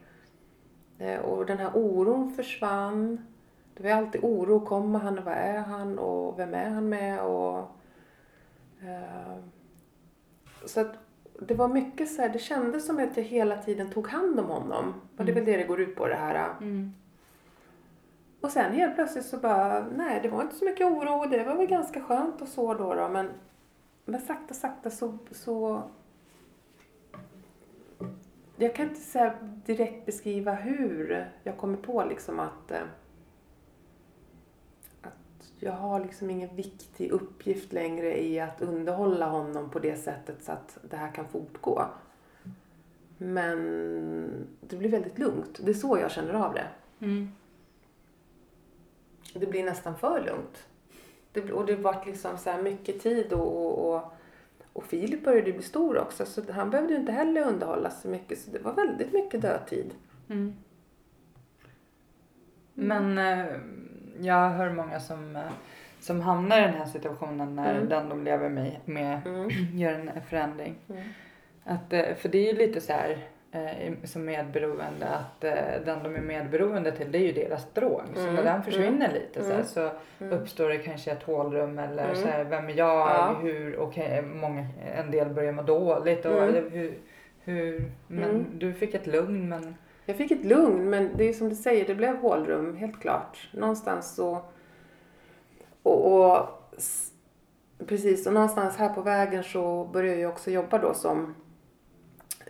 Eh, 0.97 1.19
och 1.19 1.45
den 1.45 1.57
här 1.57 1.71
oron 1.73 2.31
försvann. 2.31 3.25
Det 3.73 3.83
var 3.83 3.89
alltid 3.91 4.23
oro. 4.23 4.59
Kommer 4.59 4.99
han 4.99 5.23
vad 5.23 5.33
är 5.33 5.57
han 5.59 5.99
och 5.99 6.39
vem 6.39 6.53
är 6.53 6.69
han 6.69 6.89
med? 6.89 7.21
Och, 7.21 7.57
eh, 8.81 9.37
så 10.65 10.81
att 10.81 10.95
det 11.39 11.53
var 11.53 11.67
mycket 11.67 12.11
så 12.11 12.21
här, 12.21 12.29
det 12.29 12.39
kändes 12.39 12.85
som 12.85 12.99
att 12.99 13.17
jag 13.17 13.23
hela 13.23 13.57
tiden 13.57 13.89
tog 13.89 14.07
hand 14.07 14.39
om 14.39 14.45
honom. 14.45 14.93
Och 15.17 15.25
det 15.25 15.31
är 15.31 15.35
väl 15.35 15.45
det 15.45 15.57
det 15.57 15.63
går 15.63 15.81
ut 15.81 15.95
på 15.95 16.07
det 16.07 16.15
här. 16.15 16.49
Mm. 16.61 16.93
Och 18.41 18.51
sen 18.51 18.73
helt 18.73 18.95
plötsligt 18.95 19.25
så 19.25 19.37
bara, 19.37 19.85
nej 19.95 20.19
det 20.23 20.29
var 20.29 20.41
inte 20.41 20.55
så 20.55 20.65
mycket 20.65 20.87
oro. 20.87 21.25
Det 21.25 21.43
var 21.43 21.55
väl 21.55 21.67
ganska 21.67 22.01
skönt 22.01 22.41
och 22.41 22.47
så 22.47 22.73
då. 22.73 22.93
då 22.93 23.09
men, 23.09 23.29
men 24.05 24.21
sakta 24.21 24.53
sakta 24.53 24.89
så, 24.89 25.17
så 25.31 25.83
jag 28.55 28.75
kan 28.75 28.89
inte 28.89 29.01
så 29.01 29.31
direkt 29.65 30.05
beskriva 30.05 30.51
hur 30.53 31.29
jag 31.43 31.57
kommer 31.57 31.77
på 31.77 32.05
liksom 32.05 32.39
att, 32.39 32.71
eh, 32.71 32.81
att 32.81 33.00
jag 35.63 35.71
har 35.71 35.99
liksom 35.99 36.29
ingen 36.29 36.55
viktig 36.55 37.11
uppgift 37.11 37.73
längre 37.73 38.23
i 38.23 38.39
att 38.39 38.61
underhålla 38.61 39.29
honom 39.29 39.69
på 39.69 39.79
det 39.79 39.95
sättet 39.95 40.43
så 40.43 40.51
att 40.51 40.77
det 40.89 40.95
här 40.95 41.11
kan 41.11 41.27
fortgå. 41.27 41.85
Men 43.17 44.47
det 44.61 44.75
blir 44.75 44.89
väldigt 44.89 45.19
lugnt. 45.19 45.59
Det 45.63 45.71
är 45.71 45.73
så 45.73 45.97
jag 45.97 46.11
känner 46.11 46.33
av 46.33 46.53
det. 46.53 46.67
Mm. 46.99 47.31
det 49.33 49.45
blir 49.45 49.63
nästan 49.63 49.97
för 49.97 50.25
lugnt. 50.25 50.67
Det, 51.31 51.51
och 51.51 51.65
det 51.65 51.75
vart 51.75 52.05
liksom 52.05 52.37
så 52.37 52.49
här 52.49 52.61
mycket 52.61 53.01
tid 53.01 53.33
och, 53.33 53.65
och, 53.65 53.95
och, 53.95 54.13
och 54.73 54.83
Filip 54.83 55.23
började 55.23 55.53
bli 55.53 55.63
stor 55.63 55.97
också 55.97 56.25
så 56.25 56.51
han 56.51 56.69
behövde 56.69 56.93
ju 56.93 56.99
inte 56.99 57.11
heller 57.11 57.47
underhållas 57.47 58.01
så 58.01 58.07
mycket 58.07 58.39
så 58.39 58.51
det 58.51 58.59
var 58.59 58.73
väldigt 58.73 59.13
mycket 59.13 59.41
dödtid. 59.41 59.93
Mm. 60.29 60.53
Men 62.73 63.17
eh, 63.17 63.55
jag 64.25 64.49
hör 64.49 64.69
många 64.69 64.99
som, 64.99 65.35
eh, 65.35 65.41
som 65.99 66.21
hamnar 66.21 66.57
i 66.59 66.61
den 66.61 66.73
här 66.73 66.85
situationen 66.85 67.55
när 67.55 67.75
Mm. 67.75 67.89
den 67.89 68.09
de 68.09 68.23
lever 68.23 68.49
med, 68.49 68.71
med 68.85 69.19
Mm. 69.25 69.49
gör 69.73 69.93
en 69.93 70.11
förändring. 70.29 70.75
Mm. 70.89 71.03
Att, 71.63 71.93
eh, 71.93 72.15
för 72.15 72.29
det 72.29 72.37
är 72.37 72.53
ju 72.53 72.57
lite 72.59 72.81
så 72.81 72.93
här 72.93 73.17
eh, 73.53 73.93
som 74.03 74.25
medberoende 74.25 75.07
att 75.09 75.41
den 75.85 76.03
de 76.03 76.15
är 76.15 76.21
medberoende 76.21 76.91
till 76.91 77.11
det 77.11 77.17
är 77.17 77.21
ju 77.21 77.31
deras 77.31 77.73
drog. 77.73 78.01
Så 78.15 78.21
Mm. 78.21 78.35
när 78.35 78.43
den 78.43 78.63
försvinner 78.63 79.05
Mm. 79.09 79.13
lite 79.13 79.39
så, 79.43 79.47
här, 79.47 79.53
Mm. 79.53 79.65
så 79.65 79.89
Mm. 80.19 80.33
uppstår 80.39 80.69
det 80.69 80.77
kanske 80.77 81.11
ett 81.11 81.23
hålrum 81.23 81.79
eller 81.79 82.03
Mm. 82.03 82.15
så 82.15 82.27
här, 82.27 82.43
vem 82.43 82.65
är 82.69 82.73
jag, 82.73 82.99
Ja. 83.09 83.37
hur, 83.41 83.75
och 83.75 83.97
många, 84.33 84.67
en 84.97 85.11
del 85.11 85.29
börjar 85.29 85.51
må 85.51 85.61
dåligt 85.61 86.25
och 86.25 86.43
Mm. 86.43 86.71
hur, 86.71 86.93
hur, 87.43 87.91
men 88.07 88.29
Mm. 88.29 88.45
du 88.53 88.73
fick 88.73 88.93
ett 88.93 89.07
lugn 89.07 89.49
men 89.49 89.75
Jag 90.05 90.17
fick 90.17 90.31
ett 90.31 90.45
lugn, 90.45 90.89
men 90.89 91.09
det 91.17 91.29
är 91.29 91.33
som 91.33 91.49
du 91.49 91.55
säger, 91.55 91.87
det 91.87 91.95
blev 91.95 92.17
hålrum, 92.17 92.75
helt 92.75 92.99
klart. 92.99 93.49
Någonstans 93.53 94.15
så... 94.15 94.41
Och, 95.83 96.21
och 96.21 96.47
precis, 97.87 98.27
och 98.27 98.33
någonstans 98.33 98.77
här 98.77 98.93
på 98.93 99.01
vägen 99.01 99.43
så 99.43 99.85
började 99.93 100.21
jag 100.21 100.31
också 100.31 100.51
jobba 100.51 100.77
då 100.77 100.93
som... 100.93 101.35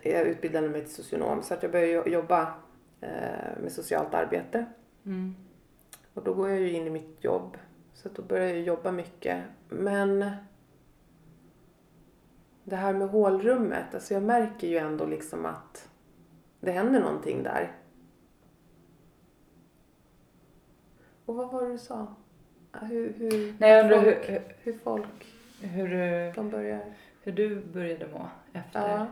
Jag 0.02 0.26
utbildade 0.26 0.68
mig 0.68 0.80
till 0.84 0.94
socionom, 0.94 1.42
så 1.42 1.54
att 1.54 1.62
jag 1.62 1.72
började 1.72 1.92
jo- 1.92 2.12
jobba 2.12 2.54
eh, 3.00 3.60
med 3.62 3.72
socialt 3.72 4.14
arbete. 4.14 4.66
mm. 5.06 5.34
Och 6.14 6.22
då 6.24 6.34
går 6.34 6.48
jag 6.48 6.60
ju 6.60 6.72
in 6.72 6.86
i 6.86 6.90
mitt 6.90 7.24
jobb. 7.24 7.56
Så 7.94 8.08
att 8.08 8.14
då 8.14 8.22
börjar 8.22 8.48
jag 8.48 8.60
jobba 8.60 8.92
mycket. 8.92 9.42
Men 9.68 10.30
det 12.64 12.76
här 12.76 12.92
med 12.92 13.08
hålrummet, 13.08 13.94
alltså 13.94 14.14
jag 14.14 14.22
märker 14.22 14.68
ju 14.68 14.76
ändå 14.76 15.06
liksom 15.06 15.46
att 15.46 15.88
det 16.66 16.72
händer 16.72 17.00
någonting 17.00 17.42
där. 17.42 17.72
Och 21.26 21.34
vad 21.34 21.50
var 21.52 21.62
det 21.62 21.68
du 21.72 21.78
sa? 21.78 22.06
Hur, 22.80 23.12
hur, 23.18 23.54
Nej, 23.58 23.70
jag 23.70 23.82
undrar 23.84 24.02
folk, 24.02 24.28
hur, 24.30 24.40
hur 24.62 24.72
folk 24.78 25.26
hur, 25.62 25.88
du- 25.88 26.32
de 26.34 26.50
börjar... 26.50 26.80
hur 27.22 27.32
du 27.32 27.60
började 27.60 28.06
må 28.12 28.26
efter. 28.52 28.88
Ja. 28.88 29.06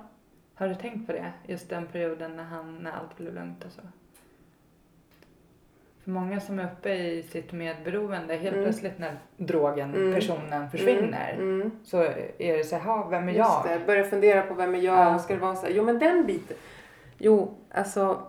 Har 0.55 0.69
du 0.69 0.75
tänkt 0.75 1.07
på 1.07 1.13
det? 1.13 1.33
Just 1.47 1.69
den 1.69 1.87
perioden 1.87 2.37
när, 2.37 2.45
han, 2.45 2.79
när 2.79 2.93
allt 2.93 3.17
blev 3.17 3.35
lugnt 3.35 3.65
och 3.65 3.73
så. 3.73 3.81
För 6.05 6.11
många 6.11 6.41
som 6.41 6.59
är 6.59 6.65
uppe 6.73 6.95
i 6.95 7.23
sitt 7.23 7.53
medberoende, 7.53 8.35
helt 8.37 8.55
Mm. 8.57 8.65
plötsligt 8.65 8.99
när 8.99 9.19
drogen, 9.37 9.95
Mm. 9.95 10.15
personen 10.15 10.71
försvinner. 10.71 11.33
Mm, 11.35 11.55
mm. 11.61 11.71
Så 11.85 12.03
är 12.39 12.57
det 12.59 12.65
så 12.65 12.77
här, 12.77 12.83
"Ha, 12.85 13.09
vem 13.09 13.23
är 13.29 13.33
Just 13.33 13.39
jag? 13.39 13.65
det, 13.81 13.87
börja 13.87 14.05
fundera 14.05 14.43
på 14.43 14.55
vem 14.55 14.75
är 14.75 14.79
jag? 14.79 14.99
Ja. 14.99 15.19
Ska 15.19 15.35
det 15.35 15.41
vara 15.41 15.55
så 15.55 15.67
här? 15.67 15.73
Jo 15.73 15.85
men 15.85 15.99
den 15.99 16.27
biten. 16.27 16.57
Jo, 17.23 17.55
alltså. 17.71 18.27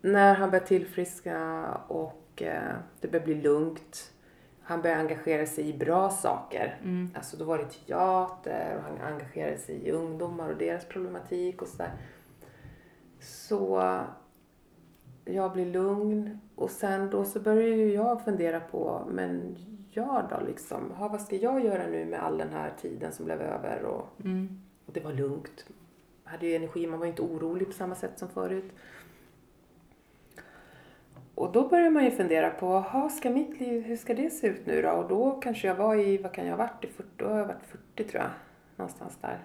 När 0.00 0.34
han 0.34 0.50
började 0.50 0.66
tillfriska 0.66 1.64
och 1.88 2.42
eh, 2.42 2.74
det 3.00 3.08
började 3.08 3.24
bli 3.24 3.42
lugnt. 3.42 4.12
Han 4.62 4.82
började 4.82 5.00
engagera 5.00 5.46
sig 5.46 5.68
i 5.68 5.78
bra 5.78 6.10
saker. 6.10 6.78
Mm. 6.82 7.10
Alltså 7.14 7.36
då 7.36 7.44
var 7.44 7.58
det 7.58 7.64
teater 7.64 8.76
och 8.76 8.82
han 8.82 9.12
engagerade 9.12 9.58
sig 9.58 9.74
i 9.88 9.90
ungdomar 9.90 10.50
och 10.50 10.56
deras 10.58 10.84
problematik 10.84 11.62
och 11.62 11.68
sådär. 11.68 11.90
Så 13.20 13.82
jag 15.24 15.52
blir 15.52 15.66
lugn 15.66 16.38
och 16.54 16.70
sen 16.70 17.10
då 17.10 17.24
så 17.24 17.40
börjar 17.40 17.68
ju 17.76 17.94
jag 17.94 18.24
fundera 18.24 18.60
på, 18.60 19.02
men 19.10 19.56
jag 19.90 20.26
då 20.30 20.46
liksom, 20.46 20.90
ha, 20.90 21.08
vad 21.08 21.20
ska 21.20 21.36
jag 21.36 21.64
göra 21.64 21.86
nu 21.86 22.04
med 22.04 22.22
all 22.22 22.38
den 22.38 22.52
här 22.52 22.72
tiden 22.80 23.12
som 23.12 23.24
blev 23.24 23.40
över 23.42 23.82
och, 23.84 24.06
Mm. 24.24 24.60
och 24.86 24.92
det 24.92 25.00
var 25.00 25.12
lugnt. 25.12 25.66
Hade 26.32 26.46
ju 26.46 26.54
energi, 26.54 26.86
man 26.86 26.98
var 26.98 27.06
inte 27.06 27.22
orolig 27.22 27.66
på 27.66 27.72
samma 27.72 27.94
sätt 27.94 28.18
som 28.18 28.28
förut. 28.28 28.72
Och 31.34 31.52
då 31.52 31.68
börjar 31.68 31.90
man 31.90 32.04
ju 32.04 32.10
fundera 32.10 32.50
på, 32.50 32.66
ha, 32.66 33.08
ska 33.08 33.30
mitt 33.30 33.60
liv, 33.60 33.82
hur 33.82 33.96
ska 33.96 34.14
det 34.14 34.30
se 34.30 34.46
ut 34.46 34.66
nu 34.66 34.82
då? 34.82 34.90
Och 34.90 35.08
då 35.08 35.30
kanske 35.30 35.66
jag 35.68 35.74
var 35.74 35.94
i, 35.96 36.18
vad 36.18 36.32
kan 36.32 36.46
jag 36.46 36.52
ha 36.52 36.64
varit 36.64 36.84
i 36.84 36.86
40, 36.86 37.08
då 37.16 37.28
har 37.28 37.38
jag 37.38 37.46
varit 37.46 37.66
40 37.96 38.04
tror 38.10 38.22
jag. 38.22 38.30
Någonstans 38.76 39.18
där. 39.20 39.38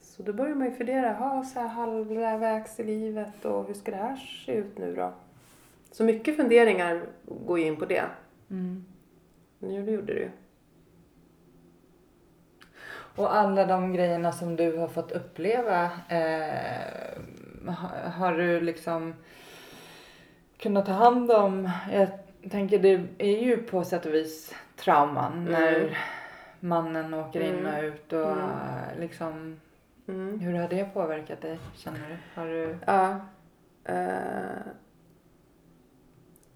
Så 0.00 0.22
då 0.22 0.32
börjar 0.32 0.54
man 0.54 0.68
ju 0.68 0.74
fundera, 0.74 1.12
ha 1.12 1.44
så 1.44 1.60
här 1.60 1.68
halvvägs 1.68 2.80
i 2.80 2.84
livet 2.84 3.44
och 3.44 3.66
hur 3.66 3.74
ska 3.74 3.90
det 3.90 3.96
här 3.96 4.16
se 4.16 4.52
ut 4.52 4.78
nu 4.78 4.94
då? 4.94 5.12
Så 5.90 6.04
mycket 6.04 6.36
funderingar 6.36 7.06
går 7.46 7.58
ju 7.58 7.66
in 7.66 7.76
på 7.76 7.84
det. 7.84 8.04
Mm. 8.50 8.84
Nu 9.58 9.84
det 9.84 9.92
gjorde 9.92 10.14
det 10.14 10.20
ju. 10.20 10.30
Och 13.16 13.34
alla 13.36 13.66
de 13.66 13.92
grejerna 13.92 14.32
som 14.32 14.56
du 14.56 14.76
har 14.76 14.88
fått 14.88 15.12
uppleva, 15.12 15.84
eh, 16.08 17.18
ha- 17.66 18.08
har 18.16 18.32
du 18.32 18.60
liksom 18.60 19.14
kunnat 20.58 20.86
ta 20.86 20.92
hand 20.92 21.30
om? 21.30 21.70
Jag 21.92 22.08
tänker 22.50 22.78
det 22.78 23.00
är 23.18 23.42
ju 23.42 23.56
på 23.56 23.84
sätt 23.84 24.06
och 24.06 24.14
vis 24.14 24.54
trauman 24.76 25.32
Mm. 25.32 25.52
när 25.52 25.98
mannen 26.60 27.14
åker 27.14 27.40
in 27.40 27.58
Mm. 27.58 27.74
och 27.74 27.82
ut 27.84 28.12
och 28.12 28.32
Mm. 28.32 28.48
liksom 28.98 29.60
Mm. 30.08 30.38
hur 30.40 30.54
har 30.58 30.68
det 30.68 30.84
påverkat 30.94 31.40
dig 31.40 31.58
känner 31.76 31.98
du? 32.08 32.40
Har 32.40 32.46
du 32.46 32.76
Ja. 32.86 33.16
Eh, 33.84 34.62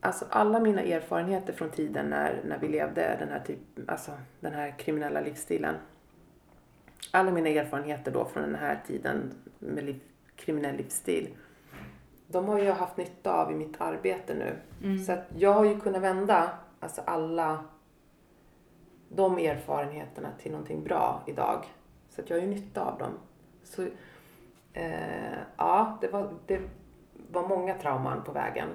alltså 0.01 0.25
alla 0.31 0.61
mina 0.61 0.83
erfarenheter 0.83 1.53
från 1.53 1.71
tiden 1.71 2.07
när, 2.07 2.41
när 2.45 2.59
vi 2.59 2.69
levde 2.69 3.17
den 3.19 3.29
här, 3.29 3.41
typ, 3.47 3.59
alltså, 3.91 4.11
den 4.41 4.53
här 4.53 4.75
kriminella 4.79 5.21
livsstilen. 5.21 5.75
Alla 7.11 7.31
mina 7.31 7.49
erfarenheter 7.49 8.11
då 8.13 8.25
från 8.25 8.43
den 8.43 8.55
här 8.55 8.81
tiden 8.87 9.35
med 9.59 9.85
liv, 9.85 10.01
kriminell 10.37 10.77
livsstil. 10.77 11.29
De 12.27 12.49
har 12.49 12.59
jag 12.59 12.75
haft 12.75 12.97
nytta 12.97 13.33
av 13.33 13.53
i 13.53 13.55
mitt 13.55 13.81
arbete 13.81 14.35
nu. 14.35 14.57
Mm. 14.83 15.05
Så 15.05 15.13
att 15.13 15.25
jag 15.37 15.53
har 15.53 15.65
ju 15.65 15.81
kunnat 15.81 16.03
vända 16.03 16.51
alltså 16.81 17.01
alla 17.05 17.65
de 19.09 19.39
erfarenheterna 19.39 20.29
till 20.39 20.53
någonting 20.53 20.85
bra 20.85 21.23
idag. 21.27 21.65
Så 22.09 22.21
att 22.21 22.31
jag 22.31 22.37
har 22.37 22.43
ju 22.43 22.49
nytta 22.49 22.85
av 22.85 22.99
dem. 22.99 23.13
Så 23.65 23.83
eh, 24.73 25.39
ja, 25.57 25.99
det 26.01 26.09
var, 26.09 26.31
det 26.47 26.61
var 27.31 27.49
många 27.49 27.75
trauman 27.75 28.25
på 28.25 28.33
vägen. 28.33 28.69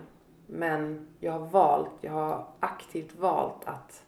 Men 0.47 1.07
jag 1.19 1.31
har 1.31 1.47
valt, 1.47 1.91
jag 2.01 2.11
har 2.11 2.45
aktivt 2.59 3.15
valt 3.15 3.65
att, 3.65 4.03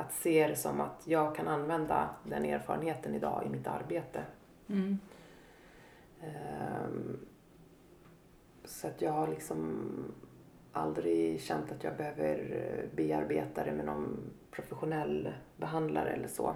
att 0.00 0.12
se 0.12 0.46
det 0.46 0.56
som 0.56 0.80
att 0.80 1.02
jag 1.04 1.34
kan 1.34 1.48
använda 1.48 2.10
den 2.24 2.44
erfarenheten 2.44 3.14
idag 3.14 3.42
i 3.46 3.48
mitt 3.48 3.66
arbete. 3.66 4.22
Mm. 4.68 4.98
Ehm, 6.20 7.18
Så 8.64 8.86
att 8.86 9.02
jag 9.02 9.12
har 9.12 9.28
liksom 9.28 9.88
aldrig 10.72 11.40
känt 11.40 11.72
att 11.72 11.84
jag 11.84 11.96
behöver 11.96 12.38
eh, 12.38 12.96
bearbeta 12.96 13.64
det 13.64 13.72
med 13.72 13.84
någon 13.86 14.30
professionell 14.50 15.32
behandlare 15.56 16.10
eller 16.10 16.28
så. 16.28 16.54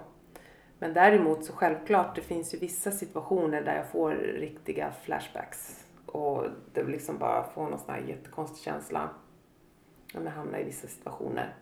Men 0.79 0.93
däremot 0.93 1.45
så 1.45 1.53
självklart, 1.53 2.15
det 2.15 2.21
finns 2.21 2.53
ju 2.53 2.57
vissa 2.59 2.91
situationer 2.91 3.61
där 3.61 3.75
jag 3.75 3.87
får 3.89 4.11
riktiga 4.15 4.91
flashbacks. 5.03 5.85
Och 6.05 6.45
det 6.73 6.83
liksom 6.83 7.17
bara 7.17 7.43
får 7.43 7.69
någon 7.69 7.79
sån 7.79 7.89
här 7.93 8.01
jättekonstig 8.01 8.63
känsla. 8.63 9.09
Om 10.15 10.25
jag 10.25 10.31
hamnar 10.31 10.59
i 10.59 10.63
vissa 10.63 10.87
situationer. 10.87 11.53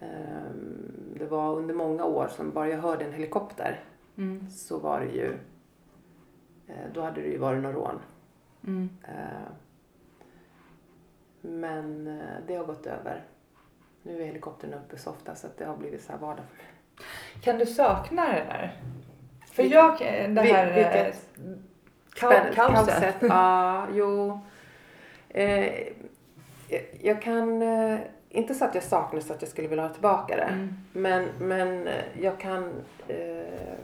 Ehm, 0.00 1.14
Det 1.18 1.24
var 1.26 1.56
under 1.56 1.74
många 1.74 2.04
år 2.04 2.28
som 2.28 2.50
bara 2.50 2.68
jag 2.68 2.78
hörde 2.78 3.04
en 3.04 3.12
helikopter 3.12 3.80
Mm. 4.16 4.50
så 4.50 4.78
var 4.78 5.00
det 5.00 5.06
ju, 5.06 5.32
eh, 6.66 6.74
då 6.94 7.00
hade 7.02 7.20
det 7.20 7.28
ju 7.28 7.38
varit 7.38 7.62
någon 7.62 7.72
rån. 7.72 8.00
Mm. 8.66 8.88
Eh, 9.04 9.48
Men 11.40 12.06
eh, 12.06 12.36
det 12.46 12.54
har 12.56 12.64
gått 12.64 12.86
över. 12.86 13.22
Nu 14.02 14.22
är 14.22 14.26
helikoptern 14.26 14.74
uppe 14.74 14.98
så 14.98 15.10
ofta 15.10 15.34
så 15.34 15.46
att 15.46 15.56
det 15.58 15.64
har 15.64 15.76
blivit 15.76 16.02
så 16.02 16.12
här 16.12 16.18
vardag 16.18 16.44
för 16.50 16.56
mig. 16.56 16.66
Kan 17.42 17.58
du 17.58 17.66
sakna 17.66 18.26
det 18.26 18.44
där? 18.44 18.76
För 19.46 19.62
Vil- 19.62 19.72
jag, 19.72 19.92
eh, 19.92 20.30
det 20.30 20.40
här... 20.42 20.74
vilket? 20.74 21.30
Ka- 22.16 22.30
Spänn- 22.30 22.54
kaoset. 22.54 23.14
Ja, 23.20 23.86
jo. 23.92 24.40
Eh, 25.30 25.88
jag- 27.00 27.22
kan, 27.22 27.62
inte 28.30 28.54
så 28.54 28.64
att 28.64 28.74
jag 28.74 28.84
saknar 28.84 29.20
så 29.20 29.32
att 29.32 29.42
jag 29.42 29.50
skulle 29.50 29.68
vilja 29.68 29.86
ha 29.86 29.92
tillbaka 29.92 30.36
det. 30.36 30.42
Mm. 30.42 30.68
Men, 30.92 31.28
men 31.40 31.86
eh, 31.86 32.04
jag 32.22 32.40
kan... 32.40 32.72
Eh, 33.08 33.78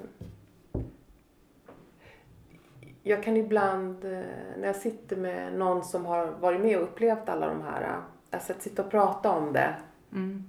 jag 3.06 3.22
kan 3.22 3.36
ibland, 3.36 4.04
eh, 4.04 4.10
när 4.58 4.66
jag 4.66 4.76
sitter 4.76 5.16
med 5.16 5.54
någon 5.58 5.84
som 5.84 6.06
har 6.06 6.26
varit 6.26 6.60
med 6.60 6.76
och 6.76 6.82
upplevt 6.82 7.28
alla 7.28 7.46
de 7.48 7.62
här, 7.62 7.82
eh, 7.82 7.96
alltså 8.30 8.52
att 8.52 8.62
sitta 8.62 8.84
och 8.84 8.90
prata 8.90 9.30
om 9.30 9.52
det. 9.52 9.74
Mm. 10.12 10.44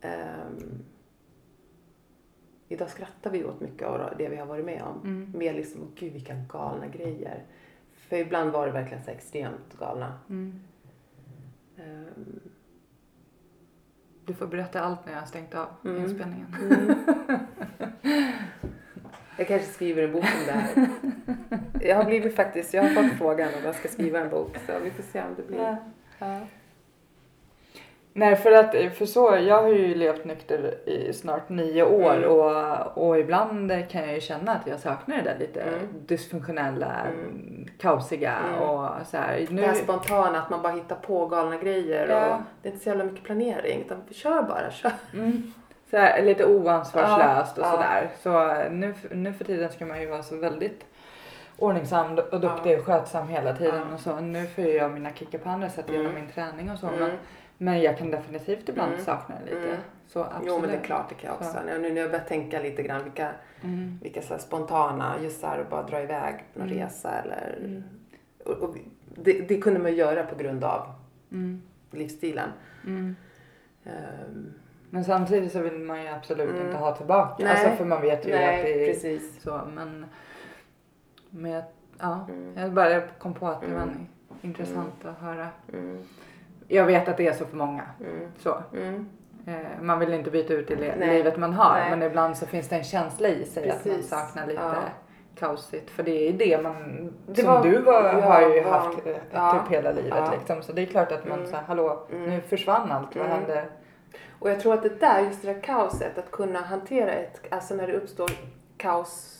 ehm, 0.00 0.84
idag 2.68 2.90
skrattar 2.90 3.30
vi 3.30 3.44
åt 3.44 3.60
mycket 3.60 3.88
av 3.88 4.14
det 4.18 4.28
vi 4.28 4.36
har 4.36 4.46
varit 4.46 4.64
med 4.64 4.82
om. 4.82 5.00
Mm. 5.04 5.32
Mer 5.38 5.54
liksom, 5.54 5.80
"Åh, 5.82 5.88
gud 5.94 6.12
vilka 6.12 6.34
galna 6.34 6.86
grejer. 6.86 7.42
För 7.94 8.16
ibland 8.16 8.52
var 8.52 8.66
det 8.66 8.72
verkligen 8.72 9.04
så 9.04 9.10
extremt 9.10 9.78
galna. 9.78 10.18
Mm. 10.28 10.60
Ehm, 11.76 12.40
Du 14.26 14.34
får 14.34 14.46
berätta 14.46 14.80
allt 14.80 15.06
när 15.06 15.12
jag 15.12 15.20
har 15.20 15.26
stängt 15.26 15.54
av 15.54 15.66
Mm. 15.84 16.02
inspelningen. 16.04 16.46
Jag 19.38 19.48
kanske 19.48 19.68
skriver 19.68 20.02
en 20.02 20.12
bok 20.12 20.24
om 20.24 20.46
det 20.46 20.52
här. 20.52 20.88
Jag 21.80 21.96
har 21.96 22.04
blivit 22.04 22.36
faktiskt, 22.36 22.74
jag 22.74 22.82
har 22.82 23.02
fått 23.02 23.18
frågan 23.18 23.48
om 23.58 23.64
jag 23.64 23.74
ska 23.74 23.88
skriva 23.88 24.20
en 24.20 24.30
bok 24.30 24.56
så 24.66 24.72
vi 24.84 24.90
får 24.90 25.02
se 25.02 25.20
om 25.22 25.34
det 25.36 25.42
blir. 25.48 25.76
Ja. 26.18 26.40
Nej, 28.16 28.36
för 28.36 28.52
att 28.52 28.94
för 28.96 29.06
så, 29.06 29.36
jag 29.46 29.62
har 29.62 29.68
ju 29.68 29.94
levt 29.94 30.24
nykter 30.24 30.88
i 30.88 31.12
snart 31.12 31.48
nio 31.48 31.82
år 31.82 32.16
Mm. 32.16 32.30
och, 32.30 33.08
och 33.08 33.18
ibland 33.18 33.88
kan 33.90 34.02
jag 34.02 34.14
ju 34.14 34.20
känna 34.20 34.52
att 34.52 34.66
jag 34.66 34.80
saknar 34.80 35.16
det 35.16 35.22
där 35.22 35.36
lite 35.38 35.60
Mm. 35.60 35.80
dysfunktionella, 36.06 36.92
Mm. 37.06 37.66
kaosiga 37.80 38.32
Mm. 38.48 38.60
och 38.68 38.90
så 39.06 39.16
här. 39.16 39.36
Det 39.48 39.50
Nu, 39.54 39.62
här 39.62 39.74
spontana, 39.74 40.38
att 40.42 40.50
man 40.50 40.62
bara 40.62 40.72
hittar 40.72 40.96
på 40.96 41.26
galna 41.26 41.56
grejer 41.56 42.08
Ja. 42.08 42.34
och 42.34 42.40
det 42.62 42.68
är 42.68 42.72
inte 42.72 42.84
så 42.84 42.88
jävla 42.90 43.04
mycket 43.04 43.24
planering 43.24 43.80
utan 43.80 43.98
kör 44.10 44.42
bara, 44.42 44.70
kör. 44.70 44.92
mm, 45.14 45.52
så 45.90 45.96
här, 45.96 46.22
lite 46.22 46.44
oansvarslöst 46.46 47.58
och 47.58 47.64
Ja, 47.64 47.68
ja. 47.68 48.08
sådär. 48.22 48.64
Så 48.66 48.70
nu, 48.70 48.94
nu 49.10 49.32
för 49.32 49.44
tiden 49.44 49.70
ska 49.72 49.86
man 49.86 50.00
ju 50.00 50.06
vara 50.06 50.22
så 50.22 50.36
väldigt 50.36 50.84
ordningsam 51.58 52.18
och 52.32 52.40
duktig 52.40 52.78
och 52.78 52.84
skötsam 52.86 53.28
hela 53.28 53.52
tiden 53.56 53.82
Ja. 53.88 53.94
och 53.94 54.00
så. 54.00 54.16
Nu 54.20 54.46
får 54.46 54.64
jag 54.64 54.90
mina 54.90 55.10
kickar 55.12 55.38
på 55.38 55.48
andra 55.48 55.68
sätt 55.68 55.84
genom 55.88 56.06
Mm. 56.06 56.14
min 56.22 56.30
träning 56.32 56.70
och 56.70 56.78
så. 56.78 56.86
Mm. 56.86 57.00
Men, 57.00 57.10
men 57.64 57.82
jag 57.82 57.98
kan 57.98 58.10
definitivt 58.10 58.68
ibland 58.68 58.92
Mm. 58.92 59.04
sakna 59.04 59.34
det 59.38 59.44
lite. 59.54 59.68
Mm. 59.68 59.76
Så 60.06 60.20
absolut. 60.24 60.44
Jo 60.48 60.58
men 60.60 60.70
det 60.70 60.76
är 60.76 60.82
klart 60.82 61.08
det 61.08 61.14
kan 61.14 61.28
jag 61.28 61.36
också. 61.36 61.52
Så. 61.52 61.64
Nu 61.66 61.92
när 61.92 62.00
jag 62.00 62.10
börjar 62.10 62.24
tänka 62.24 62.60
lite 62.60 62.82
grann 62.82 63.04
vilka, 63.04 63.30
Mm. 63.62 63.98
vilka 64.02 64.22
så 64.22 64.38
spontana, 64.38 65.14
just 65.22 65.40
så 65.40 65.46
här 65.46 65.58
att 65.58 65.70
bara 65.70 65.82
dra 65.82 66.02
iväg 66.02 66.34
på 66.52 66.58
någon 66.58 66.68
Mm. 66.68 66.84
resa 66.84 67.10
eller 67.10 67.58
Mm. 67.64 67.84
och, 68.44 68.52
och 68.52 68.76
det, 69.16 69.48
det 69.48 69.60
kunde 69.60 69.80
man 69.80 69.94
göra 69.94 70.22
på 70.26 70.36
grund 70.36 70.64
av 70.64 70.86
Mm. 71.32 71.62
livsstilen. 71.90 72.48
Mm. 72.86 73.16
Ehm, 73.84 74.52
Men 74.90 75.04
samtidigt 75.04 75.52
så 75.52 75.60
vill 75.60 75.78
man 75.78 76.02
ju 76.02 76.08
absolut 76.08 76.50
Mm. 76.50 76.66
inte 76.66 76.76
ha 76.78 76.96
tillbaka. 76.96 77.44
Nej. 77.44 77.52
Alltså 77.52 77.76
för 77.76 77.84
man 77.84 78.02
vet 78.02 78.26
ju 78.28 78.32
att 78.32 78.40
nej, 78.40 78.62
det 78.62 78.84
är 78.84 78.92
precis. 78.92 79.42
så. 79.42 79.60
Men, 79.74 80.06
men 81.30 81.62
ja, 82.00 82.26
Mm. 82.28 82.52
jag 82.56 82.72
bara 82.72 83.00
kom 83.00 83.34
på 83.34 83.48
att 83.48 83.60
det 83.60 83.66
var 83.74 83.82
Mm. 83.82 84.06
intressant 84.42 85.04
att 85.04 85.18
höra. 85.18 85.48
Mm, 86.68 86.76
Jag 86.76 86.86
vet 86.86 87.08
att 87.08 87.16
det 87.16 87.26
är 87.28 87.32
så 87.32 87.44
för 87.44 87.56
många. 87.56 87.82
mm, 88.00 88.28
Så. 88.38 88.58
mm. 88.74 89.08
Eh, 89.46 89.54
man 89.82 89.98
vill 89.98 90.12
inte 90.14 90.30
byta 90.30 90.54
ut 90.54 90.68
det 90.68 90.76
Nej. 90.98 91.08
livet 91.16 91.36
man 91.36 91.52
har. 91.52 91.74
Nej. 91.74 91.90
Men 91.90 92.02
ibland 92.02 92.36
så 92.36 92.46
finns 92.46 92.68
det 92.68 92.76
en 92.76 92.84
känsla 92.84 93.28
i 93.28 93.44
sig 93.44 93.70
att 93.70 93.84
man 93.84 93.94
Precis. 93.94 94.10
saknar 94.10 94.46
lite 94.46 94.60
Ja. 94.62 94.74
kaosigt. 95.38 95.90
För 95.90 96.02
det 96.02 96.28
är 96.28 96.32
det 96.32 96.62
man, 96.62 97.12
Det 97.26 97.42
som 97.42 97.52
var- 97.52 97.62
du 97.62 97.78
var, 97.78 98.02
ja, 98.04 98.20
har 98.20 98.40
ju 98.40 98.62
var- 98.62 98.70
haft 98.70 99.06
eh, 99.06 99.16
ja. 99.32 99.52
typ 99.64 99.72
hela 99.76 99.92
livet 99.92 100.30
liksom. 100.38 100.62
Så 100.62 100.72
det 100.72 100.82
är 100.82 100.86
klart 100.86 101.12
att 101.12 101.28
man 101.28 101.38
Mm. 101.38 101.50
säger 101.50 101.62
hallå, 101.62 102.06
Mm. 102.12 102.30
nu 102.30 102.40
försvann 102.40 102.92
allt. 102.92 103.16
Vad 103.16 103.26
Mm. 103.26 103.38
hände? 103.38 103.64
Och 104.38 104.50
jag 104.50 104.60
tror 104.60 104.74
att 104.74 104.82
det 104.82 105.00
där, 105.00 105.20
just 105.20 105.42
det 105.42 105.52
där 105.52 105.60
kaoset, 105.62 106.18
att 106.18 106.30
kunna 106.30 106.60
hantera 106.60 107.12
ett, 107.12 107.40
alltså 107.50 107.74
när 107.74 107.86
det 107.86 107.92
uppstår 107.92 108.30
kaos 108.76 109.30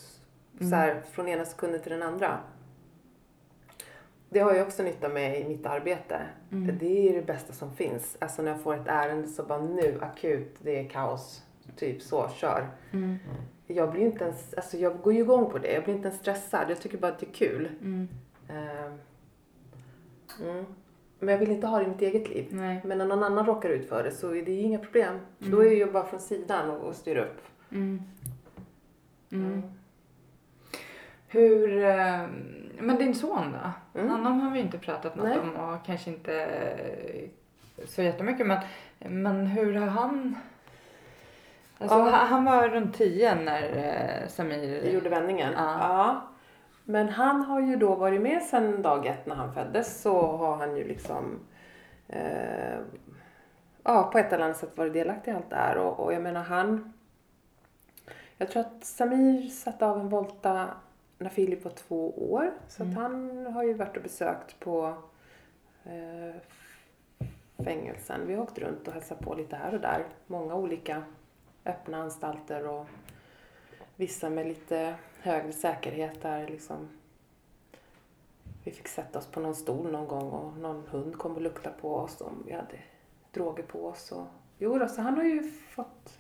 Mm. 0.61 0.70
så 0.70 0.77
här, 0.77 1.03
från 1.12 1.29
ena 1.29 1.45
sekunden 1.45 1.81
till 1.83 1.93
den 1.93 2.03
andra. 2.03 2.39
Det 4.35 4.41
har 4.41 4.55
jag 4.55 4.66
också 4.66 4.82
nytta 4.82 5.09
med 5.09 5.41
i 5.41 5.49
mitt 5.49 5.66
arbete. 5.66 6.20
Mm. 6.53 6.78
Det 6.78 7.09
är 7.09 7.14
det 7.14 7.26
bästa 7.26 7.53
som 7.53 7.76
finns. 7.76 8.16
Alltså 8.18 8.43
när 8.43 8.51
jag 8.51 8.61
får 8.61 8.74
ett 8.74 8.87
ärende 8.87 9.28
så 9.28 9.43
bara 9.43 9.62
nu, 9.62 9.99
akut, 10.01 10.57
det 10.62 10.78
är 10.78 10.89
kaos. 10.89 11.43
Typ 11.76 12.03
så, 12.03 12.28
kör. 12.28 12.68
Mm. 12.93 13.16
Jag 13.66 13.93
blir 13.93 14.03
inte 14.03 14.24
ens, 14.24 14.55
alltså 14.55 14.76
jag 14.76 15.01
går 15.01 15.12
ju 15.12 15.20
igång 15.20 15.51
på 15.51 15.59
det. 15.59 15.72
Jag 15.72 15.85
blir 15.85 15.95
inte 15.95 16.09
ens 16.09 16.20
stressad. 16.20 16.64
Jag 16.68 16.80
tycker 16.80 16.99
bara 16.99 17.12
att 17.12 17.18
det 17.18 17.26
är 17.26 17.32
kul. 17.32 17.68
Mm. 17.80 18.09
Mm. 20.41 20.64
Men 21.18 21.28
jag 21.28 21.39
vill 21.39 21.51
inte 21.51 21.66
ha 21.66 21.78
det 21.78 21.85
i 21.85 21.89
mitt 21.89 22.03
eget 22.03 22.28
liv. 22.28 22.47
Nej. 22.51 22.80
Men 22.85 22.99
när 22.99 23.07
någon 23.07 23.22
annan 23.22 23.47
råkar 23.47 23.68
ut 23.68 23.89
för 23.89 24.05
det 24.05 24.11
så 24.11 24.35
är 24.35 24.43
det 24.43 24.53
ju 24.53 24.61
inga 24.61 24.78
problem. 24.78 25.14
Mm. 25.41 25.53
Då 25.53 25.64
är 25.64 25.70
jag 25.70 25.93
bara 25.93 26.07
från 26.07 26.20
sidan 26.20 26.70
och, 26.70 26.89
och 26.89 26.95
styr 26.95 27.16
upp. 27.16 27.41
Mm. 27.70 28.03
Mm. 29.32 29.62
Hur, 31.28 31.85
eh, 31.85 32.26
men 32.79 32.97
din 32.97 33.14
son 33.14 33.53
då? 33.53 34.01
Mm. 34.01 34.11
Honom 34.12 34.41
har 34.41 34.51
vi 34.51 34.61
inte 34.61 34.79
pratat 34.79 35.16
något 35.16 35.27
Nej. 35.29 35.39
om 35.39 35.57
och 35.57 35.87
kanske 35.87 36.11
inte 36.11 36.41
eh, 36.45 37.29
så 37.87 38.03
jättemycket 38.03 38.47
men, 38.47 38.59
men 38.99 39.47
hur 39.47 39.75
har 39.75 39.87
han 39.87 40.37
Alltså, 41.79 41.99
Ja. 41.99 42.11
han- 42.11 42.45
var 42.45 42.68
runt 42.68 42.97
10 42.97 43.35
när 43.35 43.62
eh, 44.22 44.29
Samir... 44.29 44.91
gjorde 44.93 45.09
vändningen. 45.09 45.53
Ja. 45.57 45.77
Ja. 45.81 46.22
Men 46.85 47.09
han 47.09 47.43
har 47.43 47.61
ju 47.61 47.77
då 47.77 47.95
varit 47.95 48.20
med 48.20 48.43
sedan 48.43 48.83
dag 48.83 49.07
ett 49.07 49.27
när 49.27 49.35
han 49.35 49.55
föddes 49.55 50.03
så 50.03 50.37
har 50.37 50.57
han 50.57 50.77
ju 50.77 50.89
liksom 50.89 51.39
eh, 52.09 52.79
ja, 53.85 54.03
på 54.12 54.18
ett 54.18 54.33
eller 54.33 54.45
annat 54.45 54.57
sätt 54.57 54.77
varit 54.79 54.93
delaktig 54.93 55.31
i 55.31 55.35
allt 55.35 55.51
det 55.51 55.57
här. 55.57 55.77
Och, 55.77 56.01
och 56.01 56.12
jag 56.12 56.22
menar 56.22 56.43
han 56.43 56.93
jag 58.39 58.51
tror 58.51 58.61
att 58.61 58.85
Samir 58.85 59.49
satte 59.49 59.87
av 59.87 60.01
en 60.01 60.09
volta 60.09 60.66
när 61.19 61.31
Filip 61.31 61.65
var 61.65 61.71
två 61.73 62.33
år. 62.33 62.53
Så 62.69 62.83
Mm. 62.83 62.97
han 62.97 63.47
har 63.47 63.62
ju 63.65 63.75
varit 63.75 63.97
och 63.97 64.03
besökt 64.03 64.61
på 64.61 64.95
eh, 65.85 66.35
fängelsen. 67.65 68.27
Vi 68.27 68.35
har 68.35 68.43
åkt 68.43 68.59
runt 68.59 68.89
och 68.89 68.95
hälsat 68.95 69.21
på 69.21 69.35
lite 69.35 69.57
här 69.57 69.75
och 69.75 69.81
där. 69.81 70.05
Många 70.27 70.55
olika 70.55 71.03
öppna 71.65 71.99
anstalter 72.03 72.67
och 72.69 72.87
vissa 73.97 74.31
med 74.31 74.47
lite 74.47 74.95
högre 75.21 75.53
säkerhet 75.53 76.23
där 76.23 76.49
liksom 76.49 76.89
vi 78.65 78.71
fick 78.71 78.89
sätta 78.89 79.19
oss 79.19 79.27
på 79.27 79.41
någon 79.41 79.55
stol 79.55 79.93
någon 79.93 80.09
gång 80.09 80.31
och 80.31 80.57
någon 80.59 80.87
hund 80.91 81.19
kom 81.19 81.35
och 81.35 81.41
luktade 81.43 81.77
på 81.81 81.95
oss 81.97 82.21
om 82.21 82.43
vi 82.47 82.53
hade 82.53 82.79
droger 83.33 83.62
på 83.62 83.87
oss. 83.87 84.12
Och, 84.12 84.27
jo 84.59 84.79
då, 84.79 84.89
så 84.89 85.03
han 85.03 85.17
har 85.17 85.25
ju 85.25 85.43
fått 85.51 86.19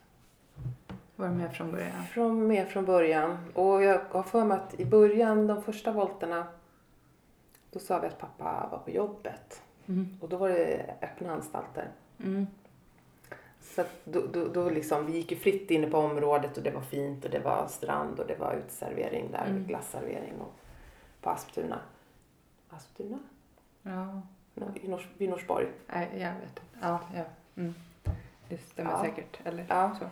Var 1.16 1.28
med 1.28 1.56
från 1.56 1.70
början. 1.72 2.04
från, 2.12 2.46
med 2.46 2.68
från 2.68 2.84
början. 2.84 3.38
Och 3.54 3.82
jag 3.82 4.00
har 4.10 4.22
för 4.22 4.44
mig 4.44 4.58
att 4.58 4.80
i 4.80 4.84
början, 4.84 5.46
de 5.46 5.62
första 5.62 5.92
volterna, 5.92 6.46
då 7.70 7.78
sa 7.78 7.98
vi 8.00 8.06
att 8.06 8.18
pappa 8.18 8.68
var 8.70 8.78
på 8.78 8.90
jobbet. 8.90 9.62
Mm. 9.86 10.18
Och 10.20 10.28
då 10.28 10.36
var 10.36 10.48
det 10.48 10.94
öppna 11.02 11.32
anstalter. 11.32 11.88
Mm. 12.24 12.46
Så 13.62 13.84
då, 14.04 14.20
då, 14.32 14.48
då 14.48 14.70
liksom, 14.70 15.06
vi 15.06 15.12
gick 15.12 15.30
ju 15.30 15.36
fritt 15.36 15.70
inne 15.70 15.86
på 15.90 15.98
området 15.98 16.56
och 16.56 16.62
det 16.62 16.70
var 16.70 16.80
fint 16.80 17.24
och 17.24 17.30
det 17.30 17.38
var 17.38 17.66
strand 17.66 18.20
och 18.20 18.26
det 18.26 18.36
var 18.36 18.54
uteservering 18.54 19.30
där, 19.32 19.46
Mm. 19.46 19.66
glasservering 19.66 20.34
och 20.40 20.52
på 21.20 21.30
Asptuna. 21.30 21.78
Asptuna? 22.70 23.18
Ja, 23.82 24.22
i 24.74 24.88
Nors, 24.88 25.08
vid 25.18 25.30
Norsborg. 25.30 25.66
nej, 25.86 26.08
jag 26.12 26.32
vet 26.34 26.42
inte. 26.48 26.62
Ja, 26.80 27.00
ja. 27.14 27.24
Mm. 27.56 27.74
Det 28.48 28.58
stämmer 28.58 28.90
Ja. 28.90 29.00
säkert. 29.02 29.40
Eller 29.44 29.66
Ja. 29.68 29.96
så. 29.98 30.04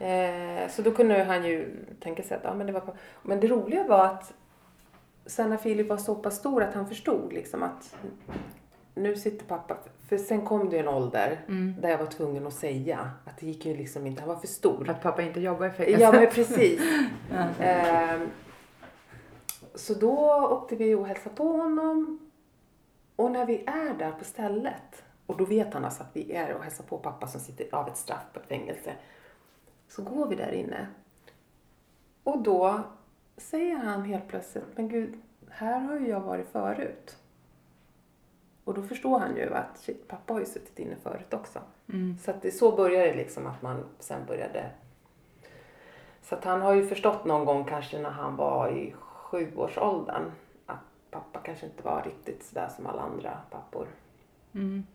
Eh, 0.00 0.68
så 0.70 0.82
då 0.82 0.90
kunde 0.90 1.22
han 1.22 1.44
ju 1.44 1.84
tänka 2.00 2.22
sig 2.22 2.36
att 2.36 2.44
ja, 2.44 2.54
men 2.54 2.66
det 2.66 2.72
var. 2.72 2.82
Men 3.22 3.40
det 3.40 3.46
roliga 3.46 3.84
var 3.86 4.04
att 4.06 4.32
sen 5.26 5.50
när 5.50 5.56
Filip 5.56 5.88
var 5.88 5.96
så 5.96 6.14
pass 6.14 6.36
stor 6.36 6.62
att 6.62 6.74
han 6.74 6.88
förstod 6.88 7.32
liksom 7.32 7.62
att 7.62 7.96
nu 8.94 9.16
sitter 9.16 9.46
pappa. 9.46 9.76
För 10.08 10.16
sen 10.18 10.46
kom 10.46 10.70
det 10.70 10.78
en 10.78 10.88
ålder 10.88 11.40
Mm. 11.48 11.74
där 11.80 11.88
jag 11.88 11.98
var 11.98 12.06
tvungen 12.06 12.46
att 12.46 12.54
säga 12.54 13.10
att 13.24 13.38
det 13.38 13.46
gick 13.46 13.66
ju 13.66 13.76
liksom 13.76 14.06
inte, 14.06 14.20
han 14.22 14.28
var 14.28 14.36
för 14.36 14.46
stor. 14.46 14.90
Att 14.90 15.02
pappa 15.02 15.22
inte 15.22 15.40
jobbar 15.40 15.66
i 15.66 15.70
fängelse. 15.70 16.02
Ja 16.02 16.12
men 16.12 16.30
precis. 16.30 16.80
Ja. 17.32 17.64
Ehm, 17.64 18.28
så 19.74 19.94
då 19.94 20.34
åkte 20.50 20.76
vi 20.76 20.94
och 20.94 21.06
hälsade 21.06 21.36
på 21.36 21.44
honom. 21.44 22.18
Och 23.16 23.30
när 23.30 23.46
vi 23.46 23.64
är 23.66 23.94
där 23.98 24.12
på 24.12 24.24
stället, 24.24 25.02
och 25.26 25.36
då 25.36 25.44
vet 25.44 25.74
han 25.74 25.84
alltså 25.84 26.02
att 26.02 26.10
vi 26.12 26.32
är 26.32 26.54
och 26.54 26.62
hälsar 26.62 26.84
på 26.84 26.98
pappa 26.98 27.26
som 27.26 27.40
sitter 27.40 27.74
av 27.74 27.88
ett 27.88 27.96
straff 27.96 28.24
på 28.32 28.40
ett 28.40 28.46
fängelse. 28.46 28.92
Så 29.90 30.02
går 30.02 30.26
vi 30.26 30.36
där 30.36 30.52
inne. 30.52 30.86
Och 32.24 32.42
då 32.42 32.80
säger 33.36 33.76
han 33.76 34.02
helt 34.02 34.28
plötsligt, 34.28 34.64
men 34.76 34.88
gud, 34.88 35.20
här 35.48 35.80
har 35.80 35.98
ju 36.00 36.08
jag 36.08 36.20
varit 36.20 36.48
förut. 36.48 37.16
Och 38.64 38.74
då 38.74 38.82
förstår 38.82 39.18
han 39.18 39.36
ju 39.36 39.54
att 39.54 39.78
shit, 39.78 40.08
pappa 40.08 40.32
har 40.32 40.40
ju 40.40 40.46
suttit 40.46 40.78
inne 40.78 40.96
förut 40.96 41.34
också. 41.34 41.58
Mm. 41.88 42.18
Så 42.18 42.30
att 42.30 42.42
det, 42.42 42.50
så 42.50 42.76
började 42.76 43.06
det 43.06 43.14
liksom 43.14 43.46
att 43.46 43.62
man 43.62 43.84
sen 43.98 44.26
började. 44.26 44.70
Så 46.22 46.34
att 46.34 46.44
han 46.44 46.62
har 46.62 46.74
ju 46.74 46.86
förstått 46.86 47.24
någon 47.24 47.44
gång 47.44 47.64
kanske 47.64 47.98
när 47.98 48.10
han 48.10 48.36
var 48.36 48.68
i 48.68 48.94
sjuårsåldern 48.98 50.32
att 50.66 51.10
pappa 51.10 51.40
kanske 51.40 51.66
inte 51.66 51.82
var 51.82 52.02
riktigt 52.02 52.44
sådär 52.44 52.68
som 52.76 52.86
alla 52.86 53.02
andra 53.02 53.38
pappor. 53.50 53.86
Mm. 54.52 54.86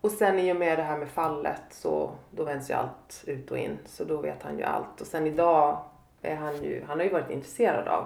Och 0.00 0.10
sen 0.10 0.38
i 0.38 0.52
och 0.52 0.56
med 0.56 0.78
det 0.78 0.82
här 0.82 0.98
med 0.98 1.08
fallet 1.08 1.62
så 1.70 2.10
då 2.30 2.44
vänds 2.44 2.70
ju 2.70 2.74
allt 2.74 3.24
ut 3.26 3.50
och 3.50 3.58
in. 3.58 3.78
Så 3.86 4.04
då 4.04 4.16
vet 4.20 4.42
han 4.42 4.58
ju 4.58 4.64
allt. 4.64 5.00
Och 5.00 5.06
sen 5.06 5.26
idag 5.26 5.84
är 6.22 6.36
han 6.36 6.62
ju, 6.62 6.84
han 6.88 6.98
har 6.98 7.04
ju 7.04 7.12
varit 7.12 7.30
intresserad 7.30 7.88
av. 7.88 8.04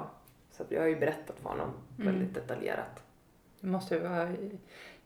Så 0.51 0.65
jag 0.69 0.81
har 0.81 0.89
ju 0.89 0.97
berättat 1.01 1.37
för 1.43 1.49
honom 1.49 1.69
Mm. 1.99 2.15
väldigt 2.15 2.35
detaljerat. 2.35 3.03
Det 3.61 3.67
måste 3.67 3.95
ju 3.95 4.01
vara 4.01 4.29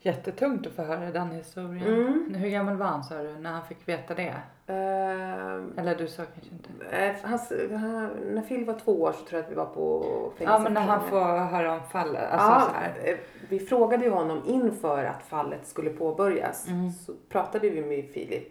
jättetungt 0.00 0.66
att 0.66 0.72
få 0.72 0.82
höra 0.82 1.10
den 1.10 1.30
historien. 1.30 1.86
Mm. 1.86 2.34
Hur 2.34 2.48
gammal 2.48 2.76
var 2.76 2.86
han 2.86 3.04
sa 3.04 3.22
du 3.22 3.38
när 3.38 3.52
han 3.52 3.66
fick 3.66 3.88
veta 3.88 4.14
det? 4.14 4.34
Ehm, 4.68 5.72
Eller 5.78 5.94
du 5.98 6.08
sa 6.08 6.22
kanske 6.24 6.50
inte? 6.54 6.96
eh, 6.96 7.14
hans, 7.22 7.52
han, 7.70 8.10
när 8.24 8.42
Phil 8.42 8.64
var 8.64 8.74
två 8.74 9.02
år 9.02 9.12
så 9.12 9.24
tror 9.24 9.38
jag 9.40 9.44
att 9.44 9.50
vi 9.50 9.54
var 9.54 9.66
på 9.66 10.04
Ja 10.38 10.58
men 10.58 10.74
när 10.74 10.80
han 10.80 11.00
får 11.10 11.20
höra 11.38 11.72
om 11.72 11.80
fallet. 11.92 12.30
Alltså 12.30 12.70
ja, 12.74 13.02
eh, 13.10 13.16
vi 13.48 13.58
frågade 13.58 14.04
ju 14.04 14.10
honom 14.10 14.42
inför 14.46 15.04
att 15.04 15.22
fallet 15.22 15.66
skulle 15.66 15.90
påbörjas. 15.90 16.68
Mm. 16.68 16.90
Så 16.92 17.12
pratade 17.28 17.70
vi 17.70 17.82
med 17.82 18.04
Filip 18.04 18.48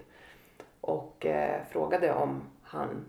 och 0.81 1.25
eh, 1.25 1.61
frågade 1.71 2.13
om 2.13 2.41
han 2.63 3.05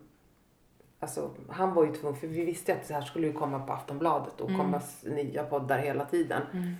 Alltså, 1.00 1.30
han 1.48 1.74
var 1.74 1.84
ju 1.86 1.92
tvungen, 1.92 2.20
för 2.20 2.26
vi 2.26 2.44
visste 2.44 2.72
ju 2.72 2.78
att 2.78 2.88
det 2.88 2.94
här 2.94 3.02
skulle 3.02 3.26
ju 3.26 3.32
komma 3.32 3.58
på 3.58 3.72
Aftonbladet 3.72 4.40
och 4.40 4.48
Mm. 4.50 4.60
komma 4.60 4.80
nya 5.04 5.44
poddar 5.44 5.78
hela 5.78 6.04
tiden. 6.04 6.42
Mm. 6.52 6.74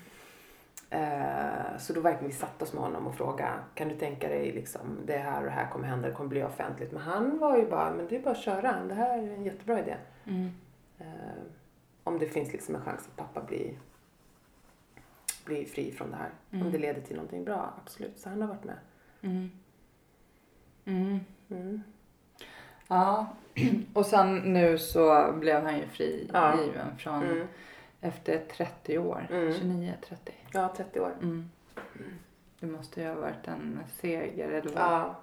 Eh, 0.90 1.78
så 1.78 1.92
då 1.92 2.00
verkligen 2.00 2.30
vi 2.30 2.36
satte 2.36 2.64
oss 2.64 2.72
med 2.72 2.82
honom 2.82 3.06
och 3.06 3.14
frågade, 3.14 3.52
kan 3.74 3.88
du 3.88 3.96
tänka 3.96 4.28
dig 4.28 4.52
liksom, 4.52 4.80
det 5.06 5.16
här 5.18 5.38
och 5.38 5.44
det 5.44 5.50
här 5.50 5.70
kommer 5.70 5.88
hända, 5.88 6.08
det 6.08 6.14
kommer 6.14 6.30
bli 6.30 6.42
offentligt. 6.42 6.92
Men 6.92 7.02
han 7.02 7.38
var 7.38 7.56
ju 7.56 7.70
bara, 7.70 7.90
men 7.90 8.06
det 8.08 8.16
är 8.16 8.22
bara 8.22 8.30
att 8.30 8.42
köra, 8.42 8.84
det 8.84 8.94
här 8.94 9.18
är 9.18 9.32
en 9.34 9.44
jättebra 9.44 9.80
idé. 9.80 9.96
Mm. 10.24 10.50
Eh, 10.98 11.06
om 12.04 12.18
det 12.18 12.26
finns 12.26 12.52
liksom 12.52 12.74
en 12.74 12.80
chans 12.80 13.08
att 13.08 13.16
pappa 13.16 13.42
blir, 13.42 13.72
blir 15.44 15.64
fri 15.64 15.92
från 15.92 16.10
det 16.10 16.16
här. 16.16 16.30
Mm. 16.50 16.66
Om 16.66 16.72
det 16.72 16.78
leder 16.78 17.00
till 17.00 17.16
någonting 17.16 17.44
bra, 17.44 17.74
absolut. 17.84 18.18
Så 18.18 18.28
han 18.28 18.40
har 18.40 18.48
varit 18.48 18.64
med. 18.64 18.78
Mm. 19.20 19.50
Mm. 20.84 21.20
Mm. 21.50 21.82
Ja, 22.88 23.26
och 23.92 24.06
sen 24.06 24.36
nu 24.36 24.78
så 24.78 25.32
blev 25.32 25.62
han 25.62 25.78
ju 25.78 25.86
frigiven 25.86 26.96
från 26.98 27.22
Mm. 27.22 27.46
Efter 28.06 28.38
30 28.56 28.98
år. 28.98 29.26
Mm. 29.30 29.52
29, 29.54 29.94
30. 30.08 30.32
Ja, 30.52 30.72
30 30.76 31.00
år. 31.00 31.12
Mm. 31.22 31.50
Det 32.60 32.66
måste 32.66 33.00
ju 33.00 33.06
ha 33.08 33.14
varit 33.14 33.48
en 33.48 33.80
seger 34.00 34.48
eller 34.48 34.72
vad? 34.74 34.82
Ja. 34.82 35.14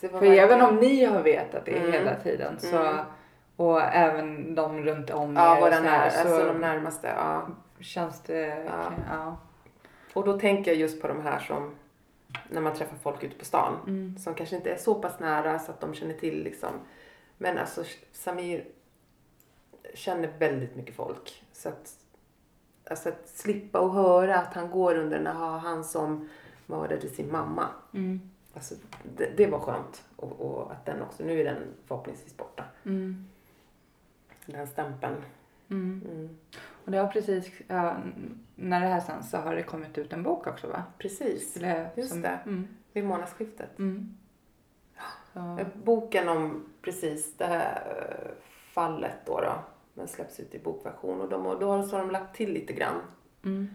Det 0.00 0.08
var 0.08 0.18
För 0.20 0.26
även 0.26 0.48
verkligen- 0.48 0.62
om 0.68 0.76
ni 0.76 1.04
har 1.04 1.22
vetat 1.22 1.64
det 1.64 1.78
Mm. 1.78 1.92
hela 1.92 2.14
tiden 2.14 2.58
så 2.60 2.76
Mm. 2.82 3.04
och 3.56 3.82
även 3.82 4.54
de 4.54 4.82
runt 4.84 5.10
om 5.10 5.36
Ja, 5.36 5.56
er 5.56 5.60
våra 5.60 5.68
och 5.70 5.74
så, 5.74 5.82
här, 5.82 6.10
så 6.10 6.18
alltså 6.18 6.46
de 6.52 6.58
närmaste. 6.58 7.08
Ja. 7.16 7.46
känns 7.80 8.20
det... 8.20 8.64
Ja. 8.66 8.92
ja. 9.10 9.36
Och 10.14 10.24
då 10.24 10.38
tänker 10.40 10.70
jag 10.70 10.80
just 10.80 11.02
på 11.02 11.08
de 11.08 11.22
här 11.22 11.38
som 11.38 11.74
när 12.48 12.60
man 12.60 12.74
träffar 12.74 12.96
folk 12.96 13.22
ute 13.24 13.38
på 13.38 13.44
stan. 13.44 13.74
Mm. 13.86 14.18
Som 14.18 14.34
kanske 14.34 14.56
inte 14.56 14.70
är 14.72 14.76
så 14.76 14.94
pass 14.94 15.20
nära 15.20 15.58
så 15.58 15.72
att 15.72 15.80
de 15.80 15.94
känner 15.94 16.14
till 16.14 16.44
liksom. 16.44 16.70
Men 17.38 17.58
alltså 17.58 17.84
Samir 18.12 18.64
känner 19.94 20.32
väldigt 20.38 20.76
mycket 20.76 20.94
folk. 20.94 21.44
Så 21.52 21.68
att, 21.68 21.98
alltså 22.90 23.08
att 23.08 23.28
slippa 23.28 23.80
och 23.80 23.94
höra 23.94 24.36
att 24.36 24.54
han 24.54 24.70
går 24.70 24.94
under 24.94 25.18
den 25.18 25.36
här, 25.36 25.58
han 25.58 25.84
som 25.84 26.28
mördade 26.66 27.08
sin 27.08 27.32
mamma. 27.32 27.68
Mm. 27.92 28.20
Alltså 28.54 28.74
det, 29.16 29.30
det 29.36 29.46
var 29.46 29.58
skönt. 29.58 30.04
Och, 30.16 30.40
och 30.40 30.72
att 30.72 30.86
den 30.86 31.02
också, 31.02 31.24
nu 31.24 31.40
är 31.40 31.44
den 31.44 31.62
förhoppningsvis 31.86 32.36
borta. 32.36 32.64
Mm. 32.84 33.26
Den 34.46 34.66
stämpeln. 34.66 35.16
Mm. 35.70 36.02
Mm. 36.10 36.36
Och 36.84 36.90
det 36.90 36.98
har 36.98 37.08
precis, 37.08 37.52
ja, 37.68 37.96
när 38.54 38.80
det 38.80 38.86
här 38.86 39.00
sänds 39.00 39.30
så 39.30 39.36
har 39.36 39.54
det 39.54 39.62
kommit 39.62 39.98
ut 39.98 40.12
en 40.12 40.22
bok 40.22 40.46
också 40.46 40.68
va? 40.68 40.82
Precis, 40.98 41.56
Eller, 41.56 41.90
Just 41.96 42.22
det. 42.22 42.38
Mm. 42.46 42.68
vid 42.92 43.04
månadsskiftet. 43.04 43.78
Mm. 43.78 44.16
Boken 45.74 46.28
om 46.28 46.64
precis 46.82 47.36
det 47.36 47.44
här 47.44 47.82
eh, 47.86 48.30
fallet 48.72 49.26
då, 49.26 49.40
då 49.40 49.54
den 49.94 50.08
släpps 50.08 50.40
ut 50.40 50.54
i 50.54 50.58
bokversion 50.58 51.20
och 51.20 51.28
de, 51.28 51.42
då 51.60 51.70
har 51.72 51.98
de 51.98 52.10
lagt 52.10 52.36
till 52.36 52.52
lite 52.52 52.72
grann. 52.72 53.00
mm. 53.44 53.68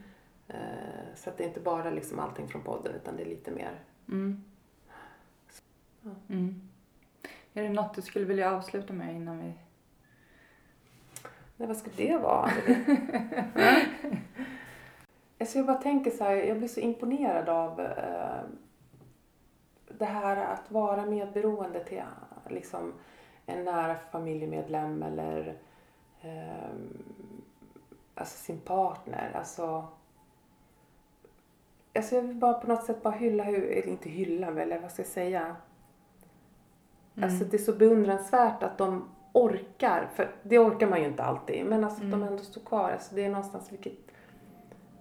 Eh, 0.47 1.15
Så 1.15 1.29
att 1.29 1.37
det 1.37 1.43
är 1.43 1.47
inte 1.47 1.59
bara 1.59 1.89
liksom 1.89 2.19
allting 2.19 2.47
från 2.47 2.61
podden 2.61 2.95
utan 2.95 3.15
det 3.15 3.23
är 3.23 3.29
lite 3.29 3.51
mer. 3.51 3.79
Mm. 4.07 4.43
Ja. 6.01 6.11
Mm. 6.29 6.61
Är 7.53 7.63
det 7.63 7.69
något 7.69 7.93
du 7.93 8.01
skulle 8.01 8.25
vilja 8.25 8.55
avsluta 8.55 8.93
med 8.93 9.15
innan 9.15 9.39
vi... 9.39 9.53
Nej, 11.57 11.67
vad 11.67 11.77
ska 11.77 11.89
det 11.95 12.17
vara? 12.17 12.51
alltså 15.39 15.57
jag 15.57 15.67
bara 15.67 15.77
tänker 15.81 16.11
så 16.11 16.23
här, 16.23 16.35
jag 16.35 16.57
blir 16.57 16.67
så 16.67 16.79
imponerad 16.79 17.49
av 17.49 17.79
eh, 17.81 18.41
det 19.97 20.05
här 20.05 20.37
att 20.37 20.71
vara 20.71 21.05
medberoende 21.05 21.83
till 21.83 22.01
liksom, 22.49 22.93
en 23.45 23.63
nära 23.65 23.95
familjemedlem 24.11 25.03
eller 25.03 25.57
eh, 26.21 26.69
alltså 28.15 28.37
sin 28.37 28.59
partner. 28.59 29.31
Alltså, 29.35 29.87
alltså 31.95 32.15
jag 32.15 32.21
vill 32.21 32.35
bara 32.35 32.53
på 32.53 32.67
något 32.67 32.83
sätt 32.83 33.03
bara 33.03 33.13
hylla, 33.13 33.43
eller 33.45 33.87
inte 33.87 34.09
hylla, 34.09 34.47
eller 34.47 34.79
vad 34.79 34.91
ska 34.91 35.01
jag 35.01 35.07
säga? 35.09 35.55
Mm. 37.15 37.29
Alltså 37.29 37.45
det 37.45 37.57
är 37.57 37.61
så 37.61 37.73
beundransvärt 37.73 38.63
att 38.63 38.77
de 38.77 39.09
orkar, 39.33 40.09
för 40.15 40.31
det 40.43 40.59
orkar 40.59 40.87
man 40.89 40.99
ju 40.99 41.05
inte 41.05 41.23
alltid, 41.23 41.65
men 41.65 41.83
alltså 41.83 41.97
att 42.03 42.11
de 42.11 42.21
Mm. 42.21 42.27
ändå 42.27 42.43
står 42.43 42.61
kvar. 42.61 42.91
Alltså 42.91 43.15
det 43.15 43.25
är 43.25 43.29
någonstans 43.29 43.71
vilket, 43.71 43.93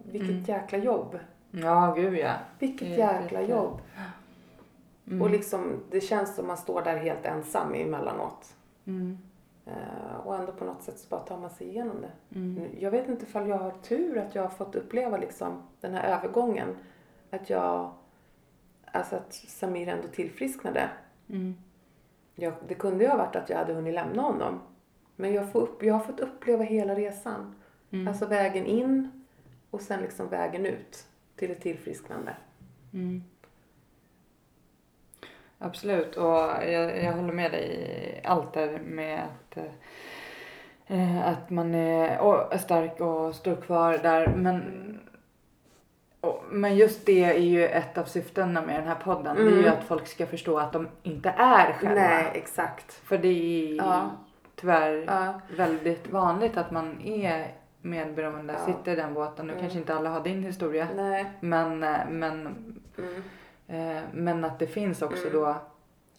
vilket 0.02 0.30
Mm. 0.30 0.42
jäkla 0.44 0.78
jobb. 0.78 1.18
Ja, 1.50 1.92
gud 1.96 2.14
ja. 2.18 2.32
Vilket 2.58 2.88
Det 2.88 2.94
jäkla 2.94 3.40
lite- 3.40 3.52
jobb. 3.52 3.80
Mm. 5.06 5.22
Och 5.22 5.30
liksom, 5.30 5.80
det 5.90 6.00
känns 6.00 6.36
som 6.36 6.46
man 6.46 6.56
står 6.56 6.82
där 6.82 6.96
helt 6.96 7.24
ensam 7.26 7.74
emellanåt. 7.74 8.54
Mm. 8.86 9.18
Eh, 9.68 10.16
och 10.16 10.36
ändå 10.36 10.52
på 10.52 10.64
något 10.64 10.82
sätt 10.82 10.98
så 10.98 11.08
bara 11.08 11.20
tar 11.20 11.38
man 11.38 11.50
sig 11.50 11.68
igenom 11.68 12.00
det. 12.00 12.38
Mm. 12.38 12.68
Jag 12.78 12.90
vet 12.90 13.08
inte 13.08 13.24
ifall 13.24 13.48
jag 13.48 13.58
har 13.58 13.70
tur 13.70 14.18
att 14.18 14.34
jag 14.34 14.42
har 14.42 14.50
fått 14.50 14.74
uppleva 14.74 15.16
liksom 15.16 15.62
den 15.80 15.94
här 15.94 16.16
övergången. 16.16 16.76
Att 17.30 17.50
jag, 17.50 17.92
alltså 18.84 19.16
att 19.16 19.34
Samir 19.34 19.88
ändå 19.88 20.08
tillfrisknade. 20.08 20.90
Mm. 21.28 21.54
Jag, 22.34 22.54
det 22.68 22.74
kunde 22.74 23.04
ju 23.04 23.10
ha 23.10 23.16
varit 23.16 23.36
att 23.36 23.50
jag 23.50 23.56
hade 23.56 23.74
hunnit 23.74 23.94
lämna 23.94 24.22
honom. 24.22 24.60
Men 25.16 25.32
jag, 25.32 25.52
får 25.52 25.60
upp, 25.60 25.82
jag 25.82 25.94
har 25.94 26.00
fått 26.00 26.20
uppleva 26.20 26.64
hela 26.64 26.94
resan. 26.94 27.54
Mm. 27.90 28.08
Alltså 28.08 28.26
vägen 28.26 28.66
in 28.66 29.24
och 29.70 29.80
sen 29.80 30.00
liksom 30.00 30.28
vägen 30.28 30.66
ut 30.66 31.06
till 31.36 31.50
ett 31.50 31.60
tillfrisknande. 31.60 32.36
Mm. 35.61 35.68
Absolut, 35.70 36.16
och 36.16 36.24
jag, 36.72 37.02
jag 37.04 37.12
håller 37.12 37.32
med 37.32 37.52
dig 37.52 37.64
i 38.22 38.26
allt 38.26 38.52
där 38.54 38.78
med 38.78 39.22
att, 39.24 39.59
eh, 40.86 41.28
att 41.28 41.50
man 41.50 41.74
är, 41.74 42.18
och 42.20 42.54
är 42.54 42.59
stark 42.59 43.00
och 43.00 43.34
står 43.34 43.56
kvar 43.56 43.98
där. 44.02 44.26
Men, 44.36 44.62
och, 46.20 46.44
men 46.50 46.76
just 46.76 47.06
det 47.06 47.24
är 47.24 47.38
ju 47.38 47.66
ett 47.66 47.98
av 47.98 48.04
syftena 48.04 48.62
med 48.62 48.74
den 48.80 48.86
här 48.88 48.94
podden. 49.04 49.36
Det 49.36 49.42
är 49.42 49.46
ju 49.50 49.59
Mm. 49.59 49.72
att 49.78 49.84
folk 49.84 50.06
ska 50.06 50.26
förstå 50.26 50.59
att 50.59 50.72
de 50.72 50.88
inte 51.02 51.34
är 51.36 51.72
själva. 51.72 51.94
Nej, 52.00 52.30
exakt. 52.34 52.92
För 52.92 53.18
det 53.18 53.28
är 53.28 53.76
Ja. 53.76 54.11
tyvärr 54.56 55.04
Ja, 55.06 55.40
väldigt 55.56 56.11
vanligt 56.11 56.56
att 56.56 56.70
man 56.70 57.00
är 57.04 57.46
medberoende, 57.82 58.52
Ja. 58.52 58.72
sitter 58.72 58.92
i 58.92 58.96
den 58.96 59.14
båten. 59.14 59.46
Nu 59.46 59.52
Mm. 59.52 59.62
kanske 59.62 59.78
inte 59.78 59.94
alla 59.94 60.11
har 60.11 60.20
din 60.20 60.42
historia. 60.42 60.88
nej. 60.96 61.26
Men, 61.40 61.82
eh, 61.82 61.98
men, 62.11 62.46
Mm. 62.98 63.22
Eh, 63.68 64.02
men 64.12 64.44
att 64.44 64.58
det 64.58 64.66
finns 64.66 65.02
också 65.02 65.28
Mm. 65.28 65.32
då 65.42 65.56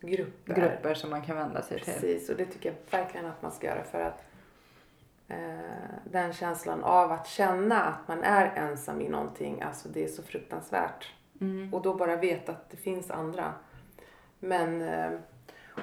Grupper. 0.01 0.53
grupper 0.55 0.93
som 0.93 1.09
man 1.09 1.21
kan 1.21 1.35
vända 1.35 1.61
sig 1.61 1.79
till. 1.79 1.93
Precis, 1.93 2.29
och 2.29 2.35
det 2.37 2.45
tycker 2.45 2.69
jag 2.69 2.99
verkligen 2.99 3.25
att 3.25 3.41
man 3.41 3.51
ska 3.51 3.67
göra 3.67 3.83
för 3.83 4.01
att 4.01 4.23
eh, 5.27 5.37
den 6.03 6.33
känslan 6.33 6.83
av 6.83 7.11
att 7.11 7.27
känna 7.27 7.83
att 7.83 8.07
man 8.07 8.23
är 8.23 8.51
ensam 8.55 9.01
i 9.01 9.09
någonting, 9.09 9.61
alltså 9.61 9.89
det 9.89 10.03
är 10.03 10.07
så 10.07 10.23
fruktansvärt. 10.23 11.13
Mm. 11.41 11.73
Och 11.73 11.81
då 11.81 11.93
bara 11.93 12.15
veta 12.15 12.51
att 12.51 12.69
det 12.69 12.77
finns 12.77 13.11
andra. 13.11 13.53
Men, 14.39 14.81
eh, 14.81 15.11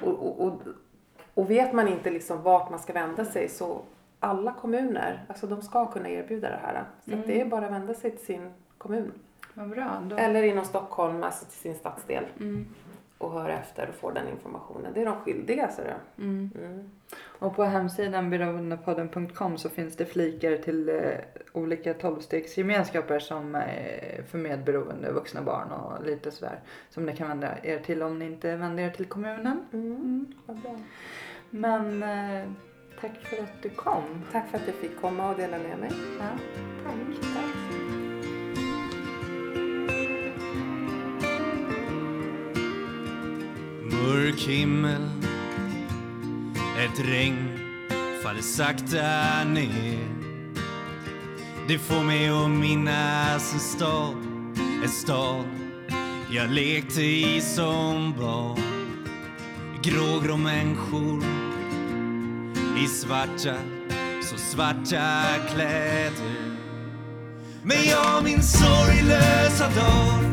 och, 0.02 0.12
och, 0.12 0.40
och, 0.46 0.60
och 1.34 1.50
vet 1.50 1.72
man 1.72 1.88
inte 1.88 2.10
liksom 2.10 2.42
vart 2.42 2.70
man 2.70 2.78
ska 2.78 2.92
vända 2.92 3.24
sig 3.24 3.48
så 3.48 3.82
alla 4.20 4.52
kommuner, 4.52 5.24
alltså 5.28 5.46
de 5.46 5.62
ska 5.62 5.86
kunna 5.92 6.08
erbjuda 6.08 6.50
det 6.50 6.60
här. 6.62 6.84
Så 7.04 7.12
Mm. 7.12 7.26
det 7.26 7.40
är 7.40 7.44
bara 7.44 7.66
att 7.66 7.72
vända 7.72 7.94
sig 7.94 8.10
till 8.10 8.26
sin 8.26 8.52
kommun. 8.78 9.12
Vad 9.59 9.68
bra. 9.68 10.02
Då. 10.11 10.16
Eller 10.16 10.42
inom 10.42 10.64
Stockholm, 10.64 11.22
alltså 11.22 11.44
till 11.44 11.59
sin 11.59 11.74
stadsdel 11.74 12.24
Mm. 12.40 12.66
och 13.18 13.32
höra 13.32 13.52
efter 13.59 13.88
och 13.88 13.94
få 13.94 14.11
den 14.11 14.28
informationen. 14.28 14.92
Det 14.94 15.00
är 15.02 15.07
de 15.07 15.16
skyldiga, 15.16 15.68
så 15.68 15.82
det. 15.82 15.96
Mm. 16.22 16.50
Mm. 16.59 16.90
Och 17.38 17.57
på 17.57 17.64
hemsidan 17.64 18.30
beroendepodden.com 18.30 19.59
så 19.59 19.68
finns 19.68 19.96
det 19.96 20.07
flikar 20.07 20.57
till 20.57 20.88
eh, 20.88 20.96
olika 21.52 21.94
tolvstegsgemenskaper 21.94 23.18
som 23.18 23.54
eh, 23.54 24.24
för 24.30 24.38
medberoende 24.38 25.12
vuxna 25.12 25.42
barn 25.42 25.72
och 25.72 26.04
lite 26.07 26.30
sådär. 26.30 26.61
Som 26.90 27.07
ni 27.07 27.16
kan 27.16 27.28
vända 27.28 27.48
er 27.62 27.78
till 27.78 28.02
om 28.02 28.18
ni 28.18 28.24
inte 28.24 28.57
vänder 28.57 28.82
er 28.82 28.90
till 28.90 29.07
kommunen. 29.07 29.66
Mm. 29.72 30.26
Vad 30.46 30.57
bra. 30.57 30.76
Men 31.50 32.02
eh, 32.02 32.48
tack 33.00 33.16
för 33.22 33.36
att 33.42 33.62
du 33.62 33.68
kom. 33.68 34.04
Tack 34.32 34.48
för 34.48 34.59
att 34.59 34.66
jag 34.66 34.74
fick 34.74 35.00
komma 35.00 35.30
och 35.30 35.36
dela 35.36 35.59
med 35.59 35.78
mig. 35.78 35.90
Ja, 36.18 36.28
tack. 36.84 37.20
tack. 37.34 37.65
Mörk 44.07 44.40
himmel 44.40 45.11
Ett 46.78 47.00
regn 47.07 47.48
faller 48.22 48.42
sakta 48.42 49.44
ner 49.44 50.09
Det 51.68 51.78
får 51.78 52.04
mig 52.04 52.28
att 52.28 52.50
minnas 52.50 53.52
en 53.52 53.61
stad, 53.61 54.16
en 54.82 54.88
stad 54.88 55.44
jag 56.30 56.50
lekte 56.50 57.02
i 57.02 57.40
som 57.40 58.14
barn. 58.18 58.61
Grågrå 59.82 60.36
människor 60.36 61.24
i 62.84 62.86
svarta, 62.86 63.54
så 64.22 64.36
svarta 64.36 65.22
kläder. 65.54 66.57
Men 67.62 67.84
jag 67.84 68.24
min 68.24 68.42
sorglösa 68.42 69.64
dag, 69.64 70.24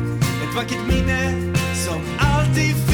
ett 0.42 0.56
vackert 0.56 0.86
minne 0.88 1.54
som 1.74 2.00
alltid 2.18 2.76
finns 2.76 2.93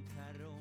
Da, 0.00 0.57